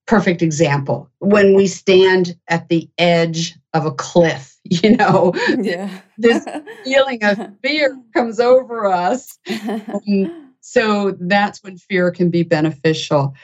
perfect 0.07 0.43
example. 0.43 1.11
When 1.19 1.55
we 1.55 1.67
stand 1.67 2.37
at 2.49 2.69
the 2.69 2.89
edge 2.99 3.55
of 3.75 3.85
a 3.85 3.93
cliff 3.93 4.58
you 4.83 4.97
know 4.97 5.33
yeah. 5.59 6.01
this 6.19 6.45
feeling 6.85 7.23
of 7.25 7.39
fear 7.63 7.99
comes 8.15 8.41
over 8.41 8.87
us. 8.87 9.39
Um, 9.69 10.55
so 10.61 11.17
that's 11.21 11.63
when 11.63 11.79
fear 11.79 12.11
can 12.11 12.31
be 12.31 12.43
beneficial. 12.43 13.35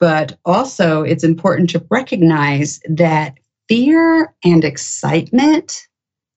But 0.00 0.38
also 0.44 1.02
it's 1.02 1.24
important 1.24 1.70
to 1.70 1.84
recognize 1.90 2.80
that 2.88 3.38
fear 3.68 4.34
and 4.44 4.64
excitement 4.64 5.86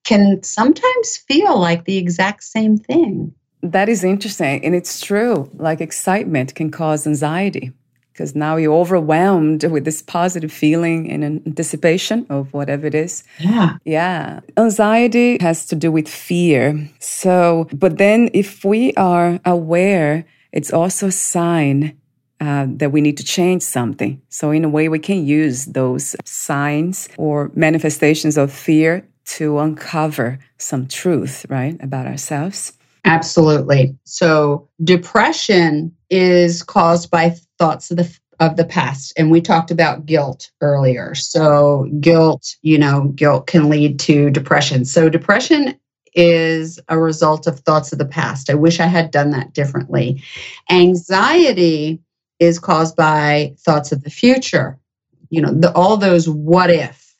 can 0.05 0.41
sometimes 0.41 1.17
feel 1.27 1.59
like 1.59 1.85
the 1.85 1.97
exact 1.97 2.43
same 2.43 2.77
thing. 2.77 3.33
That 3.61 3.89
is 3.89 4.03
interesting 4.03 4.63
and 4.63 4.73
it's 4.73 5.01
true. 5.01 5.49
Like 5.53 5.81
excitement 5.81 6.55
can 6.55 6.71
cause 6.71 7.05
anxiety 7.05 7.73
because 8.21 8.35
now 8.35 8.55
you're 8.55 8.75
overwhelmed 8.75 9.63
with 9.63 9.83
this 9.83 10.03
positive 10.03 10.51
feeling 10.51 11.09
and 11.09 11.23
anticipation 11.23 12.27
of 12.29 12.53
whatever 12.53 12.85
it 12.85 12.93
is. 12.93 13.23
Yeah. 13.39 13.77
Yeah. 13.83 14.41
Anxiety 14.57 15.39
has 15.41 15.65
to 15.65 15.75
do 15.75 15.91
with 15.91 16.07
fear. 16.07 16.87
So, 16.99 17.67
but 17.73 17.97
then 17.97 18.29
if 18.33 18.63
we 18.63 18.93
are 18.93 19.39
aware, 19.43 20.23
it's 20.51 20.71
also 20.71 21.07
a 21.07 21.11
sign 21.11 21.97
uh, 22.39 22.67
that 22.69 22.91
we 22.91 23.01
need 23.01 23.17
to 23.17 23.23
change 23.23 23.63
something. 23.63 24.21
So, 24.29 24.51
in 24.51 24.63
a 24.65 24.69
way, 24.69 24.87
we 24.87 24.99
can 24.99 25.25
use 25.25 25.65
those 25.65 26.15
signs 26.23 27.09
or 27.17 27.49
manifestations 27.55 28.37
of 28.37 28.51
fear 28.51 29.03
to 29.37 29.57
uncover 29.57 30.37
some 30.57 30.87
truth, 30.87 31.45
right, 31.49 31.75
about 31.81 32.05
ourselves. 32.05 32.73
Absolutely. 33.05 33.95
So, 34.03 34.69
depression 34.83 35.95
is 36.09 36.61
caused 36.61 37.09
by 37.09 37.35
thoughts 37.61 37.91
of 37.91 37.97
the 37.97 38.19
of 38.39 38.55
the 38.55 38.65
past 38.65 39.13
and 39.17 39.29
we 39.29 39.39
talked 39.39 39.69
about 39.69 40.07
guilt 40.07 40.49
earlier. 40.61 41.13
So, 41.13 41.87
guilt, 41.99 42.55
you 42.63 42.79
know, 42.79 43.09
guilt 43.09 43.45
can 43.45 43.69
lead 43.69 43.99
to 43.99 44.31
depression. 44.31 44.83
So, 44.83 45.09
depression 45.09 45.79
is 46.15 46.79
a 46.89 46.99
result 46.99 47.45
of 47.45 47.59
thoughts 47.59 47.91
of 47.91 47.99
the 47.99 48.05
past. 48.05 48.49
I 48.49 48.55
wish 48.55 48.79
I 48.79 48.87
had 48.87 49.11
done 49.11 49.29
that 49.29 49.53
differently. 49.53 50.23
Anxiety 50.71 52.01
is 52.39 52.57
caused 52.57 52.95
by 52.95 53.53
thoughts 53.59 53.91
of 53.91 54.03
the 54.03 54.09
future. 54.09 54.79
You 55.29 55.41
know, 55.41 55.53
the, 55.53 55.71
all 55.73 55.95
those 55.95 56.27
what 56.27 56.71
if. 56.71 57.15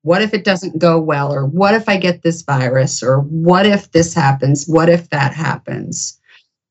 What 0.00 0.22
if 0.22 0.32
it 0.32 0.44
doesn't 0.44 0.78
go 0.78 0.98
well? 0.98 1.30
Or 1.30 1.44
what 1.44 1.74
if 1.74 1.90
I 1.90 1.98
get 1.98 2.22
this 2.22 2.40
virus? 2.40 3.02
Or 3.02 3.20
what 3.20 3.66
if 3.66 3.92
this 3.92 4.14
happens? 4.14 4.64
What 4.66 4.88
if 4.88 5.10
that 5.10 5.34
happens? 5.34 6.18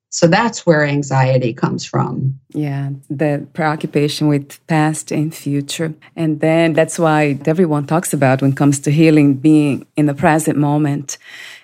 So 0.09 0.27
that's 0.27 0.65
where 0.65 0.85
anxiety 0.85 1.53
comes 1.53 1.85
from. 1.85 2.39
Yeah, 2.53 2.91
the 3.09 3.45
preoccupation 3.53 4.27
with 4.27 4.65
past 4.67 5.11
and 5.11 5.35
future. 5.35 5.93
And 6.15 6.39
then 6.39 6.73
that's 6.73 6.97
why 6.97 7.39
everyone 7.45 7.85
talks 7.85 8.13
about 8.13 8.41
when 8.41 8.51
it 8.51 8.57
comes 8.57 8.79
to 8.79 8.91
healing 8.91 9.35
being 9.35 9.85
in 9.97 10.05
the 10.05 10.13
present 10.13 10.57
moment. 10.57 11.17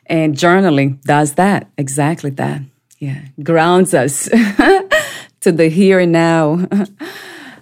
And 0.08 0.36
journaling 0.36 1.02
does 1.04 1.36
that, 1.36 1.68
exactly 1.78 2.32
that. 2.32 2.62
Yeah, 3.00 3.22
grounds 3.41 3.94
us 3.94 4.26
to 5.41 5.52
the 5.52 5.70
here 5.70 6.00
and 6.00 6.12
now. 6.12 6.68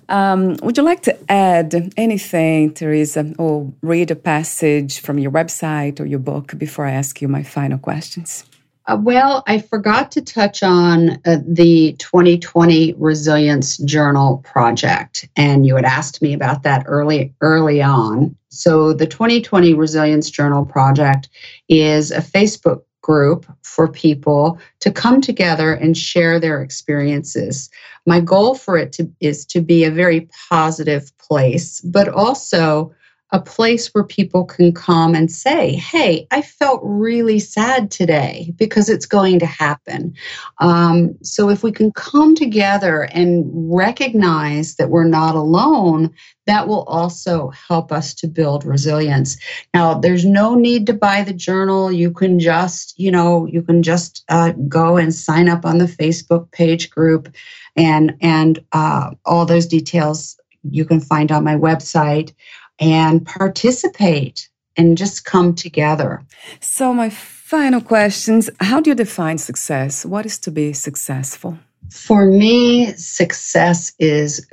Um, 0.10 0.58
would 0.62 0.76
you 0.76 0.84
like 0.84 1.04
to 1.04 1.18
add 1.32 1.94
anything, 1.96 2.74
Teresa, 2.74 3.34
or 3.38 3.72
read 3.82 4.12
a 4.12 4.16
passage 4.16 5.00
from 5.00 5.18
your 5.20 5.32
website 5.32 6.02
or 6.02 6.06
your 6.06 6.20
book 6.20 6.58
before 6.58 6.86
I 6.86 6.92
ask 6.92 7.22
you 7.22 7.30
my 7.30 7.44
final 7.44 7.78
questions? 7.78 8.44
Uh, 8.88 8.98
well, 9.00 9.44
I 9.48 9.60
forgot 9.60 10.12
to 10.14 10.22
touch 10.22 10.64
on 10.64 11.12
uh, 11.26 11.38
the 11.46 11.94
2020 12.00 12.94
Resilience 12.98 13.78
Journal 13.78 14.38
project, 14.44 15.30
and 15.36 15.66
you 15.66 15.76
had 15.76 15.86
asked 15.86 16.22
me 16.22 16.34
about 16.34 16.64
that 16.64 16.84
early 16.88 17.34
early 17.42 17.82
on. 17.82 18.36
So, 18.50 18.92
the 18.94 19.06
2020 19.06 19.76
Resilience 19.76 20.30
Journal 20.32 20.66
project 20.66 21.30
is 21.70 22.12
a 22.12 22.22
Facebook 22.22 22.82
group 23.02 23.46
for 23.64 23.88
people 23.88 24.60
to 24.80 24.92
come 24.92 25.22
together 25.22 25.74
and 25.74 25.98
share 25.98 26.40
their 26.40 26.62
experiences. 26.62 27.70
My 28.06 28.20
goal 28.20 28.56
for 28.56 28.78
it 28.78 28.92
to, 28.94 29.12
is 29.20 29.46
to 29.48 29.62
be 29.62 29.84
a 29.84 29.92
very 29.92 30.28
positive 30.50 31.16
place, 31.18 31.82
but 31.82 32.08
also 32.08 32.94
a 33.34 33.40
place 33.40 33.88
where 33.94 34.04
people 34.04 34.44
can 34.44 34.74
come 34.74 35.16
and 35.16 35.32
say, 35.32 35.76
Hey, 35.76 36.28
I 36.32 36.42
felt 36.42 36.82
really 36.84 37.40
sad 37.40 37.90
today 37.90 38.54
because 38.58 38.90
it's 38.90 39.06
going 39.06 39.40
to 39.40 39.46
happen. 39.46 40.14
Um, 40.60 41.16
so, 41.24 41.50
if 41.50 41.64
we 41.64 41.72
can 41.72 41.92
come 41.92 42.36
together 42.36 43.04
and 43.14 43.46
recognize 43.54 44.76
that 44.76 44.90
we're 44.90 45.06
not 45.06 45.36
alone, 45.36 46.14
that 46.46 46.68
will 46.68 46.84
also 46.84 47.50
help 47.50 47.92
us 47.92 48.14
to 48.16 48.28
build 48.28 48.66
resilience. 48.66 49.38
Now, 49.74 49.94
there's 49.94 50.26
no 50.26 50.56
need 50.56 50.86
to 50.88 50.94
buy 50.94 51.24
the 51.24 51.34
journal. 51.34 51.92
You 51.92 52.12
can 52.12 52.40
just, 52.40 53.00
you 53.00 53.12
know, 53.12 53.46
you 53.46 53.62
can 53.62 53.84
just 53.84 54.26
uh, 54.28 54.52
go 54.68 54.98
and 54.98 55.14
sign 55.14 55.48
up 55.48 55.66
on 55.66 55.78
the 55.78 55.86
Facebook 55.86 56.52
page 56.52 56.90
group, 56.90 57.34
and 57.78 58.14
and 58.22 58.60
uh, 58.74 59.12
all 59.26 59.46
those 59.46 59.68
details 59.68 60.38
you 60.70 60.86
can 60.86 61.00
find 61.00 61.32
on 61.32 61.44
my 61.44 61.56
website 61.56 62.34
and 62.82 63.26
participate 63.26 64.50
and 64.76 64.98
just 64.98 65.24
come 65.24 65.54
together. 65.54 66.24
So, 66.60 66.94
my 66.94 67.10
final 67.10 67.82
questions 67.82 68.50
How 68.60 68.82
do 68.82 68.90
you 68.90 68.96
define 68.96 69.38
success? 69.38 70.06
What 70.06 70.26
is 70.26 70.40
to 70.40 70.52
be 70.52 70.74
successful? 70.74 71.58
For 71.90 72.26
me, 72.26 72.94
success 72.94 73.94
is 74.00 74.48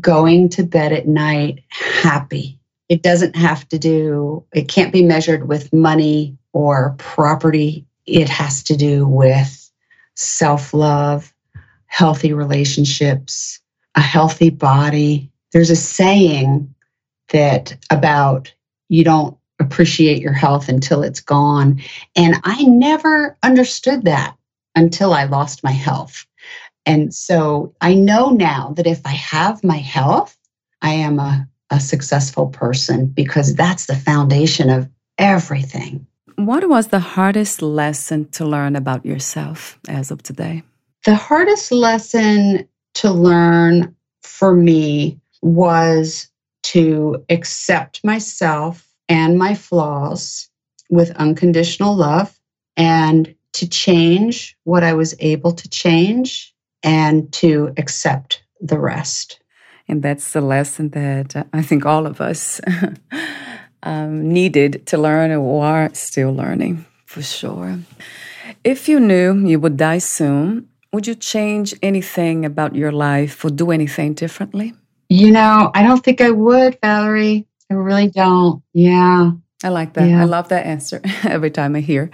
going 0.00 0.48
to 0.50 0.62
bed 0.62 0.92
at 0.92 1.06
night 1.06 1.62
happy. 1.68 2.58
It 2.88 3.02
doesn't 3.02 3.36
have 3.36 3.68
to 3.68 3.78
do, 3.78 4.44
it 4.54 4.68
can't 4.68 4.92
be 4.92 5.04
measured 5.04 5.48
with 5.48 5.72
money 5.72 6.36
or 6.54 6.94
property. 6.98 7.86
It 8.06 8.30
has 8.30 8.62
to 8.64 8.76
do 8.76 9.06
with 9.06 9.70
self 10.14 10.72
love, 10.72 11.32
healthy 11.86 12.32
relationships, 12.32 13.60
a 13.94 14.00
healthy 14.00 14.48
body. 14.48 15.30
There's 15.52 15.70
a 15.70 15.76
saying 15.76 16.74
that 17.30 17.76
about 17.90 18.52
you 18.88 19.04
don't 19.04 19.36
appreciate 19.60 20.20
your 20.20 20.32
health 20.32 20.68
until 20.68 21.02
it's 21.02 21.20
gone. 21.20 21.80
And 22.16 22.36
I 22.44 22.62
never 22.64 23.36
understood 23.42 24.04
that 24.04 24.36
until 24.74 25.12
I 25.12 25.24
lost 25.24 25.64
my 25.64 25.72
health. 25.72 26.26
And 26.86 27.12
so 27.12 27.74
I 27.80 27.94
know 27.94 28.30
now 28.30 28.72
that 28.76 28.86
if 28.86 29.04
I 29.04 29.10
have 29.10 29.62
my 29.64 29.76
health, 29.76 30.36
I 30.80 30.90
am 30.90 31.18
a, 31.18 31.46
a 31.70 31.80
successful 31.80 32.46
person 32.46 33.06
because 33.06 33.54
that's 33.54 33.86
the 33.86 33.96
foundation 33.96 34.70
of 34.70 34.88
everything. 35.18 36.06
What 36.36 36.68
was 36.68 36.88
the 36.88 37.00
hardest 37.00 37.62
lesson 37.62 38.28
to 38.30 38.46
learn 38.46 38.76
about 38.76 39.04
yourself 39.04 39.78
as 39.88 40.12
of 40.12 40.22
today? 40.22 40.62
The 41.04 41.16
hardest 41.16 41.72
lesson 41.72 42.68
to 42.94 43.10
learn 43.10 43.94
for 44.22 44.54
me 44.54 45.20
was 45.42 46.28
to 46.62 47.24
accept 47.28 48.04
myself 48.04 48.86
and 49.08 49.38
my 49.38 49.54
flaws 49.54 50.48
with 50.90 51.10
unconditional 51.16 51.94
love 51.94 52.38
and 52.76 53.34
to 53.54 53.68
change 53.68 54.56
what 54.64 54.84
I 54.84 54.92
was 54.94 55.14
able 55.18 55.52
to 55.52 55.68
change 55.68 56.54
and 56.82 57.32
to 57.34 57.72
accept 57.76 58.42
the 58.60 58.78
rest. 58.78 59.40
And 59.88 60.02
that's 60.02 60.32
the 60.32 60.40
lesson 60.40 60.90
that 60.90 61.46
I 61.52 61.62
think 61.62 61.86
all 61.86 62.06
of 62.06 62.20
us 62.20 62.60
um, 63.82 64.28
needed 64.28 64.86
to 64.86 64.98
learn 64.98 65.32
or 65.32 65.64
are 65.64 65.90
still 65.94 66.32
learning 66.32 66.84
for 67.06 67.22
sure. 67.22 67.78
If 68.64 68.88
you 68.88 69.00
knew 69.00 69.46
you 69.46 69.58
would 69.60 69.76
die 69.76 69.98
soon, 69.98 70.68
would 70.92 71.06
you 71.06 71.14
change 71.14 71.74
anything 71.82 72.44
about 72.44 72.74
your 72.74 72.92
life 72.92 73.44
or 73.44 73.50
do 73.50 73.70
anything 73.70 74.14
differently? 74.14 74.74
You 75.08 75.30
know, 75.30 75.70
I 75.74 75.82
don't 75.82 76.04
think 76.04 76.20
I 76.20 76.30
would, 76.30 76.78
Valerie. 76.82 77.46
I 77.70 77.74
really 77.74 78.08
don't. 78.08 78.62
Yeah. 78.72 79.32
I 79.64 79.68
like 79.70 79.94
that. 79.94 80.08
Yeah. 80.08 80.20
I 80.20 80.24
love 80.24 80.48
that 80.48 80.66
answer 80.66 81.00
every 81.24 81.50
time 81.50 81.74
I 81.74 81.80
hear. 81.80 82.10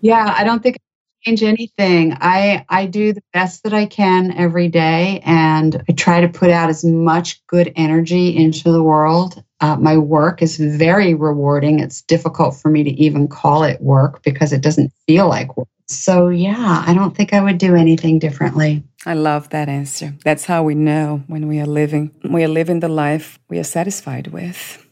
Yeah, 0.00 0.32
I 0.36 0.44
don't 0.44 0.62
think 0.62 0.76
I 0.76 1.28
change 1.28 1.42
anything. 1.42 2.16
I 2.20 2.64
I 2.68 2.86
do 2.86 3.12
the 3.12 3.22
best 3.32 3.64
that 3.64 3.74
I 3.74 3.86
can 3.86 4.32
every 4.32 4.68
day, 4.68 5.20
and 5.24 5.82
I 5.88 5.92
try 5.92 6.20
to 6.20 6.28
put 6.28 6.50
out 6.50 6.70
as 6.70 6.84
much 6.84 7.44
good 7.48 7.72
energy 7.76 8.36
into 8.36 8.70
the 8.70 8.82
world. 8.82 9.42
Uh, 9.60 9.76
my 9.76 9.98
work 9.98 10.40
is 10.40 10.56
very 10.56 11.14
rewarding. 11.14 11.80
It's 11.80 12.02
difficult 12.02 12.56
for 12.56 12.70
me 12.70 12.84
to 12.84 12.90
even 12.90 13.26
call 13.26 13.64
it 13.64 13.80
work 13.80 14.22
because 14.22 14.52
it 14.52 14.62
doesn't 14.62 14.92
feel 15.06 15.28
like 15.28 15.56
work. 15.56 15.68
So 15.88 16.28
yeah, 16.28 16.84
I 16.86 16.92
don't 16.94 17.16
think 17.16 17.32
I 17.32 17.40
would 17.40 17.58
do 17.58 17.74
anything 17.74 18.18
differently. 18.18 18.84
I 19.06 19.14
love 19.14 19.48
that 19.50 19.68
answer. 19.68 20.14
That's 20.24 20.44
how 20.44 20.62
we 20.62 20.74
know 20.74 21.22
when 21.26 21.48
we 21.48 21.60
are 21.60 21.66
living. 21.66 22.10
We 22.28 22.44
are 22.44 22.48
living 22.48 22.80
the 22.80 22.88
life 22.88 23.38
we 23.48 23.58
are 23.58 23.64
satisfied 23.64 24.28
with. 24.28 24.84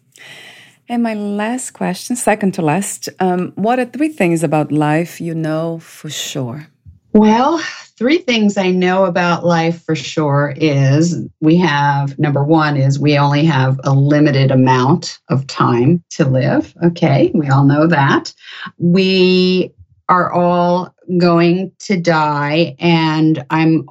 And 0.89 1.03
my 1.03 1.15
last 1.15 1.73
question, 1.73 2.17
second 2.17 2.55
to 2.55 2.63
last, 2.63 3.09
um, 3.19 3.53
what 3.57 3.79
are 3.79 3.85
three 3.85 4.09
things 4.09 4.43
about 4.43 4.71
life 4.71 5.21
you 5.21 5.35
know 5.35 5.81
for 5.81 6.09
sure? 6.09 6.69
Well, 7.13 7.59
three 7.99 8.19
things 8.19 8.57
I 8.57 8.71
know 8.71 9.07
about 9.07 9.45
life 9.45 9.83
for 9.83 9.97
sure 9.97 10.55
is 10.57 11.17
we 11.41 11.57
have 11.57 12.19
number 12.19 12.45
one 12.45 12.77
is 12.77 12.99
we 12.99 13.19
only 13.19 13.45
have 13.47 13.81
a 13.85 13.93
limited 13.93 14.51
amount 14.51 15.19
of 15.29 15.47
time 15.47 16.05
to 16.11 16.29
live. 16.29 16.75
Okay, 16.85 17.31
we 17.35 17.49
all 17.49 17.65
know 17.65 17.87
that. 17.87 18.35
We 18.79 19.73
are 20.09 20.33
all 20.33 20.95
going 21.19 21.73
to 21.79 21.97
die 21.97 22.77
and 22.79 23.45
i'm 23.51 23.85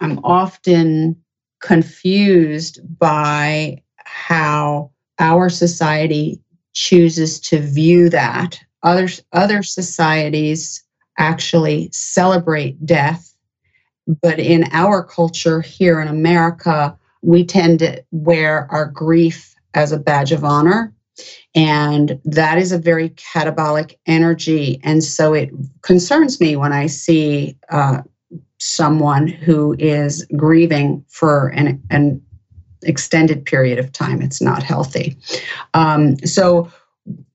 i'm 0.00 0.18
often 0.24 1.16
confused 1.60 2.80
by 2.98 3.80
how 4.04 4.90
our 5.18 5.48
society 5.48 6.40
chooses 6.74 7.38
to 7.38 7.60
view 7.60 8.08
that. 8.08 8.58
Other 8.82 9.08
other 9.32 9.62
societies 9.62 10.82
actually 11.18 11.88
celebrate 11.92 12.84
death 12.84 13.34
but 14.22 14.40
in 14.40 14.64
our 14.72 15.04
culture 15.04 15.60
here 15.60 16.00
in 16.00 16.08
america 16.08 16.96
we 17.20 17.44
tend 17.44 17.78
to 17.78 18.02
wear 18.10 18.66
our 18.72 18.86
grief 18.86 19.54
as 19.74 19.92
a 19.92 19.98
badge 19.98 20.32
of 20.32 20.42
honor 20.42 20.92
and 21.54 22.20
that 22.24 22.58
is 22.58 22.72
a 22.72 22.78
very 22.78 23.10
catabolic 23.10 23.94
energy. 24.06 24.80
And 24.82 25.02
so 25.04 25.34
it 25.34 25.50
concerns 25.82 26.40
me 26.40 26.56
when 26.56 26.72
I 26.72 26.86
see 26.86 27.56
uh, 27.70 28.02
someone 28.58 29.26
who 29.26 29.74
is 29.78 30.26
grieving 30.36 31.04
for 31.08 31.48
an, 31.48 31.82
an 31.90 32.22
extended 32.82 33.44
period 33.44 33.78
of 33.78 33.92
time. 33.92 34.22
It's 34.22 34.40
not 34.40 34.62
healthy. 34.62 35.18
Um, 35.74 36.18
so 36.18 36.70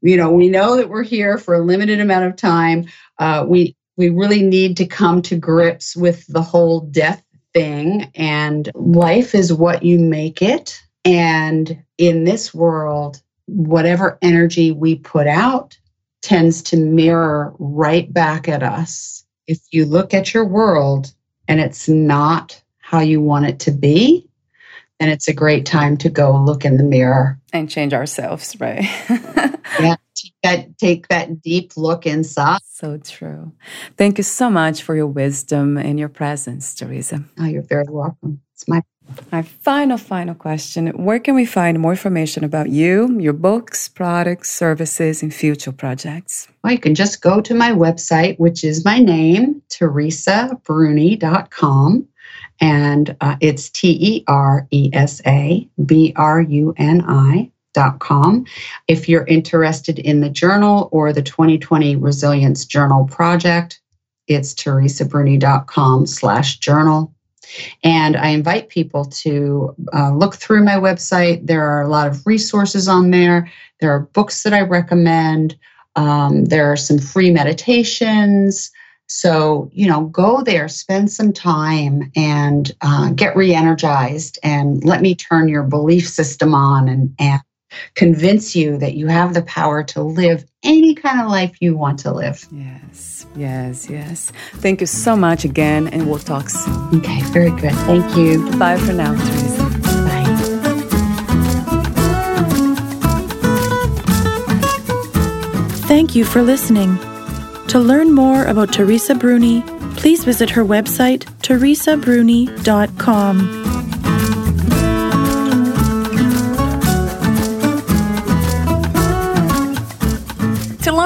you 0.01 0.17
know, 0.17 0.31
we 0.31 0.49
know 0.49 0.77
that 0.77 0.89
we're 0.89 1.03
here 1.03 1.37
for 1.37 1.55
a 1.55 1.63
limited 1.63 1.99
amount 1.99 2.25
of 2.25 2.35
time. 2.35 2.85
Uh, 3.19 3.45
we 3.47 3.75
we 3.97 4.09
really 4.09 4.43
need 4.43 4.77
to 4.77 4.85
come 4.85 5.21
to 5.23 5.35
grips 5.35 5.95
with 5.95 6.25
the 6.27 6.41
whole 6.41 6.81
death 6.81 7.23
thing, 7.53 8.11
and 8.15 8.69
life 8.75 9.33
is 9.33 9.51
what 9.51 9.83
you 9.83 9.99
make 9.99 10.41
it. 10.41 10.79
And 11.03 11.83
in 11.97 12.23
this 12.23 12.53
world, 12.53 13.21
whatever 13.47 14.17
energy 14.21 14.71
we 14.71 14.95
put 14.95 15.27
out 15.27 15.77
tends 16.21 16.61
to 16.61 16.77
mirror 16.77 17.53
right 17.59 18.11
back 18.11 18.47
at 18.47 18.63
us. 18.63 19.25
If 19.47 19.59
you 19.71 19.85
look 19.85 20.13
at 20.13 20.33
your 20.33 20.45
world 20.45 21.13
and 21.47 21.59
it's 21.59 21.87
not 21.87 22.61
how 22.79 22.99
you 22.99 23.21
want 23.21 23.45
it 23.45 23.59
to 23.61 23.71
be, 23.71 24.29
then 24.99 25.09
it's 25.09 25.27
a 25.27 25.33
great 25.33 25.65
time 25.65 25.97
to 25.97 26.09
go 26.09 26.35
look 26.37 26.65
in 26.65 26.77
the 26.77 26.83
mirror 26.83 27.39
and 27.53 27.69
change 27.69 27.93
ourselves, 27.93 28.59
right? 28.59 28.83
yeah, 29.79 29.95
take 30.15 30.33
that, 30.43 30.77
take 30.77 31.07
that 31.07 31.41
deep 31.41 31.77
look 31.77 32.05
inside. 32.05 32.59
So 32.69 32.97
true. 32.97 33.53
Thank 33.95 34.17
you 34.17 34.23
so 34.23 34.49
much 34.49 34.81
for 34.83 34.95
your 34.95 35.07
wisdom 35.07 35.77
and 35.77 35.99
your 35.99 36.09
presence, 36.09 36.73
Teresa. 36.73 37.23
Oh, 37.39 37.45
you're 37.45 37.61
very 37.61 37.85
welcome. 37.87 38.41
It's 38.53 38.67
my 38.67 38.81
my 39.31 39.41
final, 39.41 39.97
final 39.97 40.35
question 40.35 40.87
Where 40.87 41.19
can 41.19 41.33
we 41.35 41.45
find 41.45 41.79
more 41.79 41.91
information 41.91 42.43
about 42.43 42.69
you, 42.69 43.17
your 43.19 43.31
books, 43.33 43.87
products, 43.89 44.51
services, 44.51 45.23
and 45.23 45.33
future 45.33 45.71
projects? 45.71 46.47
Well, 46.63 46.73
you 46.73 46.79
can 46.79 46.93
just 46.95 47.21
go 47.21 47.39
to 47.41 47.53
my 47.53 47.71
website, 47.71 48.39
which 48.39 48.63
is 48.63 48.83
my 48.85 48.97
name, 48.99 49.61
teresabruni.com. 49.69 52.07
And 52.59 53.15
uh, 53.21 53.35
it's 53.39 53.69
T 53.69 53.97
E 54.01 54.23
R 54.27 54.65
E 54.71 54.89
S 54.91 55.21
A 55.25 55.69
B 55.85 56.11
R 56.15 56.41
U 56.41 56.73
N 56.77 57.03
I. 57.07 57.51
If 58.87 59.07
you're 59.07 59.27
interested 59.27 59.99
in 59.99 60.21
the 60.21 60.31
journal 60.31 60.89
or 60.91 61.13
the 61.13 61.21
2020 61.21 61.95
Resilience 61.97 62.65
Journal 62.65 63.05
Project, 63.05 63.79
it's 64.27 64.55
teresabruni.com 64.55 66.07
slash 66.07 66.57
journal. 66.57 67.13
And 67.83 68.15
I 68.17 68.29
invite 68.29 68.69
people 68.69 69.05
to 69.05 69.75
uh, 69.93 70.13
look 70.13 70.35
through 70.35 70.63
my 70.63 70.75
website. 70.75 71.45
There 71.47 71.63
are 71.63 71.81
a 71.81 71.87
lot 71.87 72.07
of 72.07 72.25
resources 72.25 72.87
on 72.87 73.11
there. 73.11 73.51
There 73.79 73.91
are 73.91 74.01
books 74.01 74.43
that 74.43 74.53
I 74.53 74.61
recommend. 74.61 75.57
Um, 75.95 76.45
there 76.45 76.71
are 76.71 76.77
some 76.77 76.99
free 76.99 77.31
meditations. 77.31 78.71
So, 79.07 79.69
you 79.71 79.87
know, 79.87 80.05
go 80.05 80.43
there, 80.43 80.67
spend 80.67 81.11
some 81.11 81.31
time 81.31 82.11
and 82.15 82.71
uh, 82.81 83.11
get 83.11 83.37
re 83.37 83.53
energized 83.53 84.37
and 84.43 84.83
let 84.83 85.01
me 85.01 85.15
turn 85.15 85.47
your 85.47 85.63
belief 85.63 86.07
system 86.09 86.53
on 86.53 86.89
and, 86.89 87.15
and 87.17 87.41
convince 87.95 88.55
you 88.55 88.77
that 88.77 88.95
you 88.95 89.07
have 89.07 89.33
the 89.33 89.43
power 89.43 89.83
to 89.83 90.01
live 90.01 90.45
any 90.63 90.95
kind 90.95 91.21
of 91.21 91.29
life 91.29 91.55
you 91.61 91.77
want 91.77 91.99
to 91.99 92.11
live. 92.11 92.45
Yes, 92.51 93.25
yes, 93.35 93.89
yes. 93.89 94.31
Thank 94.55 94.81
you 94.81 94.87
so 94.87 95.15
much 95.15 95.45
again, 95.45 95.87
and 95.87 96.09
we'll 96.09 96.19
talk 96.19 96.49
soon. 96.49 96.99
Okay, 96.99 97.21
very 97.31 97.51
good. 97.51 97.73
Thank 97.85 98.17
you. 98.17 98.49
Bye 98.57 98.77
for 98.77 98.93
now, 98.93 99.13
Teresa. 99.13 99.63
Bye. 100.05 100.23
Thank 105.87 106.15
you 106.15 106.25
for 106.25 106.41
listening. 106.41 106.97
To 107.69 107.79
learn 107.79 108.13
more 108.13 108.45
about 108.45 108.73
Teresa 108.73 109.15
Bruni, 109.15 109.61
please 109.95 110.23
visit 110.23 110.49
her 110.49 110.63
website, 110.63 111.25
teresabruni.com. 111.41 113.76